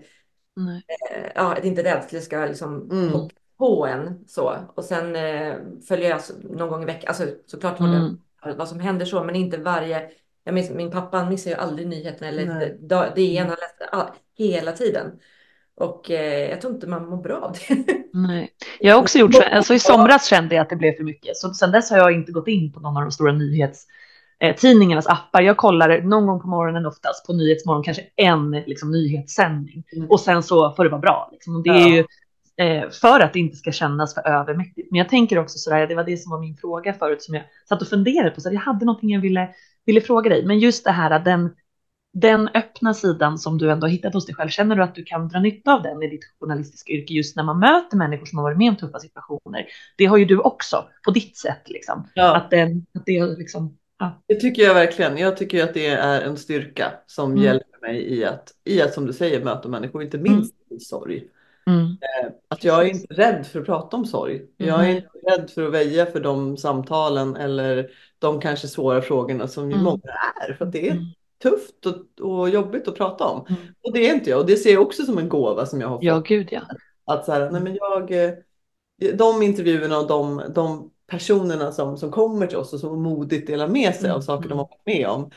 Nej. 0.56 0.86
eh, 1.12 1.32
ja, 1.36 1.56
att 1.56 1.66
inte 1.66 1.84
det 1.84 2.22
ska 2.22 2.46
liksom 2.46 2.92
Mm. 2.92 3.30
På 3.58 3.88
en 3.88 4.24
så. 4.28 4.54
Och 4.76 4.84
sen 4.84 5.16
eh, 5.16 5.54
följer 5.88 6.10
jag 6.10 6.20
någon 6.44 6.70
gång 6.70 6.84
i 6.84 6.86
veckan, 6.86 7.08
alltså 7.08 7.24
såklart 7.46 7.80
Mm. 7.80 8.18
vad 8.58 8.68
som 8.68 8.80
händer 8.80 9.06
så, 9.06 9.24
men 9.24 9.36
inte 9.36 9.58
varje, 9.58 10.02
jag 10.44 10.54
minns, 10.54 10.70
min 10.72 10.92
pappa 10.92 11.26
missar 11.30 11.52
ju 11.52 11.58
aldrig 11.58 11.88
nyheterna 11.88 12.28
eller 12.28 12.46
Nej. 12.46 12.78
da- 12.82 13.14
DN, 13.16 13.48
han 13.48 13.58
läste 13.60 13.86
all, 13.92 14.08
hela 14.38 14.72
tiden. 14.72 15.12
Och 15.76 16.12
eh, 16.12 16.50
jag 16.50 16.62
tror 16.62 16.74
inte 16.74 16.88
man 16.88 17.10
mår 17.10 17.18
bra 17.18 17.36
av 17.38 17.52
det. 17.54 17.84
Nej. 18.14 18.50
Jag 18.80 18.94
har 18.96 19.02
också 19.02 19.18
gjort 19.20 19.34
så, 19.36 19.42
alltså 19.44 19.74
i 19.74 19.80
somras 19.80 20.26
kände 20.30 20.56
jag 20.56 20.62
att 20.64 20.70
det 20.70 20.76
blev 20.76 20.94
för 20.94 21.04
mycket. 21.04 21.38
Så 21.38 21.54
sen 21.54 21.72
dess 21.72 21.90
har 21.92 21.98
jag 21.98 22.12
inte 22.12 22.32
gått 22.32 22.48
in 22.48 22.74
på 22.74 22.80
någon 22.80 22.98
av 22.98 23.04
de 23.04 23.12
stora 23.12 23.32
nyhetstidningarnas 23.32 25.08
appar. 25.08 25.42
Jag 25.42 25.58
kollar 25.58 26.02
någon 26.02 26.28
gång 26.28 26.40
på 26.42 26.48
morgonen 26.48 26.86
oftast 26.86 27.28
på 27.28 27.34
Nyhetsmorgon, 27.34 27.84
kanske 27.84 28.04
en 28.16 28.52
liksom, 28.52 28.92
nyhetssändning. 28.92 29.84
Mm. 29.96 30.10
Och 30.10 30.20
sen 30.20 30.44
så 30.44 30.74
får 30.76 30.84
det 30.84 30.90
vara 30.90 31.02
bra. 31.02 31.30
Liksom. 31.32 31.64
Det 31.64 31.70
är 31.70 31.88
ju 31.88 32.06
eh, 32.58 32.90
för 32.90 33.20
att 33.20 33.34
det 33.34 33.40
inte 33.40 33.58
ska 33.58 33.72
kännas 33.72 34.14
för 34.14 34.28
övermäktigt. 34.28 34.92
Men 34.92 34.98
jag 34.98 35.10
tänker 35.10 35.40
också 35.40 35.58
sådär, 35.60 35.88
det 35.88 35.96
var 35.96 36.04
det 36.04 36.18
som 36.18 36.32
var 36.32 36.40
min 36.40 36.58
fråga 36.58 36.94
förut 36.94 37.24
som 37.24 37.36
jag 37.36 37.44
satt 37.70 37.82
och 37.82 37.88
funderade 37.88 38.32
på. 38.32 38.42
Så 38.42 38.50
jag 38.54 38.60
hade 38.60 38.86
någonting 38.86 39.10
jag 39.10 39.22
ville, 39.22 39.50
ville 39.86 40.02
fråga 40.02 40.30
dig. 40.30 40.46
Men 40.46 40.60
just 40.60 40.84
det 40.84 40.92
här 40.92 41.12
att 41.12 41.26
den, 41.26 41.50
den 42.14 42.48
öppna 42.48 42.94
sidan 42.94 43.38
som 43.38 43.58
du 43.58 43.72
ändå 43.72 43.86
har 43.88 43.92
hittat 43.92 44.14
hos 44.14 44.26
dig 44.26 44.36
själv, 44.36 44.50
känner 44.50 44.76
du 44.76 44.84
att 44.84 44.96
du 44.96 45.04
kan 45.04 45.28
dra 45.28 45.40
nytta 45.40 45.74
av 45.74 45.84
den 45.84 46.04
i 46.04 46.08
ditt 46.10 46.24
journalistiska 46.40 46.94
yrke 46.94 47.14
just 47.14 47.36
när 47.36 47.44
man 47.44 47.60
möter 47.60 47.98
människor 47.98 48.26
som 48.26 48.38
har 48.38 48.44
varit 48.44 48.58
med 48.58 48.70
om 48.70 48.76
tuffa 48.76 49.00
situationer? 49.00 49.66
Det 49.98 50.06
har 50.06 50.18
ju 50.18 50.26
du 50.26 50.40
också 50.40 50.86
på 51.06 51.12
ditt 51.12 51.38
sätt 51.38 51.62
liksom. 51.66 52.10
Ja. 52.14 52.36
Att, 52.36 52.50
den, 52.52 52.86
att 52.94 53.06
det 53.06 53.26
liksom, 53.38 53.78
ja. 54.00 54.22
Det 54.28 54.36
tycker 54.36 54.64
jag 54.64 54.74
verkligen. 54.74 55.18
Jag 55.18 55.38
tycker 55.38 55.64
att 55.64 55.74
det 55.74 55.88
är 55.88 56.22
en 56.22 56.38
styrka 56.38 56.92
som 57.08 57.32
Mm. 57.32 57.44
hjälper 57.44 57.82
mig 57.82 58.14
i 58.14 58.26
att, 58.26 58.52
i 58.64 58.82
att, 58.82 58.94
som 58.94 59.06
du 59.08 59.14
säger, 59.14 59.44
möta 59.44 59.70
människor, 59.70 60.04
inte 60.04 60.18
minst 60.18 60.56
i 60.70 60.80
sorg. 60.80 61.24
Mm. 61.68 61.98
Att 62.48 62.64
jag 62.64 62.82
är 62.86 62.90
inte 62.90 63.14
rädd 63.14 63.48
för 63.48 63.60
att 63.60 63.66
prata 63.66 63.98
om 63.98 64.06
sorg. 64.06 64.42
Jag 64.58 64.80
är 64.80 64.88
Mhm. 64.88 64.96
inte 64.96 65.10
rädd 65.32 65.50
för 65.50 65.64
att 65.68 65.74
väja 65.74 66.06
för 66.06 66.20
de 66.20 66.58
samtalen 66.58 67.36
eller 67.36 67.90
de 68.20 68.40
kanske 68.42 68.68
svåra 68.68 69.02
frågorna 69.02 69.48
som 69.48 69.64
ju 69.70 69.74
Mm. 69.74 69.84
många 69.86 70.12
är. 70.48 70.54
För 70.54 70.66
det 70.66 70.88
är 70.88 70.92
Mm. 70.92 71.04
tufft 71.44 71.86
och, 71.86 72.30
och 72.32 72.50
jobbigt 72.50 72.88
att 72.88 72.96
prata 72.96 73.26
om. 73.26 73.46
Mm. 73.50 73.62
Och 73.84 73.94
det 73.94 74.10
är 74.10 74.14
inte 74.14 74.30
jag. 74.30 74.40
Och 74.40 74.46
det 74.46 74.58
ser 74.58 74.74
jag 74.74 74.82
också 74.82 75.04
som 75.04 75.18
en 75.18 75.30
gåva 75.30 75.66
som 75.66 75.82
jag 75.82 75.88
har 75.88 75.96
fått. 75.96 76.04
Ja, 76.04 76.20
gud 76.20 76.48
ja. 76.52 76.62
Att 77.06 77.26
så 77.26 77.32
här, 77.32 77.52
nej 77.52 77.62
men 77.62 77.76
jag, 77.76 78.12
eh, 78.12 78.34
de 79.14 79.44
intervjuerna 79.44 79.98
och 80.00 80.08
de, 80.08 80.42
de 80.56 80.92
personerna 81.08 81.72
som, 81.72 81.98
som 81.98 82.12
kommer 82.12 82.48
till 82.48 82.58
oss 82.58 82.74
och 82.74 82.80
som 82.80 83.02
modigt 83.04 83.48
delar 83.48 83.68
med 83.68 83.96
sig 83.96 84.10
av 84.10 84.16
Mm, 84.16 84.22
saker 84.22 84.50
de 84.50 84.58
har 84.58 84.66
varit 84.66 84.86
med 84.86 85.08
om 85.08 85.32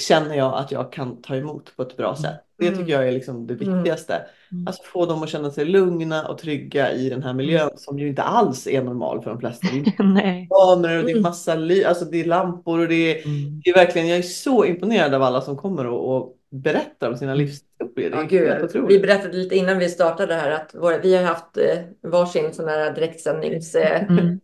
känner 0.00 0.34
jag 0.36 0.54
att 0.58 0.72
jag 0.72 0.92
kan 0.92 1.22
ta 1.22 1.36
emot 1.36 1.76
på 1.76 1.82
ett 1.82 1.96
bra 1.96 2.16
sätt. 2.16 2.34
Det 2.58 2.66
Mm. 2.66 2.78
tycker 2.78 2.92
jag 2.92 3.08
är 3.08 3.12
liksom 3.12 3.46
det 3.46 3.54
Mm. 3.54 3.74
viktigaste. 3.76 4.22
Mm. 4.52 4.66
Alltså 4.66 4.82
få 4.82 5.06
dem 5.06 5.22
att 5.22 5.28
känna 5.28 5.50
sig 5.50 5.64
lugna 5.64 6.28
och 6.28 6.38
trygga 6.38 6.92
i 6.92 7.08
den 7.08 7.22
här 7.22 7.32
miljön 7.34 7.70
som 7.76 7.98
ju 7.98 8.08
inte 8.08 8.22
alls 8.22 8.66
är 8.66 8.82
normal 8.82 9.22
för 9.22 9.30
de 9.30 9.40
flesta. 9.40 9.66
Det 9.72 9.78
är 9.78 10.02
Nej. 10.14 10.48
kameror 10.50 10.98
och 10.98 11.04
det 11.04 11.10
är 11.10 11.12
Mm. 11.12 11.22
massa 11.22 11.54
ly, 11.54 11.84
alltså 11.84 12.04
det 12.04 12.20
är 12.20 12.24
lampor 12.24 12.78
och 12.80 12.88
det 12.88 12.94
är, 13.20 13.26
Mm. 13.26 13.60
det 13.64 13.70
är 13.70 13.74
verkligen, 13.74 14.08
jag 14.08 14.18
är 14.18 14.22
så 14.22 14.64
imponerad 14.64 15.14
av 15.14 15.22
alla 15.22 15.40
som 15.40 15.56
kommer 15.56 15.86
och, 15.86 16.16
och 16.16 16.36
berättar 16.50 17.10
om 17.10 17.16
sina 17.16 17.32
Mm. 17.32 17.46
Det 17.86 18.68
Ja, 18.74 18.82
vi 18.88 18.98
berättade 18.98 19.36
lite 19.36 19.56
innan 19.56 19.78
vi 19.78 19.88
startade 19.88 20.34
här 20.34 20.50
att 20.50 20.74
våra, 20.74 20.98
vi 20.98 21.16
har 21.16 21.24
haft 21.24 21.56
eh, 21.56 21.78
varsin 22.10 22.52
sån 22.52 22.68
här 22.68 22.94
direktsändnings 22.94 23.74
eh, 23.74 24.02
Mm. 24.02 24.40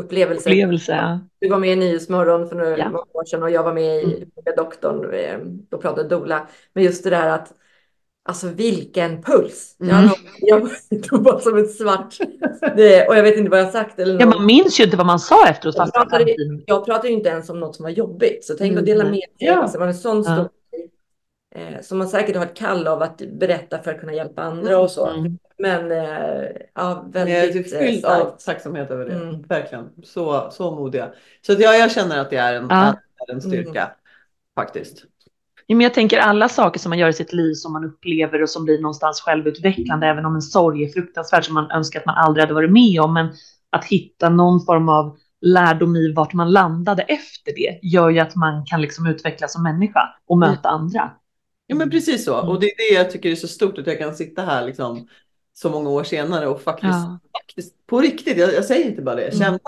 Upplevelse. 0.00 0.48
Upplevelse. 0.50 0.92
ja. 0.92 1.20
Du 1.40 1.48
var 1.48 1.58
med 1.58 1.70
i 1.72 1.76
Nyhetsmorgon 1.76 2.48
för 2.48 2.56
några 2.56 2.78
Ja. 2.78 3.06
år 3.12 3.24
sedan 3.24 3.42
och 3.42 3.50
jag 3.50 3.62
var 3.62 3.72
med 3.72 4.02
i 4.02 4.14
Mm. 4.16 4.56
doktorn. 4.56 5.14
eh, 5.14 5.38
Då 5.70 5.78
pratade 5.78 6.08
Dola. 6.08 6.48
Men 6.72 6.84
just 6.84 7.04
det 7.04 7.10
där 7.10 7.28
att 7.28 7.52
Alltså 8.22 8.48
vilken 8.48 9.22
puls! 9.22 9.76
Jag, 9.78 9.98
Mm. 9.98 10.10
jag, 10.40 10.68
jag 10.90 11.18
var 11.18 11.38
som 11.38 11.58
ett 11.58 11.70
svart. 11.76 12.16
Det, 12.76 13.08
och 13.08 13.16
jag 13.16 13.22
vet 13.22 13.36
inte 13.36 13.50
vad 13.50 13.60
jag 13.60 13.72
sagt. 13.72 13.98
Eller 13.98 14.20
Ja, 14.20 14.26
man 14.26 14.46
minns 14.46 14.80
ju 14.80 14.84
inte 14.84 14.96
vad 14.96 15.06
man 15.06 15.18
sa 15.18 15.48
efteråt. 15.48 15.74
Jag 15.76 15.92
pratade, 15.92 16.34
jag 16.66 16.84
pratade 16.86 17.08
ju 17.08 17.14
inte 17.14 17.28
ens 17.28 17.50
om 17.50 17.60
något 17.60 17.76
som 17.76 17.82
var 17.82 17.90
jobbigt. 17.90 18.44
Så 18.44 18.54
tänk 18.54 18.70
Mm, 18.70 18.78
att 18.80 18.86
dela 18.86 19.02
nej. 19.04 19.10
med 19.12 19.20
sig. 19.20 19.30
Ja. 19.38 19.62
Alltså, 19.62 19.78
man 19.78 19.88
är 19.88 19.92
en 19.92 19.98
sån 19.98 20.16
Ja. 20.16 20.22
stor 20.34 20.48
eh, 21.54 21.80
som 21.82 21.98
man 21.98 22.08
säkert 22.08 22.36
har 22.36 22.44
ett 22.44 22.56
kall 22.56 22.86
av 22.86 23.02
att 23.02 23.22
berätta 23.32 23.78
för 23.78 23.90
att 23.90 24.00
kunna 24.00 24.12
hjälpa 24.14 24.42
andra 24.42 24.78
och 24.78 24.90
så. 24.90 25.06
Mm. 25.06 25.38
Men 25.60 25.92
eh, 25.92 26.48
ja, 26.74 27.04
är 27.14 27.24
väldigt 27.24 27.64
typ 27.64 27.74
eh, 27.74 27.86
fylld 27.86 28.04
av 28.04 28.36
tacksamhet 28.46 28.90
över 28.90 29.04
det. 29.04 29.14
Mm. 29.14 29.42
Verkligen. 29.42 29.90
Så, 30.02 30.50
så 30.52 30.70
modiga. 30.70 31.10
Så 31.46 31.52
att 31.52 31.60
jag, 31.60 31.78
jag 31.78 31.90
känner 31.90 32.18
att 32.18 32.30
det 32.30 32.36
är 32.36 32.54
en, 32.54 32.66
Ja. 32.70 32.94
är 33.28 33.34
en 33.34 33.40
styrka. 33.40 33.90
Faktiskt. 34.54 35.04
Ja, 35.66 35.76
men 35.76 35.84
jag 35.84 35.94
tänker 35.94 36.18
alla 36.18 36.48
saker 36.48 36.80
som 36.80 36.90
man 36.90 36.98
gör 36.98 37.08
i 37.08 37.12
sitt 37.12 37.32
liv 37.32 37.54
som 37.54 37.72
man 37.72 37.84
upplever 37.84 38.42
och 38.42 38.50
som 38.50 38.64
blir 38.64 38.80
någonstans 38.80 39.20
självutvecklande, 39.20 40.06
även 40.06 40.24
om 40.24 40.34
en 40.34 40.42
sorg 40.42 40.84
är 40.84 40.88
fruktansvärd 40.88 41.44
som 41.44 41.54
man 41.54 41.70
önskar 41.70 42.00
att 42.00 42.06
man 42.06 42.14
aldrig 42.14 42.42
hade 42.42 42.54
varit 42.54 42.72
med 42.72 43.00
om, 43.00 43.14
men 43.14 43.28
att 43.70 43.84
hitta 43.84 44.28
någon 44.28 44.64
form 44.64 44.88
av 44.88 45.16
lärdom 45.40 45.96
i 45.96 46.12
vart 46.12 46.32
man 46.32 46.52
landade 46.52 47.02
efter 47.02 47.52
det 47.54 47.78
gör 47.82 48.10
ju 48.10 48.18
att 48.18 48.36
man 48.36 48.66
kan 48.66 48.80
liksom 48.80 49.06
utvecklas 49.06 49.52
som 49.52 49.62
människa 49.62 50.00
och 50.26 50.38
möta 50.38 50.68
andra. 50.68 51.10
Ja 51.66 51.76
men 51.76 51.90
precis 51.90 52.24
så. 52.24 52.38
Mm. 52.38 52.48
Och 52.48 52.60
det 52.60 52.66
är 52.66 52.76
det 52.76 52.94
jag 52.94 53.10
tycker 53.10 53.30
är 53.30 53.34
så 53.34 53.48
stort 53.48 53.78
att 53.78 53.86
jag 53.86 53.98
kan 53.98 54.14
sitta 54.14 54.42
här 54.42 54.66
liksom 54.66 55.08
så 55.62 55.70
många 55.70 55.90
år 55.90 56.04
senare 56.04 56.46
och 56.48 56.60
faktiskt, 56.60 56.92
Ja. 56.92 57.18
faktiskt 57.32 57.86
på 57.86 58.00
riktigt, 58.00 58.38
jag, 58.38 58.54
jag 58.54 58.64
säger 58.64 58.86
inte 58.90 59.02
bara 59.02 59.14
det, 59.14 59.22
Mm. 59.28 59.38
känna 59.38 59.58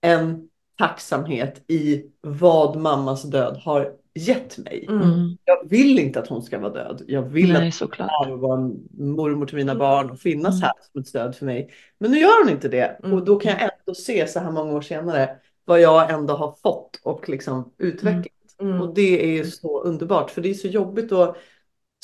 en 0.00 0.48
tacksamhet 0.78 1.64
i 1.70 2.04
vad 2.20 2.76
mammas 2.76 3.22
död 3.22 3.56
har 3.64 3.92
gett 4.14 4.58
mig. 4.58 4.86
Mm. 4.88 5.02
Mm. 5.02 5.36
Jag 5.44 5.68
vill 5.68 5.98
inte 5.98 6.20
att 6.20 6.28
hon 6.28 6.42
ska 6.42 6.58
vara 6.58 6.72
död. 6.72 7.02
Jag 7.06 7.22
vill 7.22 7.56
att 7.56 7.62
Nej, 7.62 7.72
såklart. 7.72 8.10
här 8.10 8.32
och 8.32 8.38
vara 8.40 8.60
en 8.60 8.88
mormor 8.98 9.46
till 9.46 9.56
mina 9.56 9.72
Mm. 9.72 9.78
barn 9.78 10.10
och 10.10 10.18
finnas 10.20 10.54
Mm. 10.54 10.62
här 10.62 10.72
som 10.92 11.00
ett 11.00 11.08
stöd 11.08 11.36
för 11.36 11.46
mig. 11.46 11.70
Men 11.98 12.10
nu 12.10 12.18
gör 12.18 12.44
hon 12.44 12.52
inte 12.52 12.68
det 12.68 12.96
Mm. 13.04 13.12
och 13.18 13.24
då 13.24 13.36
kan 13.36 13.52
jag 13.52 13.60
ändå 13.62 13.94
se 13.94 14.26
så 14.26 14.40
här 14.40 14.50
många 14.50 14.72
år 14.72 14.80
senare 14.80 15.36
vad 15.64 15.80
jag 15.80 16.10
ändå 16.10 16.34
har 16.34 16.52
fått 16.62 17.00
och 17.02 17.28
liksom 17.28 17.72
utvecklat. 17.78 18.26
Mm. 18.60 18.80
Och 18.80 18.94
det 18.94 19.24
är 19.24 19.28
ju 19.32 19.44
så 19.44 19.82
underbart 19.82 20.30
för 20.30 20.40
det 20.42 20.50
är 20.50 20.54
så 20.54 20.68
jobbigt 20.68 21.12
att 21.12 21.36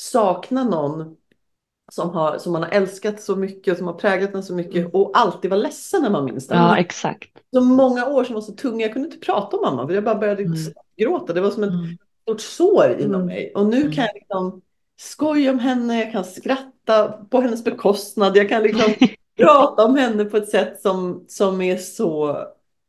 sakna 0.01 0.63
någon 0.63 1.15
som, 1.91 2.09
har, 2.09 2.37
som 2.37 2.53
man 2.53 2.63
har 2.63 2.69
älskat 2.69 3.21
så 3.21 3.35
mycket 3.35 3.71
och 3.71 3.77
som 3.77 3.87
har 3.87 3.93
präglat 3.93 4.33
en 4.33 4.43
så 4.43 4.53
mycket 4.53 4.75
Mm. 4.75 4.89
och 4.93 5.11
alltid 5.13 5.51
var 5.51 5.57
ledsen 5.57 6.01
när 6.01 6.09
man 6.09 6.25
minns 6.25 6.47
det. 6.47 6.55
Ja, 6.55 6.77
exakt. 6.77 7.29
Så 7.53 7.61
många 7.61 8.05
år 8.05 8.23
som 8.23 8.33
var 8.33 8.41
så 8.41 8.51
tunga, 8.53 8.81
jag 8.85 8.93
kunde 8.93 9.07
inte 9.07 9.25
prata 9.25 9.57
om 9.57 9.61
mamma 9.61 9.87
för 9.87 9.93
jag 9.93 10.03
bara 10.03 10.15
började 10.15 10.43
Mm. 10.43 10.57
gråta. 10.97 11.33
Det 11.33 11.41
var 11.41 11.49
som 11.51 11.63
ett 11.63 11.69
Mm. 11.69 11.97
stort 12.21 12.41
sår 12.41 12.97
inom 12.99 13.15
Mm. 13.21 13.25
mig. 13.25 13.51
Och 13.55 13.65
nu 13.65 13.81
Mm. 13.81 13.91
kan 13.91 14.03
jag 14.05 14.15
liksom 14.15 14.61
skoja 14.99 15.51
om 15.51 15.59
henne, 15.59 15.99
jag 16.03 16.11
kan 16.11 16.23
skratta 16.25 17.07
på 17.29 17.41
hennes 17.41 17.63
bekostnad, 17.63 18.37
jag 18.37 18.49
kan 18.49 18.63
liksom 18.63 18.93
prata 19.37 19.85
om 19.85 19.95
henne 19.95 20.25
på 20.25 20.37
ett 20.37 20.49
sätt 20.49 20.81
som, 20.81 21.25
som 21.27 21.61
är 21.61 21.77
så, 21.77 22.37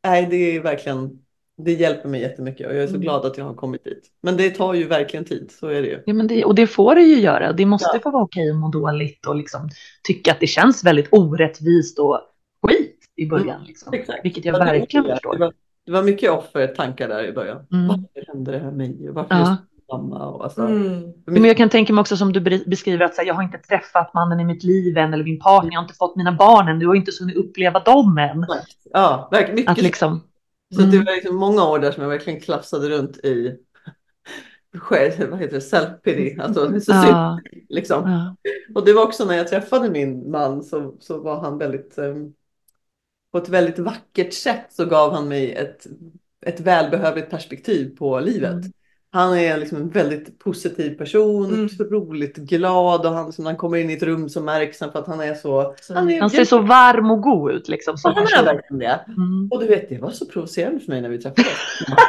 nej 0.05 0.27
det 0.31 0.37
är 0.57 0.61
verkligen, 0.61 1.19
det 1.59 1.73
hjälper 1.73 2.09
mig 2.09 2.21
jättemycket 2.21 2.67
och 2.67 2.75
jag 2.75 2.83
är 2.83 2.87
så 2.87 2.91
Mm. 2.91 3.01
glad 3.01 3.27
att 3.27 3.39
jag 3.39 3.45
har 3.45 3.55
kommit 3.55 3.85
dit. 3.85 4.03
Men 4.23 4.37
det 4.37 4.51
tar 4.51 4.75
ju 4.75 4.85
verkligen 4.85 5.25
tid, 5.25 5.51
så 5.61 5.67
är 5.69 5.83
det 5.83 5.89
ju. 5.89 6.03
Ja, 6.07 6.15
men 6.15 6.27
det, 6.27 6.45
och 6.45 6.55
det 6.55 6.67
får 6.67 6.95
det 6.95 7.01
ju 7.03 7.21
göra. 7.21 7.53
Det 7.53 7.67
måste 7.67 7.91
Ja. 7.95 8.01
få 8.03 8.11
vara 8.11 8.23
okej 8.23 8.51
att 8.51 8.57
må 8.57 8.69
dåligt 8.69 9.27
och 9.27 9.37
liksom 9.37 9.69
tycka 10.03 10.33
att 10.33 10.41
det 10.41 10.47
känns 10.47 10.85
väldigt 10.85 11.09
orättvist 11.13 11.99
och 11.99 12.21
skit 12.67 12.99
i 13.17 13.27
början. 13.27 13.65
Liksom. 13.67 13.93
Exakt. 13.95 14.25
Vilket 14.25 14.45
jag 14.45 14.55
Ja, 14.55 14.59
det 14.59 14.65
var 14.65 14.73
verkligen 14.79 15.05
det. 15.07 15.13
förstår. 15.13 15.33
Det 15.33 15.39
var, 15.39 15.53
det 15.87 15.93
var 15.93 16.03
mycket 16.03 16.31
offertankar 16.31 17.09
där 17.09 17.25
i 17.25 17.33
början. 17.33 17.67
Mm. 17.73 17.89
Varför 17.89 18.33
hände 18.35 18.53
det 18.53 18.59
här 18.59 18.71
mig? 18.71 19.09
Och 19.09 19.15
varför 19.15 19.35
Ja. 19.35 19.57
Och 19.91 20.45
alltså, 20.45 20.61
Mm. 20.63 21.13
Men 21.27 21.45
jag 21.45 21.57
kan 21.57 21.69
tänka 21.69 21.93
mig 21.93 22.01
också 22.01 22.17
som 22.17 22.33
du 22.33 22.41
beskriver 22.67 23.05
att 23.05 23.15
så 23.15 23.21
här, 23.21 23.29
jag 23.29 23.35
har 23.35 23.43
inte 23.43 23.59
träffat 23.59 24.15
mannen 24.15 24.41
i 24.41 24.45
mitt 24.45 24.65
liv 24.65 24.97
än 24.99 25.15
eller 25.15 25.25
min 25.25 25.39
partner, 25.39 25.71
jag 25.73 25.79
har 25.79 25.85
inte 25.85 25.95
fått 25.95 26.17
mina 26.17 26.33
barn 26.33 26.69
än, 26.69 26.79
du 26.79 26.87
har 26.87 26.95
inte 26.95 27.11
hunnit 27.21 27.37
uppleva 27.37 27.81
dem 27.81 28.19
än. 28.19 28.47
Ja, 28.93 29.29
verkligen 29.33 29.55
mycket. 29.55 29.71
Att 29.71 29.83
liksom, 29.83 30.21
Så 30.75 30.81
det 30.83 30.87
Mm. 30.87 31.05
var 31.07 31.15
liksom 31.15 31.37
många 31.37 31.65
år 31.65 31.79
där 31.79 31.93
som 31.93 32.03
jag 32.03 32.11
verkligen 32.11 32.41
klafsade 32.41 32.89
runt 32.89 33.17
i 33.25 33.59
vad 35.31 35.39
heter 35.41 35.55
det, 35.55 35.59
self-pity, 35.61 36.41
alltså 36.43 36.69
så 36.81 36.93
synd, 36.93 36.97
ja, 36.97 37.41
liksom. 37.69 38.03
ja, 38.11 38.37
Och 38.75 38.85
det 38.85 38.93
var 38.93 39.03
också 39.05 39.25
när 39.25 39.35
jag 39.37 39.49
träffade 39.49 39.91
min 39.91 40.31
man 40.31 40.63
så, 40.65 40.97
så 41.01 41.19
var 41.23 41.41
han 41.41 41.59
väldigt, 41.59 41.99
ehm, 41.99 42.35
på 43.33 43.39
ett 43.39 43.49
väldigt 43.49 43.79
vackert 43.79 44.33
sätt 44.33 44.67
så 44.71 44.85
gav 44.87 45.13
han 45.13 45.29
mig 45.29 45.53
ett, 45.53 45.87
ett 46.47 46.61
välbehövligt 46.61 47.31
perspektiv 47.31 47.97
på 47.97 48.21
livet. 48.21 48.53
Mm. 48.53 48.73
Han 49.11 49.39
är 49.39 49.59
liksom 49.59 49.79
en 49.79 49.89
väldigt 49.89 50.39
positiv 50.39 50.99
person, 50.99 51.45
Mm. 51.45 51.65
otroligt 51.65 52.37
glad 52.37 53.07
och 53.07 53.13
han, 53.13 53.33
som 53.33 53.45
när 53.45 53.51
han 53.51 53.59
kommer 53.59 53.77
in 53.79 53.91
i 53.91 53.93
ett 53.93 54.03
rum 54.03 54.29
så 54.29 54.41
märks 54.41 54.81
han 54.81 54.93
för 54.93 54.99
att 54.99 55.07
han 55.07 55.21
är 55.21 55.35
så... 55.35 55.75
Så- 55.81 55.95
Han, 55.95 56.11
är, 56.11 56.21
han 56.21 56.31
ser 56.31 56.45
så 56.45 56.59
varm 56.59 57.11
och 57.11 57.21
god 57.23 57.51
ut 57.53 57.69
liksom. 57.69 57.99
Som 57.99 58.15
han 58.15 58.25
är 58.25 58.45
verkligen 58.45 58.79
det. 58.79 59.01
Mm. 59.09 59.49
Och 59.51 59.61
du 59.61 59.67
vet, 59.67 59.89
det 59.89 59.99
var 59.99 60.11
så 60.11 60.27
provocerande 60.27 60.81
för 60.81 60.93
mig 60.93 61.01
när 61.01 61.09
vi 61.09 61.19
träffades. 61.19 61.47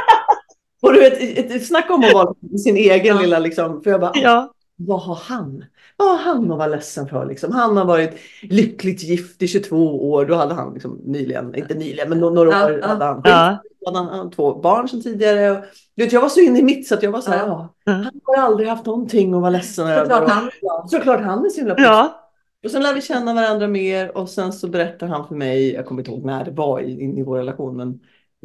och 0.82 0.94
du 0.94 1.00
vet, 1.00 1.14
ett, 1.38 1.52
ett 1.52 1.68
snack 1.68 1.90
om 1.90 2.04
att 2.04 2.14
vara 2.14 2.34
sin 2.64 2.78
egen 2.78 3.16
Ja. 3.16 3.22
lilla 3.22 3.40
liksom, 3.40 3.82
för 3.84 3.92
jag 3.92 4.02
bara, 4.02 4.12
Ja, 4.16 4.54
vad 4.76 5.02
har 5.02 5.16
han? 5.16 5.64
Vad 6.00 6.08
har 6.08 6.18
han 6.18 6.52
att 6.52 6.58
vara 6.58 6.68
ledsen 6.68 7.08
för 7.08 7.26
liksom? 7.26 7.52
Han 7.52 7.78
har 7.78 7.86
varit 7.86 8.18
lyckligt 8.42 9.04
gift 9.04 9.42
i 9.42 9.48
22 9.48 10.10
år, 10.12 10.26
då 10.26 10.36
hade 10.36 10.54
han 10.54 10.74
liksom 10.74 11.02
nyligen, 11.06 11.56
inte 11.56 11.74
nyligen, 11.74 12.10
men 12.10 12.20
nå- 12.20 12.30
några 12.30 12.66
år 12.66 12.80
ja. 12.82 12.88
hade 12.88 13.06
han. 13.06 13.22
ja, 13.24 13.58
Han 13.94 14.08
hade 14.08 14.32
två 14.36 14.56
barn 14.56 14.88
sedan 14.90 15.02
tidigare. 15.02 15.52
Och, 15.52 15.58
du 15.96 16.04
vet, 16.04 16.14
jag 16.14 16.22
var 16.22 16.30
så 16.30 16.40
inne 16.40 16.60
i 16.60 16.64
mitt 16.64 16.88
så 16.88 16.96
att 16.96 17.04
jag 17.04 17.12
var 17.12 17.22
så 17.22 17.32
här, 17.32 17.48
Ja. 17.48 17.74
ja. 17.84 17.92
han 17.92 18.12
har 18.24 18.38
aldrig 18.38 18.70
haft 18.70 18.86
någonting 18.86 19.34
att 19.34 19.42
vara 19.42 19.50
ledsen 19.52 19.88
över. 19.88 20.02
Såklart 20.02 20.30
han. 20.30 20.50
Såklart 20.90 21.22
han 21.22 21.46
är 21.46 21.50
så 21.50 21.58
himla 21.60 21.76
ja. 21.78 22.26
Och 22.64 22.72
sen 22.72 22.84
lär 22.84 22.94
vi 22.94 23.02
känna 23.02 23.34
varandra 23.34 23.68
mer 23.68 24.18
och 24.18 24.30
sen 24.30 24.54
så 24.54 24.68
berättar 24.68 25.08
han 25.08 25.28
för 25.28 25.36
mig, 25.36 25.74
jag 25.74 25.86
kommer 25.86 26.02
inte 26.02 26.12
ihåg 26.12 26.26
när 26.26 26.46
det 26.46 26.52
var 26.52 26.80
i- 26.82 27.02
in 27.02 27.18
i 27.18 27.24
vår 27.24 27.38
relation, 27.38 27.78
men 27.78 28.00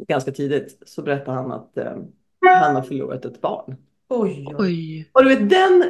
ganska 0.07 0.31
tidigt 0.31 0.77
så 0.85 1.01
berättar 1.01 1.33
han 1.33 1.51
att 1.51 1.77
eh, 1.77 1.85
han 2.61 2.75
har 2.75 2.81
förlorat 2.81 3.25
ett 3.25 3.41
barn. 3.41 3.75
Oj, 4.09 4.45
oj. 4.47 4.55
Oj. 4.59 5.09
Och 5.13 5.23
du 5.23 5.29
vet 5.29 5.49
den, 5.49 5.83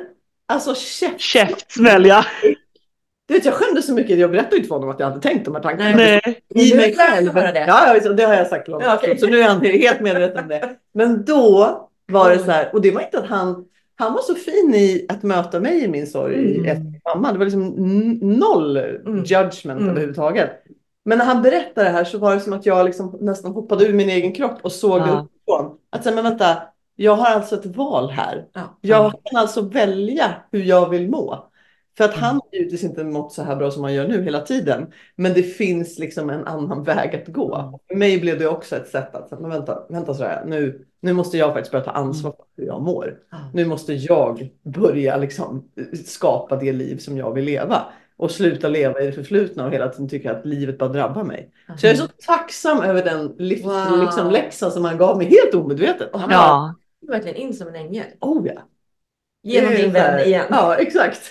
alltså 0.47 0.75
käft. 0.75 1.19
Käftsmäll 1.19 2.05
ja. 2.05 2.25
Du 3.27 3.34
vet 3.34 3.45
jag 3.45 3.53
skämdes 3.53 3.86
så 3.86 3.93
mycket, 3.93 4.19
jag 4.19 4.31
berättade 4.31 4.55
inte 4.55 4.67
för 4.67 4.75
honom 4.75 4.89
att 4.89 4.99
jag 4.99 5.08
hade 5.10 5.21
tänkt 5.21 5.45
de 5.45 5.55
här 5.55 5.62
tankarna. 5.62 5.95
Nej. 5.95 6.21
Nej. 6.25 6.71
I 6.71 6.75
mig 6.75 6.95
själv. 6.95 7.31
för 7.31 7.41
det. 7.53 7.65
Ja, 7.67 8.13
det 8.13 8.23
har 8.23 8.34
jag 8.34 8.47
sagt 8.47 8.65
till 8.65 8.73
honom. 8.73 8.88
Ja, 8.89 8.95
okej. 9.03 9.17
Så 9.17 9.27
nu 9.27 9.39
är 9.39 9.47
han 9.47 9.62
helt 9.62 10.01
medveten 10.01 10.43
om 10.43 10.47
det. 10.49 10.69
Men 10.93 11.25
då 11.25 11.81
var 12.12 12.29
det 12.29 12.39
så 12.39 12.51
här, 12.51 12.69
och 12.73 12.81
det 12.81 12.91
var 12.91 13.01
inte 13.01 13.17
att 13.19 13.25
han, 13.27 13.65
han 13.95 14.13
var 14.13 14.21
så 14.21 14.36
fin 14.36 14.75
i 14.75 15.05
att 15.10 15.23
möta 15.23 15.60
mig 15.60 15.84
i 15.84 15.88
min 15.88 16.08
sorg 16.08 16.36
Mm. 16.58 16.65
efter 16.65 17.01
mamma. 17.15 17.31
Det 17.31 17.38
var 17.38 17.45
liksom 17.45 17.67
noll 18.21 18.77
judgment 19.25 19.65
Mm. 19.79 19.89
överhuvudtaget. 19.89 20.51
Men 21.05 21.17
när 21.17 21.25
han 21.25 21.41
berättade 21.41 21.88
det 21.89 21.93
här 21.93 22.03
så 22.03 22.17
var 22.17 22.36
det 22.36 22.41
som 22.41 22.53
att 22.53 22.65
jag 22.65 22.86
liksom 22.86 23.17
nästan 23.21 23.51
hoppade 23.51 23.86
ur 23.86 23.93
min 23.93 24.10
egen 24.10 24.34
kropp 24.34 24.58
och 24.62 24.71
såg 24.71 25.01
det 25.01 25.08
Ja. 25.08 25.27
uppifrån. 25.27 25.77
Att 25.89 26.03
säga, 26.03 26.15
men 26.15 26.23
vänta, 26.23 26.58
jag 26.95 27.15
har 27.15 27.25
alltså 27.25 27.55
ett 27.55 27.65
val 27.65 28.10
här. 28.10 28.45
Ja. 28.53 28.77
Jag 28.81 29.12
kan 29.23 29.41
alltså 29.41 29.62
välja 29.62 30.36
hur 30.51 30.63
jag 30.63 30.89
vill 30.89 31.10
må. 31.10 31.49
För 31.97 32.03
att 32.03 32.12
Mm. 32.13 32.23
han 32.23 32.36
har 32.36 32.43
givetvis 32.51 32.84
inte 32.84 33.03
mått 33.03 33.31
så 33.34 33.43
här 33.43 33.55
bra 33.55 33.71
som 33.71 33.84
han 33.84 33.93
gör 33.93 34.08
nu 34.08 34.23
hela 34.23 34.39
tiden. 34.41 34.88
Men 35.15 35.34
det 35.34 35.43
finns 35.43 35.99
liksom 35.99 36.29
en 36.29 36.47
annan 36.47 36.84
väg 36.84 37.15
att 37.15 37.27
gå. 37.34 37.55
Mm. 37.55 37.71
För 37.88 37.95
mig 37.95 38.19
blev 38.19 38.39
det 38.39 38.47
också 38.47 38.75
ett 38.75 38.88
sätt 38.88 39.15
att, 39.15 39.39
men 39.41 39.49
vänta, 39.49 39.84
vänta 39.89 40.13
så 40.13 40.23
här, 40.23 40.45
nu, 40.45 40.86
nu 41.01 41.13
måste 41.13 41.38
jag 41.38 41.53
faktiskt 41.53 41.71
börja 41.71 41.86
ta 41.86 41.91
ansvar 41.91 42.29
Mm. 42.31 42.38
för 42.55 42.62
hur 42.62 42.67
jag 42.67 42.81
mår. 42.81 43.17
Nu 43.53 43.65
måste 43.65 43.93
jag 43.93 44.49
börja 44.63 45.17
liksom 45.17 45.63
skapa 46.05 46.55
det 46.55 46.71
liv 46.73 46.97
som 46.97 47.17
jag 47.17 47.34
vill 47.34 47.45
leva. 47.45 47.81
Och 48.17 48.31
sluta 48.31 48.67
leva 48.67 49.01
i 49.01 49.05
det 49.05 49.12
förflutna 49.12 49.65
och 49.65 49.71
hela 49.71 49.89
tiden 49.89 50.10
tycka 50.10 50.31
att 50.31 50.45
livet 50.45 50.77
bara 50.77 50.89
drabbar 50.89 51.23
mig. 51.23 51.49
Så 51.77 51.86
jag 51.86 51.93
är 51.93 51.97
så 51.97 52.08
tacksam 52.27 52.81
över 52.81 53.03
den 53.03 53.36
livs, 53.38 53.63
Wow. 53.65 54.01
liksom, 54.01 54.31
läxan 54.31 54.71
som 54.71 54.86
han 54.86 54.97
gav 54.97 55.17
mig 55.17 55.27
helt 55.27 55.55
omedvetet. 55.65 56.10
Ja. 56.13 56.73
Verkligen 57.11 57.37
in 57.37 57.53
som 57.53 57.67
en 57.67 57.75
ängel. 57.75 58.05
Oh 58.21 58.47
ja. 58.47 58.61
Genom 59.43 59.71
din 59.71 59.95
här- 59.95 60.17
vän 60.17 60.27
igen. 60.27 60.45
Ja, 60.49 60.75
exakt. 60.75 61.21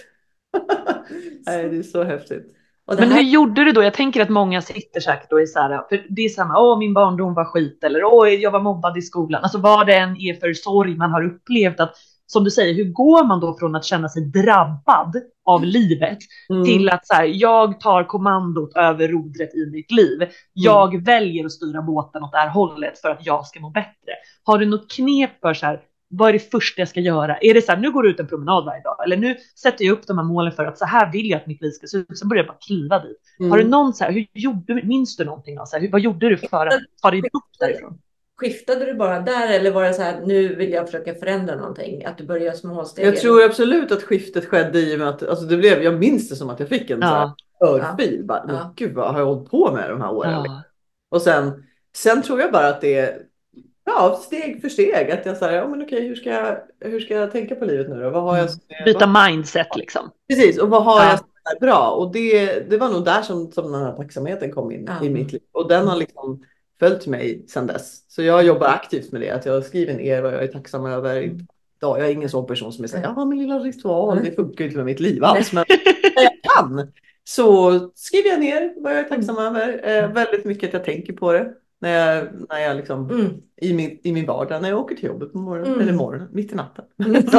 Nej, 1.46 1.68
det 1.68 1.76
är 1.78 1.82
så 1.82 2.04
häftigt. 2.04 2.54
Det 2.86 2.96
Men 3.00 3.08
här, 3.08 3.16
hur 3.22 3.30
gjorde 3.30 3.64
du 3.64 3.72
då? 3.72 3.82
Jag 3.82 3.94
tänker 3.94 4.22
att 4.22 4.28
många 4.28 4.62
sitter 4.62 5.00
säkert 5.00 5.32
och 5.32 5.40
är 5.40 5.46
så 5.46 5.58
här, 5.58 5.82
för 5.88 6.06
det 6.08 6.22
är 6.22 6.28
samma, 6.28 6.60
åh 6.60 6.78
min 6.78 6.94
barndom 6.94 7.34
var 7.34 7.44
skit 7.44 7.84
eller 7.84 8.04
åh 8.04 8.28
jag 8.28 8.50
var 8.50 8.60
mobbad 8.60 8.98
i 8.98 9.02
skolan. 9.02 9.42
Alltså 9.42 9.58
vad 9.58 9.86
det 9.86 9.94
än 9.94 10.16
är 10.20 10.34
för 10.34 10.52
sorg 10.52 10.96
man 10.96 11.10
har 11.10 11.24
upplevt 11.24 11.80
att 11.80 11.96
som 12.26 12.44
du 12.44 12.50
säger, 12.50 12.74
hur 12.74 12.92
går 12.92 13.24
man 13.24 13.40
då 13.40 13.58
från 13.58 13.74
att 13.74 13.84
känna 13.84 14.08
sig 14.08 14.22
drabbad 14.30 15.16
av 15.44 15.64
livet 15.64 16.18
Mm. 16.50 16.64
till 16.64 16.88
att 16.88 17.06
så 17.06 17.14
här, 17.14 17.24
jag 17.24 17.80
tar 17.80 18.04
kommandot 18.04 18.76
över 18.76 19.08
rodret 19.08 19.54
i 19.54 19.70
mitt 19.70 19.90
liv. 19.90 20.28
Jag 20.52 21.04
väljer 21.04 21.44
att 21.44 21.52
styra 21.52 21.82
båten 21.82 22.22
åt 22.22 22.32
det 22.32 22.38
här 22.38 22.48
hållet 22.48 22.98
för 22.98 23.10
att 23.10 23.26
jag 23.26 23.46
ska 23.46 23.60
må 23.60 23.70
bättre. 23.70 24.12
Har 24.44 24.58
du 24.58 24.66
något 24.66 24.90
knep 24.92 25.40
för 25.40 25.54
så 25.54 25.66
här, 25.66 25.80
vad 26.08 26.28
är 26.28 26.32
det 26.32 26.50
första 26.50 26.80
jag 26.80 26.88
ska 26.88 27.00
göra? 27.00 27.36
Är 27.40 27.54
det 27.54 27.62
så 27.62 27.72
här, 27.72 27.78
nu 27.78 27.90
går 27.90 28.02
du 28.02 28.10
ut 28.10 28.20
en 28.20 28.26
promenad 28.26 28.64
varje 28.64 28.82
dag 28.82 28.96
eller 29.04 29.16
nu 29.16 29.36
sätter 29.62 29.84
jag 29.84 29.92
upp 29.92 30.06
de 30.06 30.18
här 30.18 30.24
målen 30.24 30.52
för 30.52 30.64
att 30.66 30.78
så 30.78 30.84
här 30.84 31.12
vill 31.12 31.30
jag 31.30 31.40
att 31.40 31.46
mitt 31.46 31.62
liv 31.62 31.70
ska 31.70 31.86
se 31.86 31.98
ut. 31.98 32.18
Sen 32.18 32.28
börjar 32.28 32.44
jag 32.44 32.54
bara 32.54 32.58
kliva 32.66 32.98
dit. 32.98 33.20
Mm. 33.40 33.50
Har 33.50 33.58
du 33.58 33.64
någon 33.64 33.94
så 33.94 34.04
här, 34.04 34.12
hur 34.12 34.26
gjorde, 34.34 34.80
minns 34.84 35.16
du 35.16 35.24
någonting? 35.24 35.58
Så 35.66 35.76
här, 35.76 35.80
hur, 35.80 35.90
vad 35.90 36.00
gjorde 36.00 36.28
du 36.28 36.36
för 36.36 36.66
att 36.66 36.80
ta 37.02 37.10
dig 37.10 37.20
upp 37.20 37.58
därifrån? 37.58 37.98
Skiftade 38.36 38.84
du 38.84 38.94
bara 38.94 39.20
där 39.20 39.52
eller 39.52 39.70
var 39.72 39.82
det 39.84 39.94
så 39.94 40.02
här, 40.02 40.20
nu 40.26 40.54
vill 40.54 40.72
jag 40.72 40.86
försöka 40.86 41.14
förändra 41.14 41.56
någonting? 41.56 42.04
Att 42.04 42.18
du 42.18 42.24
börjar 42.24 42.42
göra 42.44 42.54
små 42.56 42.84
steg? 42.84 43.06
Jag 43.06 43.16
tror 43.16 43.42
absolut 43.44 43.92
att 43.92 44.02
skiftet 44.02 44.44
skedde 44.44 44.78
i 44.80 44.94
och 44.94 44.98
med 44.98 45.08
att 45.08 45.22
alltså 45.28 45.44
det 45.44 45.56
blev, 45.56 45.82
jag 45.82 45.98
minns 45.98 46.28
det 46.28 46.36
som 46.36 46.50
att 46.50 46.60
jag 46.60 46.68
fick 46.68 46.90
en 46.90 46.98
Ja, 47.02 47.34
örfil. 47.64 48.24
Bara, 48.24 48.44
Ja. 48.48 48.72
Gud 48.76 48.94
vad 48.94 49.12
har 49.12 49.18
jag 49.18 49.26
hållit 49.26 49.50
på 49.50 49.72
med 49.72 49.90
de 49.90 50.00
här 50.00 50.12
åren? 50.12 50.30
ja, 50.44 50.62
Och 51.10 51.22
sen, 51.22 51.64
sen 51.96 52.22
tror 52.22 52.40
jag 52.40 52.52
bara 52.52 52.68
att 52.68 52.80
det 52.80 52.94
är 52.98 53.18
ja, 53.84 54.20
steg 54.22 54.60
för 54.60 54.68
steg. 54.68 55.10
Att 55.10 55.26
jag 55.26 55.36
säger, 55.36 55.58
ja 55.58 55.68
men 55.68 55.82
okej, 55.82 56.08
hur 56.08 56.14
ska 56.14 56.30
jag, 56.30 56.58
hur 56.80 57.00
ska 57.00 57.14
jag 57.14 57.32
tänka 57.32 57.54
på 57.54 57.64
livet 57.64 57.88
nu 57.88 58.00
då? 58.02 58.10
Vad 58.10 58.22
har 58.22 58.36
jag 58.38 58.50
som 58.50 58.60
är- 58.68 58.84
byta 58.84 59.06
vad- 59.06 59.30
mindset 59.30 59.76
liksom. 59.76 60.10
Precis, 60.28 60.58
och 60.58 60.68
vad 60.70 60.84
har 60.84 61.00
Ja. 61.00 61.10
jag 61.10 61.18
som 61.18 61.28
är 61.56 61.60
bra? 61.60 61.90
Och 61.90 62.12
det, 62.12 62.60
det 62.70 62.76
var 62.78 62.88
nog 62.88 63.04
där 63.04 63.22
som, 63.22 63.52
som 63.52 63.72
den 63.72 63.82
här 63.82 63.92
tacksamheten 63.96 64.52
kom 64.52 64.72
in 64.72 64.84
Ja. 65.00 65.06
i 65.06 65.10
mitt 65.10 65.32
liv. 65.32 65.42
Och 65.52 65.68
den 65.68 65.86
har 65.88 65.96
liksom 65.96 66.44
följt 66.84 67.06
mig 67.06 67.44
sedan 67.48 67.66
dess. 67.66 68.02
Så 68.08 68.22
jag 68.22 68.44
jobbar 68.44 68.66
aktivt 68.66 69.12
med 69.12 69.20
det. 69.20 69.30
Att 69.30 69.46
jag 69.46 69.64
skriver 69.64 69.94
ner 69.94 70.22
vad 70.22 70.32
jag 70.34 70.42
är 70.42 70.46
tacksam 70.48 70.86
över. 70.86 71.16
Mm. 71.22 71.38
Ja, 71.80 71.98
jag 71.98 72.06
är 72.08 72.12
ingen 72.12 72.28
sån 72.28 72.46
person 72.46 72.72
som 72.72 72.84
är 72.84 72.88
så 72.88 72.96
här, 72.96 73.04
Nej. 73.04 73.12
ja 73.16 73.24
min 73.24 73.38
lilla 73.38 73.58
ritual, 73.58 74.20
det 74.24 74.32
funkar 74.32 74.64
inte 74.64 74.76
med 74.76 74.86
mitt 74.86 75.00
liv 75.00 75.24
alls. 75.24 75.52
Men 75.52 75.64
när 76.16 76.22
jag 76.22 76.32
kan 76.42 76.92
så 77.24 77.72
skriver 77.94 78.28
jag 78.30 78.40
ner 78.40 78.74
vad 78.82 78.92
jag 78.92 78.98
är 78.98 79.04
tacksam 79.04 79.38
över. 79.38 79.80
Eh, 79.84 80.12
väldigt 80.12 80.44
mycket 80.44 80.68
att 80.68 80.72
jag 80.72 80.84
tänker 80.84 81.12
på 81.12 81.32
det. 81.32 81.52
När 81.80 81.90
jag, 82.16 82.26
när 82.48 82.58
jag 82.60 82.76
liksom, 82.76 83.10
Mm. 83.10 83.26
i, 83.60 83.72
min, 83.74 83.98
I 84.02 84.12
min 84.12 84.26
vardag, 84.26 84.62
när 84.62 84.68
jag 84.68 84.78
åker 84.78 84.94
till 84.94 85.04
jobbet 85.04 85.32
på 85.32 85.38
morgonen, 85.38 85.72
Mm. 85.72 85.80
eller 85.80 85.92
morgonen, 85.92 86.28
mitt 86.32 86.52
i 86.52 86.54
natten. 86.54 86.84
Mm. 87.04 87.22
Så, 87.30 87.36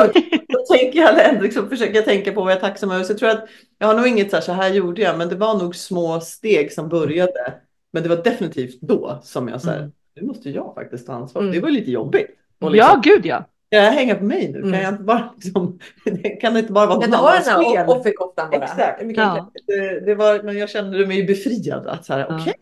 då 0.48 0.66
tänker 0.78 1.00
jag 1.00 1.30
ändå, 1.30 1.42
liksom, 1.42 1.70
försöker 1.70 1.96
jag 1.96 2.06
tänka 2.06 2.32
på 2.32 2.42
vad 2.42 2.52
jag 2.52 2.58
är 2.58 2.62
tacksam 2.62 2.92
över. 2.92 3.04
Så 3.04 3.12
jag 3.12 3.20
tror 3.20 3.30
att 3.30 3.46
jag 3.78 3.88
har 3.88 3.94
nog 3.96 4.08
inget 4.08 4.30
så 4.30 4.36
här, 4.36 4.42
så 4.44 4.52
här 4.52 4.74
gjorde 4.74 5.02
jag, 5.02 5.18
men 5.18 5.30
det 5.30 5.36
var 5.36 5.58
nog 5.60 5.76
små 5.76 6.20
steg 6.22 6.72
som 6.74 6.90
började. 6.90 7.54
Men 7.96 8.04
det 8.04 8.10
var 8.10 8.24
definitivt 8.24 8.82
då 8.82 9.20
som 9.24 9.48
jag 9.48 9.62
sa, 9.62 9.72
Mm. 9.72 9.92
nu 10.16 10.28
måste 10.28 10.50
jag 10.50 10.74
faktiskt 10.76 11.08
ta 11.08 11.14
ansvar. 11.14 11.42
Mm. 11.42 11.54
Det 11.54 11.60
var 11.60 11.70
lite 11.70 11.92
jobbigt. 11.92 12.28
Liksom, 12.62 12.76
Ja, 12.76 13.02
gud 13.04 13.26
ja. 13.26 13.38
Kan 13.72 13.84
jag 13.84 13.92
hänga 13.92 14.16
på 14.16 14.24
mig 14.24 14.52
nu? 14.52 14.60
Kan 14.62 14.68
Mm. 14.70 14.82
jag 14.82 14.94
inte 14.94 15.04
bara 15.04 15.34
liksom, 15.36 15.80
kan 16.42 16.54
det 16.54 16.60
inte 16.60 16.72
bara 16.74 16.86
vara 16.88 17.02
Kan 17.02 17.10
någon 17.10 17.20
annans 17.20 17.48
här 17.48 17.76
fel? 17.76 17.88
offerkoftan 17.90 18.50
bara? 18.50 18.64
Exakt. 18.64 19.02
Ja. 19.16 19.52
Det, 19.68 20.00
det 20.06 20.16
var, 20.16 20.44
men 20.44 20.58
jag 20.58 20.70
kände 20.70 21.06
mig 21.08 21.24
befriad. 21.24 21.88
Att 21.88 22.06
så 22.06 22.14
här, 22.14 22.20
Ja. 22.30 22.40
okej, 22.42 22.54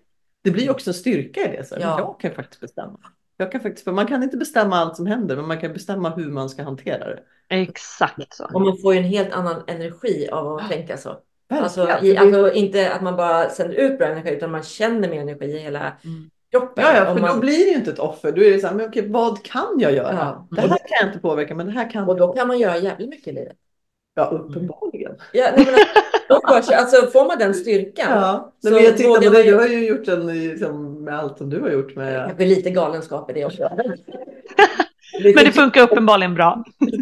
det 0.43 0.51
blir 0.51 0.71
också 0.71 0.89
en 0.89 0.93
styrka 0.93 1.53
i 1.53 1.57
det. 1.57 1.63
Så 1.67 1.75
Ja. 1.79 1.99
Jag 1.99 2.19
kan 2.19 2.31
faktiskt 2.43 2.61
bestämma. 2.61 2.99
Jag 3.37 3.51
kan 3.51 3.61
faktiskt, 3.61 3.83
för 3.83 3.91
man 3.91 4.07
kan 4.07 4.23
inte 4.23 4.37
bestämma 4.37 4.75
allt 4.75 4.95
som 4.95 5.05
händer, 5.05 5.35
men 5.35 5.47
man 5.47 5.59
kan 5.59 5.73
bestämma 5.73 6.09
hur 6.09 6.31
man 6.31 6.49
ska 6.49 6.63
hantera 6.63 7.05
det. 7.05 7.19
Exakt 7.49 8.33
så. 8.35 8.45
Och 8.53 8.61
man 8.61 8.77
får 8.77 8.93
ju 8.93 8.99
en 8.99 9.05
helt 9.05 9.31
annan 9.33 9.61
energi 9.67 10.27
av 10.31 10.55
att 10.55 10.69
tänka 10.71 10.97
så. 10.97 11.17
Alltså, 11.61 11.89
i, 12.01 12.17
alltså 12.17 12.53
inte 12.53 12.91
att 12.91 13.01
man 13.01 13.15
bara 13.15 13.49
sänder 13.49 13.75
ut 13.75 13.97
bra 13.97 14.07
energi 14.07 14.29
utan 14.29 14.51
man 14.51 14.63
känner 14.63 15.09
med 15.09 15.21
energi 15.21 15.45
i 15.45 15.57
hela 15.57 15.79
Mm. 15.79 16.29
kroppen. 16.51 16.83
Ja, 16.87 16.97
ja, 16.97 17.13
för 17.13 17.21
man, 17.21 17.35
då 17.35 17.41
blir 17.41 17.65
det 17.65 17.71
ju 17.71 17.75
inte 17.75 17.91
ett 17.91 17.99
offer. 17.99 18.31
Då 18.31 18.43
är 18.43 18.51
det 18.51 18.59
så 18.59 18.67
här, 18.67 18.73
men 18.75 18.85
okej, 18.87 19.09
vad 19.09 19.45
kan 19.45 19.75
jag 19.79 19.93
göra? 19.93 20.13
Ja. 20.13 20.47
Det 20.51 20.61
här 20.61 20.67
kan 20.69 20.97
jag 21.01 21.07
inte 21.09 21.19
påverka, 21.19 21.55
men 21.55 21.65
det 21.65 21.71
här 21.71 21.89
kan 21.89 22.09
och 22.09 22.15
då 22.15 22.33
kan 22.33 22.47
man 22.47 22.59
göra 22.59 22.77
jävligt 22.77 23.09
mycket 23.09 23.27
i 23.27 23.31
livet. 23.31 23.57
Ja, 24.15 24.25
uppenbarligen. 24.25 25.15
Ja, 25.33 25.47
nej, 25.55 25.65
men, 25.65 26.39
alltså, 26.53 27.07
får 27.07 27.27
man 27.27 27.37
den 27.39 27.53
styrkan. 27.53 28.05
Ja, 28.09 28.53
nej, 28.63 28.73
men 28.73 28.83
jag 28.83 28.97
tittar 28.97 29.09
på 29.15 29.29
dig. 29.29 29.43
Du 29.43 29.55
har 29.55 29.67
ju 29.67 29.87
gjort 29.87 30.07
en 30.07 30.27
liksom, 30.27 31.03
med 31.03 31.19
allt 31.19 31.37
som 31.37 31.49
du 31.49 31.61
har 31.61 31.69
gjort 31.69 31.95
med. 31.95 32.25
Kanske 32.27 32.45
lite 32.45 32.69
galenskap 32.69 33.29
i 33.29 33.33
det 33.33 33.45
också. 33.45 33.69
Men 35.23 35.45
det 35.45 35.51
funkar 35.51 35.81
uppenbarligen 35.81 36.33
bra. 36.33 36.63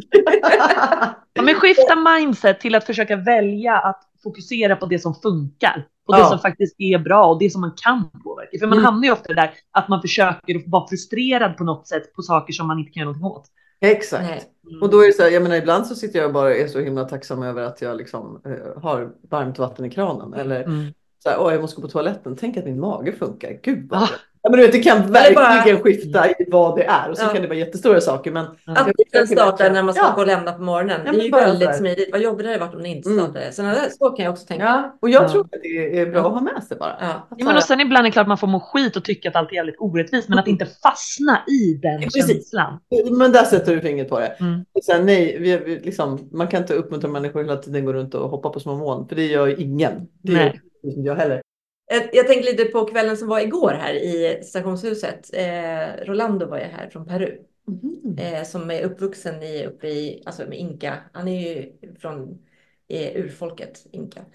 Ja, 1.33 1.41
men 1.41 1.55
skifta 1.55 1.95
mindset 1.95 2.59
till 2.59 2.75
att 2.75 2.83
försöka 2.83 3.15
välja 3.15 3.73
att 3.77 4.01
fokusera 4.23 4.75
på 4.75 4.85
det 4.85 4.99
som 4.99 5.15
funkar. 5.15 5.87
Och 6.07 6.13
det 6.15 6.19
Ja. 6.19 6.29
som 6.29 6.39
faktiskt 6.39 6.75
är 6.77 6.97
bra 6.99 7.25
och 7.25 7.39
det 7.39 7.49
som 7.49 7.61
man 7.61 7.71
kan 7.83 8.09
påverka. 8.23 8.59
För 8.59 8.67
man 8.67 8.77
Mm. 8.77 8.85
hamnar 8.85 9.03
ju 9.07 9.11
ofta 9.11 9.33
där 9.33 9.51
att 9.71 9.87
man 9.87 10.01
försöker 10.01 10.69
vara 10.71 10.87
frustrerad 10.87 11.57
på 11.57 11.63
något 11.63 11.87
sätt 11.87 12.13
på 12.13 12.21
saker 12.21 12.53
som 12.53 12.67
man 12.67 12.79
inte 12.79 12.91
kan 12.91 13.01
göra 13.01 13.11
någonting 13.11 13.25
åt. 13.37 13.45
Exakt. 13.81 14.23
Nej. 14.23 14.43
Och 14.81 14.89
då 14.89 15.01
är 15.01 15.07
det 15.07 15.13
så 15.13 15.23
här, 15.23 15.29
jag 15.29 15.43
menar 15.43 15.55
ibland 15.55 15.87
så 15.87 15.95
sitter 15.95 16.19
jag 16.19 16.27
och 16.27 16.33
bara 16.33 16.55
är 16.55 16.67
så 16.67 16.79
himla 16.79 17.03
tacksam 17.05 17.43
över 17.43 17.61
att 17.63 17.81
jag 17.81 17.97
liksom 17.97 18.41
eh, 18.45 18.81
har 18.83 19.09
varmt 19.29 19.59
vatten 19.59 19.85
i 19.85 19.89
kranen. 19.89 20.33
Eller 20.33 20.63
Mm. 20.63 20.93
så 21.23 21.29
här, 21.29 21.37
åh 21.41 21.51
jag 21.51 21.61
måste 21.61 21.75
gå 21.75 21.81
på 21.81 21.91
toaletten, 21.91 22.35
tänk 22.39 22.57
att 22.57 22.65
min 22.65 22.79
mage 22.79 23.11
funkar. 23.11 23.59
Gud 23.63 23.89
vad 23.89 24.03
Ah. 24.03 24.07
Ja, 24.43 24.49
men 24.49 24.59
du 24.59 24.65
vet, 24.65 24.71
det 24.71 24.79
kan 24.79 24.97
Eller 24.97 25.35
bara- 25.35 25.43
verkligen 25.49 25.79
skifta 25.79 26.29
i 26.29 26.33
vad 26.47 26.75
det 26.77 26.83
är. 26.83 27.09
Och 27.09 27.17
så 27.17 27.23
Ja. 27.23 27.29
kan 27.29 27.41
det 27.41 27.47
vara 27.47 27.57
jättestora 27.57 28.01
saker. 28.01 28.31
Men 28.31 28.45
Att 28.65 28.89
den 29.11 29.27
startar 29.27 29.71
när 29.71 29.83
man 29.83 29.93
ska 29.93 30.03
Ja. 30.05 30.11
gå 30.15 30.21
och 30.21 30.27
lämna 30.27 30.51
på 30.51 30.61
morgonen. 30.61 31.01
Ja, 31.05 31.11
det 31.11 31.19
är 31.19 31.23
ju 31.23 31.31
väldigt 31.31 31.75
smidigt. 31.75 32.09
Vad 32.11 32.21
jobbigt 32.21 32.45
det 32.45 32.51
hade 32.53 32.65
varit 32.65 32.75
om 32.75 32.83
det 32.83 32.89
inte 32.89 33.09
Mm. 33.09 33.23
startade. 33.23 33.51
Så, 33.51 33.61
där, 33.61 33.75
så 33.99 34.09
kan 34.09 34.25
jag 34.25 34.31
också 34.31 34.45
tänka. 34.45 34.65
Ja, 34.65 34.97
och 35.01 35.09
jag 35.09 35.23
Ja. 35.23 35.29
tror 35.29 35.41
att 35.41 35.51
det 35.63 35.99
är 35.99 36.05
bra 36.05 36.27
att 36.27 36.33
ha 36.33 36.41
med 36.41 36.63
sig 36.63 36.77
bara. 36.77 36.95
Ja. 37.01 37.35
Men 37.45 37.55
och 37.55 37.63
sen 37.63 37.79
ibland 37.79 38.05
är 38.05 38.09
det 38.09 38.11
klart 38.13 38.23
att 38.23 38.27
man 38.27 38.37
får 38.37 38.47
må 38.47 38.59
skit 38.59 38.95
och 38.95 39.03
tycka 39.03 39.29
att 39.29 39.35
allt 39.35 39.51
är 39.51 39.55
jävligt 39.55 39.75
orättvist, 39.79 40.29
men 40.29 40.39
att 40.39 40.47
inte 40.47 40.65
fastna 40.65 41.39
i 41.47 41.73
den 41.81 42.01
Precis. 42.01 42.27
känslan. 42.27 42.79
Men 43.11 43.31
där 43.31 43.43
sätter 43.43 43.75
du 43.75 43.81
fingret 43.81 44.09
på 44.09 44.19
det. 44.19 44.27
Mm. 44.39 44.65
Så 44.83 44.91
här, 44.91 45.03
nej, 45.03 45.37
vi, 45.39 45.57
vi, 45.57 45.79
liksom, 45.79 46.29
man 46.31 46.47
kan 46.47 46.61
inte 46.61 46.73
uppmuntra 46.73 47.09
människor 47.09 47.41
hela 47.43 47.55
tiden 47.57 47.85
gå 47.85 47.93
runt 47.93 48.15
och 48.15 48.29
hoppa 48.29 48.49
på 48.49 48.59
små 48.59 48.75
moln. 48.77 49.07
För 49.07 49.15
det 49.15 49.25
gör 49.25 49.47
ju 49.47 49.55
ingen. 49.55 50.07
Det 50.23 50.31
gör 50.31 50.39
Nej. 50.39 50.61
inte 50.83 50.99
jag 51.07 51.15
heller. 51.15 51.41
Jag, 51.91 52.09
jag 52.13 52.27
tänkte 52.27 52.51
lite 52.51 52.65
på 52.65 52.85
kvällen 52.85 53.17
som 53.17 53.27
var 53.27 53.39
igår 53.39 53.71
här 53.71 53.93
i 53.93 54.43
stationshuset. 54.43 55.29
Eh, 55.33 56.05
Rolando 56.05 56.45
var 56.45 56.57
ju 56.57 56.63
här 56.63 56.89
från 56.89 57.05
Peru. 57.05 57.37
Mhm. 57.67 58.17
Eh, 58.19 58.43
som 58.43 58.71
är 58.71 58.83
uppvuxen 58.83 59.43
i, 59.43 59.65
uppe 59.65 59.87
i, 59.87 60.23
alltså 60.25 60.47
med 60.47 60.59
inka. 60.59 60.97
Han 61.13 61.27
är 61.27 61.55
ju 61.55 61.73
från 61.99 62.45
eh, 62.87 63.15
urfolket 63.15 63.85
inka. 63.91 64.25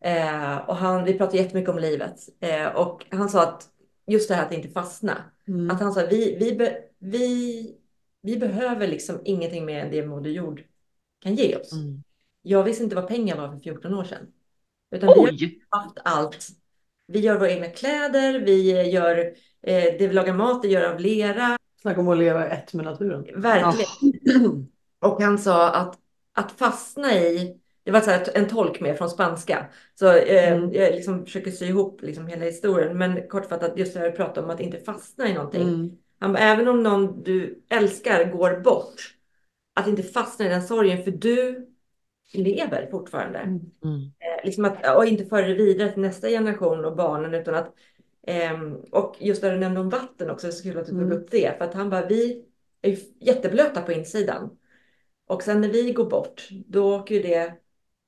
Eh, 0.00 0.56
och 0.56 0.76
han, 0.76 1.04
vi 1.04 1.18
pratade 1.18 1.38
jättemycket 1.38 1.70
om 1.70 1.78
livet. 1.78 2.16
Eh, 2.40 2.66
och 2.66 3.06
han 3.10 3.28
sa 3.28 3.42
att 3.42 3.68
just 4.06 4.28
det 4.28 4.34
här 4.34 4.46
att 4.46 4.52
inte 4.52 4.68
fastna. 4.68 5.16
Mm. 5.48 5.70
Att 5.70 5.80
han 5.80 5.92
sa 5.92 6.06
vi, 6.10 6.36
vi, 6.40 6.56
be, 6.56 6.82
vi, 6.98 7.76
vi 8.22 8.36
behöver 8.36 8.88
liksom 8.88 9.20
ingenting 9.24 9.64
mer 9.64 9.84
än 9.84 9.90
det 9.90 10.06
Moder 10.06 10.30
Jord 10.30 10.62
kan 11.22 11.34
ge 11.34 11.56
oss. 11.56 11.72
Mm. 11.72 12.02
Jag 12.42 12.64
visste 12.64 12.84
inte 12.84 12.96
vad 12.96 13.08
pengar 13.08 13.36
var 13.36 13.48
för 13.48 13.58
14 13.58 13.94
år 13.94 14.04
sedan. 14.04 14.32
Utan 14.90 15.08
vi 15.08 15.20
har 15.20 15.28
Oj! 15.28 15.60
haft 15.70 15.98
allt. 16.04 16.59
Vi 17.10 17.20
gör 17.20 17.38
våra 17.38 17.50
egna 17.50 17.66
kläder, 17.66 18.40
vi 18.40 18.82
gör 18.90 19.18
eh, 19.62 19.84
det 19.98 20.08
vi 20.08 20.12
lagar 20.12 20.34
mat, 20.34 20.62
det 20.62 20.68
gör 20.68 20.92
av 20.92 21.00
lera. 21.00 21.56
Snacka 21.82 22.00
om 22.00 22.08
att 22.08 22.18
leva 22.18 22.46
ett 22.46 22.74
med 22.74 22.84
naturen. 22.84 23.26
Verkligen. 23.42 23.88
Och 25.00 25.22
han 25.22 25.38
sa 25.38 25.70
att, 25.70 25.98
att 26.34 26.52
fastna 26.52 27.14
i, 27.14 27.56
det 27.84 27.90
var 27.90 28.00
så 28.00 28.10
här 28.10 28.28
en 28.34 28.48
tolk 28.48 28.80
med 28.80 28.98
från 28.98 29.10
spanska. 29.10 29.66
Så 29.94 30.12
eh, 30.12 30.52
Mm. 30.52 30.72
jag 30.72 30.94
liksom 30.94 31.24
försöker 31.24 31.50
sy 31.50 31.66
ihop 31.66 32.02
liksom 32.02 32.26
hela 32.26 32.44
historien. 32.44 32.98
Men 32.98 33.28
kortfattat 33.28 33.78
just 33.78 33.94
det 33.94 34.00
här 34.00 34.08
att 34.08 34.16
prata 34.16 34.42
om 34.44 34.50
att 34.50 34.60
inte 34.60 34.78
fastna 34.78 35.28
i 35.28 35.34
någonting. 35.34 35.62
Mm. 35.62 35.90
Han 36.20 36.32
bara, 36.32 36.42
även 36.42 36.68
om 36.68 36.82
någon 36.82 37.22
du 37.22 37.64
älskar 37.70 38.24
går 38.32 38.60
bort, 38.60 39.14
att 39.74 39.86
inte 39.88 40.02
fastna 40.02 40.46
i 40.46 40.48
den 40.48 40.62
sorgen 40.62 41.04
för 41.04 41.10
du 41.10 41.66
lever 42.32 42.88
fortfarande. 42.90 43.38
Mm. 43.38 43.60
Mm. 43.84 44.12
Eh, 44.18 44.44
liksom 44.44 44.64
att, 44.64 44.96
och 44.96 45.04
inte 45.06 45.24
föra 45.24 45.46
det 45.46 45.54
vidare 45.54 45.92
till 45.92 46.02
nästa 46.02 46.28
generation 46.28 46.84
och 46.84 46.96
barnen 46.96 47.34
utan 47.34 47.54
att 47.54 47.74
ehm, 48.26 48.74
och 48.74 49.16
just 49.18 49.42
där 49.42 49.52
du 49.52 49.58
nämnde 49.58 49.80
om 49.80 49.88
vatten 49.90 50.30
också, 50.30 50.52
så 50.52 50.62
kul 50.62 50.78
att 50.78 50.86
du 50.86 50.92
tog 50.92 51.02
Mm. 51.02 51.18
upp 51.18 51.30
det 51.30 51.58
för 51.58 51.64
att 51.64 51.74
han 51.74 51.90
bara 51.90 52.06
vi 52.06 52.44
är 52.82 52.90
ju 52.90 52.96
jätteblöta 53.20 53.82
på 53.82 53.92
insidan 53.92 54.50
och 55.26 55.42
sen 55.42 55.60
när 55.60 55.68
vi 55.68 55.92
går 55.92 56.10
bort 56.10 56.48
då 56.50 56.96
åker 56.96 57.22
det 57.22 57.54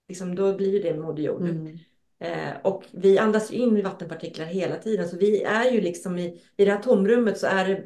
liksom 0.09 0.35
då 0.35 0.55
blir 0.57 0.83
det 0.83 0.95
moder 0.95 1.23
jord 1.23 1.43
Mm. 1.43 1.79
eh, 2.19 2.53
och 2.65 2.85
vi 2.93 3.19
andas 3.19 3.53
ju 3.53 3.57
in 3.57 3.83
vattenpartiklar 3.83 4.47
hela 4.47 4.77
tiden 4.77 5.09
så 5.09 5.17
vi 5.17 5.43
är 5.43 5.71
ju 5.71 5.81
liksom 5.81 6.19
i, 6.19 6.43
i 6.57 6.65
det 6.65 6.71
här 6.71 6.83
tomrummet 6.83 7.39
så 7.39 7.47
är 7.47 7.69
det 7.69 7.85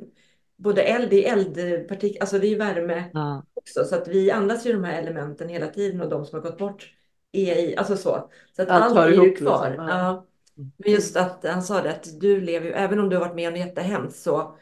både 0.57 0.83
eld, 0.83 1.11
det 1.11 1.29
är 1.29 1.33
eldpartiklar, 1.37 2.21
alltså 2.21 2.39
det 2.39 2.47
är 2.47 2.59
värme 2.59 3.11
Ja. 3.13 3.45
också. 3.55 3.85
Så 3.85 3.95
att 3.97 4.09
vi 4.09 4.31
andas 4.31 4.67
ju 4.67 4.73
de 4.73 4.85
här 4.85 5.03
elementen 5.03 5.49
hela 5.49 5.67
tiden 5.67 6.01
och 6.01 6.09
de 6.09 6.25
som 6.27 6.37
har 6.43 6.51
gått 6.51 6.59
bort 6.59 6.93
är 7.33 7.57
i, 7.57 7.77
alltså 7.77 7.97
så. 7.97 8.31
Så 8.57 8.63
att 8.63 8.71
Allt 8.71 8.85
allt, 8.85 8.99
är 8.99 9.09
ju 9.09 9.15
ihop, 9.15 9.39
kvar. 9.39 9.69
liksom. 9.69 9.87
Ja. 9.89 9.99
Ja. 9.99 10.27
Men 10.77 10.93
just 10.93 11.17
att 11.17 11.45
han 11.45 11.63
sa 11.63 11.83
det 11.83 11.91
att 11.91 12.21
du 12.21 12.41
lever 12.41 12.67
ju, 12.67 12.73
även 12.73 12.99
om 13.01 13.09
du 13.09 13.17
har 13.17 13.25
varit 13.25 13.37
med 13.37 13.49
om 13.49 13.55
något 13.55 13.67
jättehemskt 13.67 14.23
så 14.23 14.57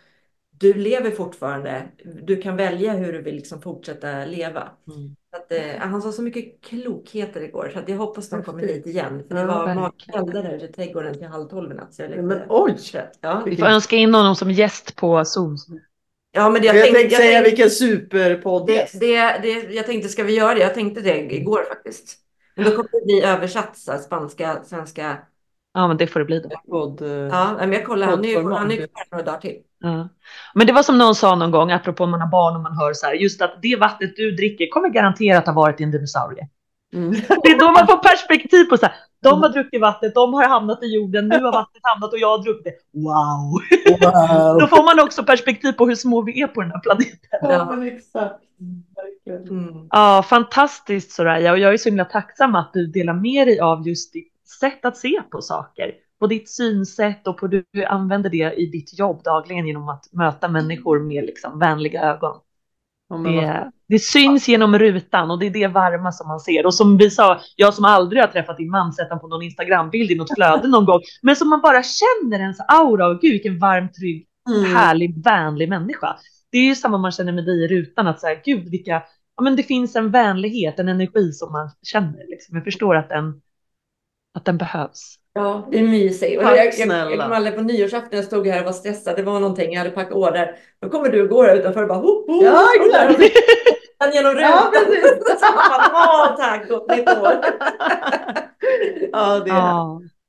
du 0.50 0.74
lever 0.74 1.10
fortfarande. 1.10 1.88
Du 2.22 2.36
kan 2.42 2.56
välja 2.56 2.92
hur 2.92 3.12
du 3.12 3.22
vill 3.22 3.34
liksom 3.34 3.62
fortsätta 3.62 4.24
leva. 4.24 4.68
Mm. 4.88 5.16
Så 5.34 5.40
att, 5.40 5.52
eh, 5.52 5.76
han 5.80 6.02
sa 6.02 6.12
så 6.12 6.22
mycket 6.22 6.60
klokheter 6.64 7.40
igår 7.40 7.70
så 7.72 7.78
att 7.78 7.88
jag 7.88 7.96
hoppas 7.96 8.28
de 8.30 8.42
kommer 8.42 8.62
hit 8.62 8.86
igen. 8.86 9.24
För 9.28 9.34
det 9.34 9.40
Ja, 9.40 9.46
var 9.46 9.74
magspällda 9.74 10.42
där 10.42 10.52
ute 10.56 10.64
i 10.64 10.72
trädgården 10.72 11.14
till 11.14 11.26
halv 11.26 11.48
tolv 11.48 11.70
i 11.72 11.74
natt. 11.74 11.94
Så 11.94 12.02
jag 12.02 12.24
Men 12.24 12.42
oj! 12.48 12.76
Ja. 13.20 13.42
Vi 13.46 13.56
får 13.56 13.66
önska 13.66 13.96
in 13.96 14.14
honom 14.14 14.36
som 14.36 14.50
gäst 14.50 14.96
på 14.96 15.24
Zoom. 15.24 15.56
ja, 16.32 16.50
men 16.50 16.62
det, 16.62 16.66
Jag, 16.66 16.76
jag 16.76 16.84
tänkte, 16.84 17.00
tänkte 17.00 17.14
jag 17.14 17.22
säga 17.22 17.42
tänkte, 17.42 17.50
vilken 17.50 17.70
superpodd. 17.70 18.66
det, 18.66 19.00
det, 19.00 19.38
det, 19.42 19.74
jag 19.74 19.86
tänkte, 19.86 20.08
ska 20.08 20.22
vi 20.24 20.34
göra 20.36 20.54
det? 20.54 20.60
Jag 20.60 20.74
tänkte 20.74 21.00
det 21.00 21.34
igår 21.34 21.64
faktiskt. 21.68 22.18
Men 22.56 22.64
då 22.64 22.70
kommer 22.70 22.88
det 22.92 23.04
bli 23.04 23.22
översatt, 23.22 23.76
så 23.78 23.92
här, 23.92 23.98
spanska, 23.98 24.64
svenska. 24.64 25.18
Ja, 25.74 25.88
men 25.88 25.96
det 25.96 26.06
får 26.06 26.20
det 26.20 26.26
bli 26.26 26.40
då. 26.40 26.48
Podd, 26.70 27.02
eh, 27.02 27.08
Ja, 27.10 27.54
men 27.58 27.72
jag 27.72 27.86
kollar, 27.86 28.06
han 28.06 28.24
är 28.24 28.28
ju 28.28 28.34
Poddformat. 28.34 28.58
han 28.58 28.70
är 28.70 28.74
ju 28.74 28.86
kvar 28.86 29.04
några 29.10 29.24
dagar 29.24 29.38
till. 29.38 29.56
Ja. 29.80 30.08
Men 30.54 30.66
det 30.66 30.72
var 30.72 30.82
som 30.82 30.98
någon 30.98 31.14
sa 31.14 31.34
någon 31.34 31.50
gång, 31.50 31.70
apropå 31.72 32.06
man 32.06 32.20
har 32.20 32.28
barn 32.28 32.56
och 32.56 32.62
man 32.62 32.76
hör 32.76 32.92
så 32.92 33.06
här, 33.06 33.14
just 33.14 33.42
att 33.42 33.58
det 33.62 33.76
vattnet 33.76 34.16
du 34.16 34.30
dricker 34.30 34.66
kommer 34.70 34.88
garanterat 34.88 35.46
ha 35.46 35.52
varit 35.52 35.80
i 35.80 35.84
en 35.84 35.90
dinosaurie. 35.90 36.48
Mm. 36.94 37.10
Det 37.42 37.48
är 37.50 37.58
då 37.58 37.70
man 37.72 37.86
får 37.86 37.96
perspektiv 37.96 38.64
på 38.64 38.76
så 38.76 38.86
här, 38.86 38.94
de 39.22 39.42
har 39.42 39.48
druckit 39.48 39.80
vattnet, 39.80 40.14
de 40.14 40.34
har 40.34 40.48
hamnat 40.48 40.82
i 40.82 40.86
jorden, 40.86 41.28
nu 41.28 41.34
har 41.40 41.52
vattnet 41.52 41.82
hamnat 41.82 42.12
och 42.12 42.18
jag 42.18 42.28
har 42.28 42.38
druckit 42.44 42.64
det. 42.64 42.98
Wow! 43.00 43.60
Då 44.00 44.60
Wow! 44.60 44.66
får 44.66 44.84
man 44.96 45.04
också 45.06 45.24
perspektiv 45.24 45.72
på 45.72 45.86
hur 45.86 45.94
små 45.94 46.22
vi 46.22 46.42
är 46.42 46.46
på 46.46 46.60
den 46.62 46.70
här 46.70 46.80
planeten. 46.80 47.18
Ja, 47.42 47.64
men 47.70 47.86
exakt. 47.96 48.40
Mm. 49.50 49.88
Ja, 49.90 50.24
fantastiskt 50.28 51.10
Soraya 51.12 51.52
och 51.52 51.58
jag 51.58 51.72
är 51.72 51.76
så 51.76 51.88
himla 51.88 52.04
tacksam 52.04 52.54
att 52.54 52.70
du 52.72 52.86
delar 52.86 53.14
med 53.14 53.46
dig 53.46 53.60
av 53.60 53.88
just 53.88 54.12
ditt 54.12 54.33
sätt 54.48 54.84
att 54.84 54.96
se 54.96 55.22
på 55.30 55.42
saker. 55.42 55.92
På 56.20 56.26
ditt 56.26 56.50
synsätt 56.50 57.26
och 57.26 57.38
på 57.38 57.46
hur 57.46 57.64
du 57.72 57.84
använder 57.84 58.30
det 58.30 58.52
i 58.52 58.66
ditt 58.66 58.98
jobb 58.98 59.22
dagligen 59.24 59.66
genom 59.66 59.88
att 59.88 60.12
möta 60.12 60.48
människor 60.48 61.00
med 61.00 61.24
liksom 61.24 61.58
vänliga 61.58 62.02
ögon. 62.02 62.40
Det, 63.24 63.70
det 63.88 63.98
syns 63.98 64.48
genom 64.48 64.78
rutan 64.78 65.30
och 65.30 65.38
det 65.38 65.46
är 65.46 65.50
det 65.50 65.66
varma 65.66 66.12
som 66.12 66.28
man 66.28 66.40
ser. 66.40 66.66
Och 66.66 66.74
som 66.74 66.96
vi 66.96 67.10
sa, 67.10 67.40
jag 67.56 67.74
som 67.74 67.84
aldrig 67.84 68.22
har 68.22 68.28
träffat 68.28 68.56
din 68.56 68.70
man 68.70 68.92
sett 68.92 69.08
honom 69.08 69.20
på 69.20 69.28
någon 69.28 69.42
Instagrambild 69.42 70.10
i 70.10 70.14
något 70.14 70.34
flöde 70.36 70.68
någon 70.68 70.84
gång, 70.84 71.00
men 71.22 71.36
som 71.36 71.48
man 71.48 71.60
bara 71.60 71.82
känner 71.82 72.38
ens 72.40 72.60
aura 72.68 73.06
och 73.06 73.20
gud 73.20 73.32
vilken 73.32 73.58
varm, 73.58 73.88
trygg, 73.92 74.26
Mm. 74.48 74.64
härlig, 74.64 75.24
vänlig 75.24 75.68
människa. 75.68 76.16
Det 76.50 76.58
är 76.58 76.64
ju 76.64 76.74
samma 76.74 76.98
man 76.98 77.12
känner 77.12 77.32
med 77.32 77.44
dig 77.44 77.64
i 77.64 77.68
rutan, 77.68 78.06
att 78.06 78.20
säga 78.20 78.40
gud 78.44 78.70
vilka, 78.70 79.02
ja 79.36 79.42
men 79.42 79.56
det 79.56 79.62
finns 79.62 79.96
en 79.96 80.10
vänlighet, 80.10 80.78
en 80.78 80.88
energi 80.88 81.32
som 81.32 81.52
man 81.52 81.70
känner. 81.82 82.30
Liksom. 82.30 82.56
Jag 82.56 82.64
förstår 82.64 82.96
att 82.96 83.08
den, 83.08 83.40
att 84.34 84.44
den 84.44 84.58
behövs. 84.58 85.16
Ja, 85.32 85.68
det 85.70 85.78
är 85.78 85.82
mysigt. 85.82 86.38
Och 86.38 86.42
Tack, 86.44 86.56
jag, 86.58 86.66
jag, 86.66 86.88
jag 87.12 87.20
kommer 87.20 87.36
aldrig 87.36 87.56
på 87.56 87.62
nyårsafton, 87.62 88.16
jag 88.16 88.24
stod 88.24 88.46
här 88.46 88.58
och 88.60 88.64
var 88.64 88.72
stressad. 88.72 89.16
Det 89.16 89.22
var 89.22 89.40
någonting, 89.40 89.72
jag 89.72 89.78
hade 89.78 89.90
packat 89.90 90.12
order. 90.12 90.56
Då 90.80 90.88
kommer 90.90 91.08
du 91.08 91.22
och 91.22 91.28
går 91.28 91.44
här 91.44 91.56
utanför 91.56 91.82
och 91.82 91.88
bara 91.88 91.98
ho, 91.98 92.26
ho, 92.26 92.44
Ja, 92.44 92.66
och 92.80 92.86
exakt. 92.86 93.32
Han 93.98 94.12
genom 94.12 94.32
rutan. 94.32 94.50
Ja, 94.50 94.72
precis. 94.72 95.22
Åh, 95.92 96.36
tack, 96.36 96.68
gott 96.68 96.90
nytt 96.96 97.08
år. 97.08 97.34
Ja, 99.12 99.40
det 99.40 99.50
är 99.50 99.54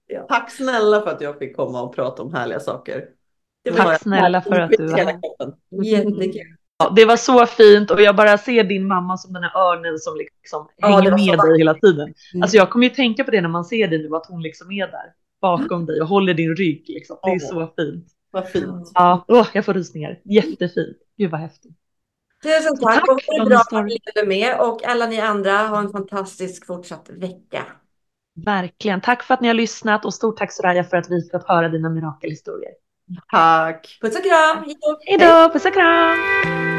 Ja, 0.07 0.25
Tack 0.29 0.51
snälla 0.51 1.01
för 1.01 1.09
att 1.11 1.21
jag 1.21 1.39
fick 1.39 1.55
komma 1.55 1.81
och 1.81 1.95
prata 1.95 2.23
om 2.23 2.33
härliga 2.33 2.59
saker. 2.59 3.05
Tack 3.75 4.01
snälla 4.01 4.41
för 4.41 4.59
att 4.59 4.71
du 4.71 4.87
var 4.87 4.97
här. 4.97 5.19
jättekul. 5.83 6.55
Ja, 6.77 6.93
det 6.95 7.05
var 7.05 7.17
så 7.17 7.45
fint 7.45 7.91
och 7.91 8.01
jag 8.01 8.15
bara 8.15 8.37
ser 8.37 8.63
din 8.63 8.87
mamma 8.87 9.17
som 9.17 9.33
den 9.33 9.43
här 9.43 9.57
örnen 9.57 9.99
som 9.99 10.17
liksom 10.17 10.67
Ja, 10.77 10.87
hänger 10.87 11.11
det 11.11 11.11
med 11.11 11.39
dig 11.39 11.57
hela 11.57 11.73
tiden. 11.73 12.13
Mm. 12.33 12.41
Alltså 12.41 12.57
jag 12.57 12.69
kommer 12.69 12.85
ju 12.85 12.89
tänka 12.89 13.23
på 13.23 13.31
det 13.31 13.41
när 13.41 13.49
man 13.49 13.65
ser 13.65 13.87
dig 13.87 13.99
nu, 13.99 14.15
att 14.15 14.25
hon 14.25 14.41
liksom 14.41 14.71
är 14.71 14.87
där 14.87 15.13
bakom 15.41 15.85
dig 15.85 16.01
och 16.01 16.07
håller 16.07 16.33
din 16.33 16.55
rygg. 16.55 16.85
Liksom. 16.87 17.17
Det 17.23 17.29
är 17.29 17.39
så 17.39 17.73
fint. 17.77 18.07
Vad 18.31 18.47
fint. 18.47 18.91
Ja, 18.93 19.25
oh, 19.27 19.47
jag 19.53 19.65
får 19.65 19.73
rysningar. 19.73 20.19
Jättefint. 20.23 20.97
Gud 21.17 21.31
vad 21.31 21.41
häftigt. 21.41 21.77
Tusen 22.43 22.77
tack, 22.77 22.95
tack 22.95 23.09
och 23.09 23.19
det 23.27 23.41
är 23.41 23.45
bra 23.45 23.57
att 23.57 23.85
ni 23.85 23.99
lever 24.05 24.27
med 24.27 24.59
och 24.59 24.85
alla 24.85 25.05
ni 25.05 25.19
andra 25.19 25.51
har 25.51 25.79
en 25.79 25.89
fantastisk 25.89 26.65
fortsatt 26.65 27.09
vecka. 27.09 27.63
Verkligen. 28.45 29.01
Tack 29.01 29.23
för 29.23 29.33
att 29.33 29.41
ni 29.41 29.47
har 29.47 29.55
lyssnat 29.55 30.05
och 30.05 30.13
stort 30.13 30.37
tack 30.37 30.51
Soraya 30.53 30.83
för 30.83 30.97
att 30.97 31.09
vi 31.09 31.29
fått 31.31 31.47
höra 31.47 31.69
dina 31.69 31.89
mirakelhistorier. 31.89 32.71
Tack. 33.31 33.97
Puss 34.01 34.15
och 34.15 34.23
kram. 34.23 34.65
Hej 35.05 35.17
då. 35.17 35.49
Puss 35.53 35.65
och 35.65 35.73
kram. 35.73 36.74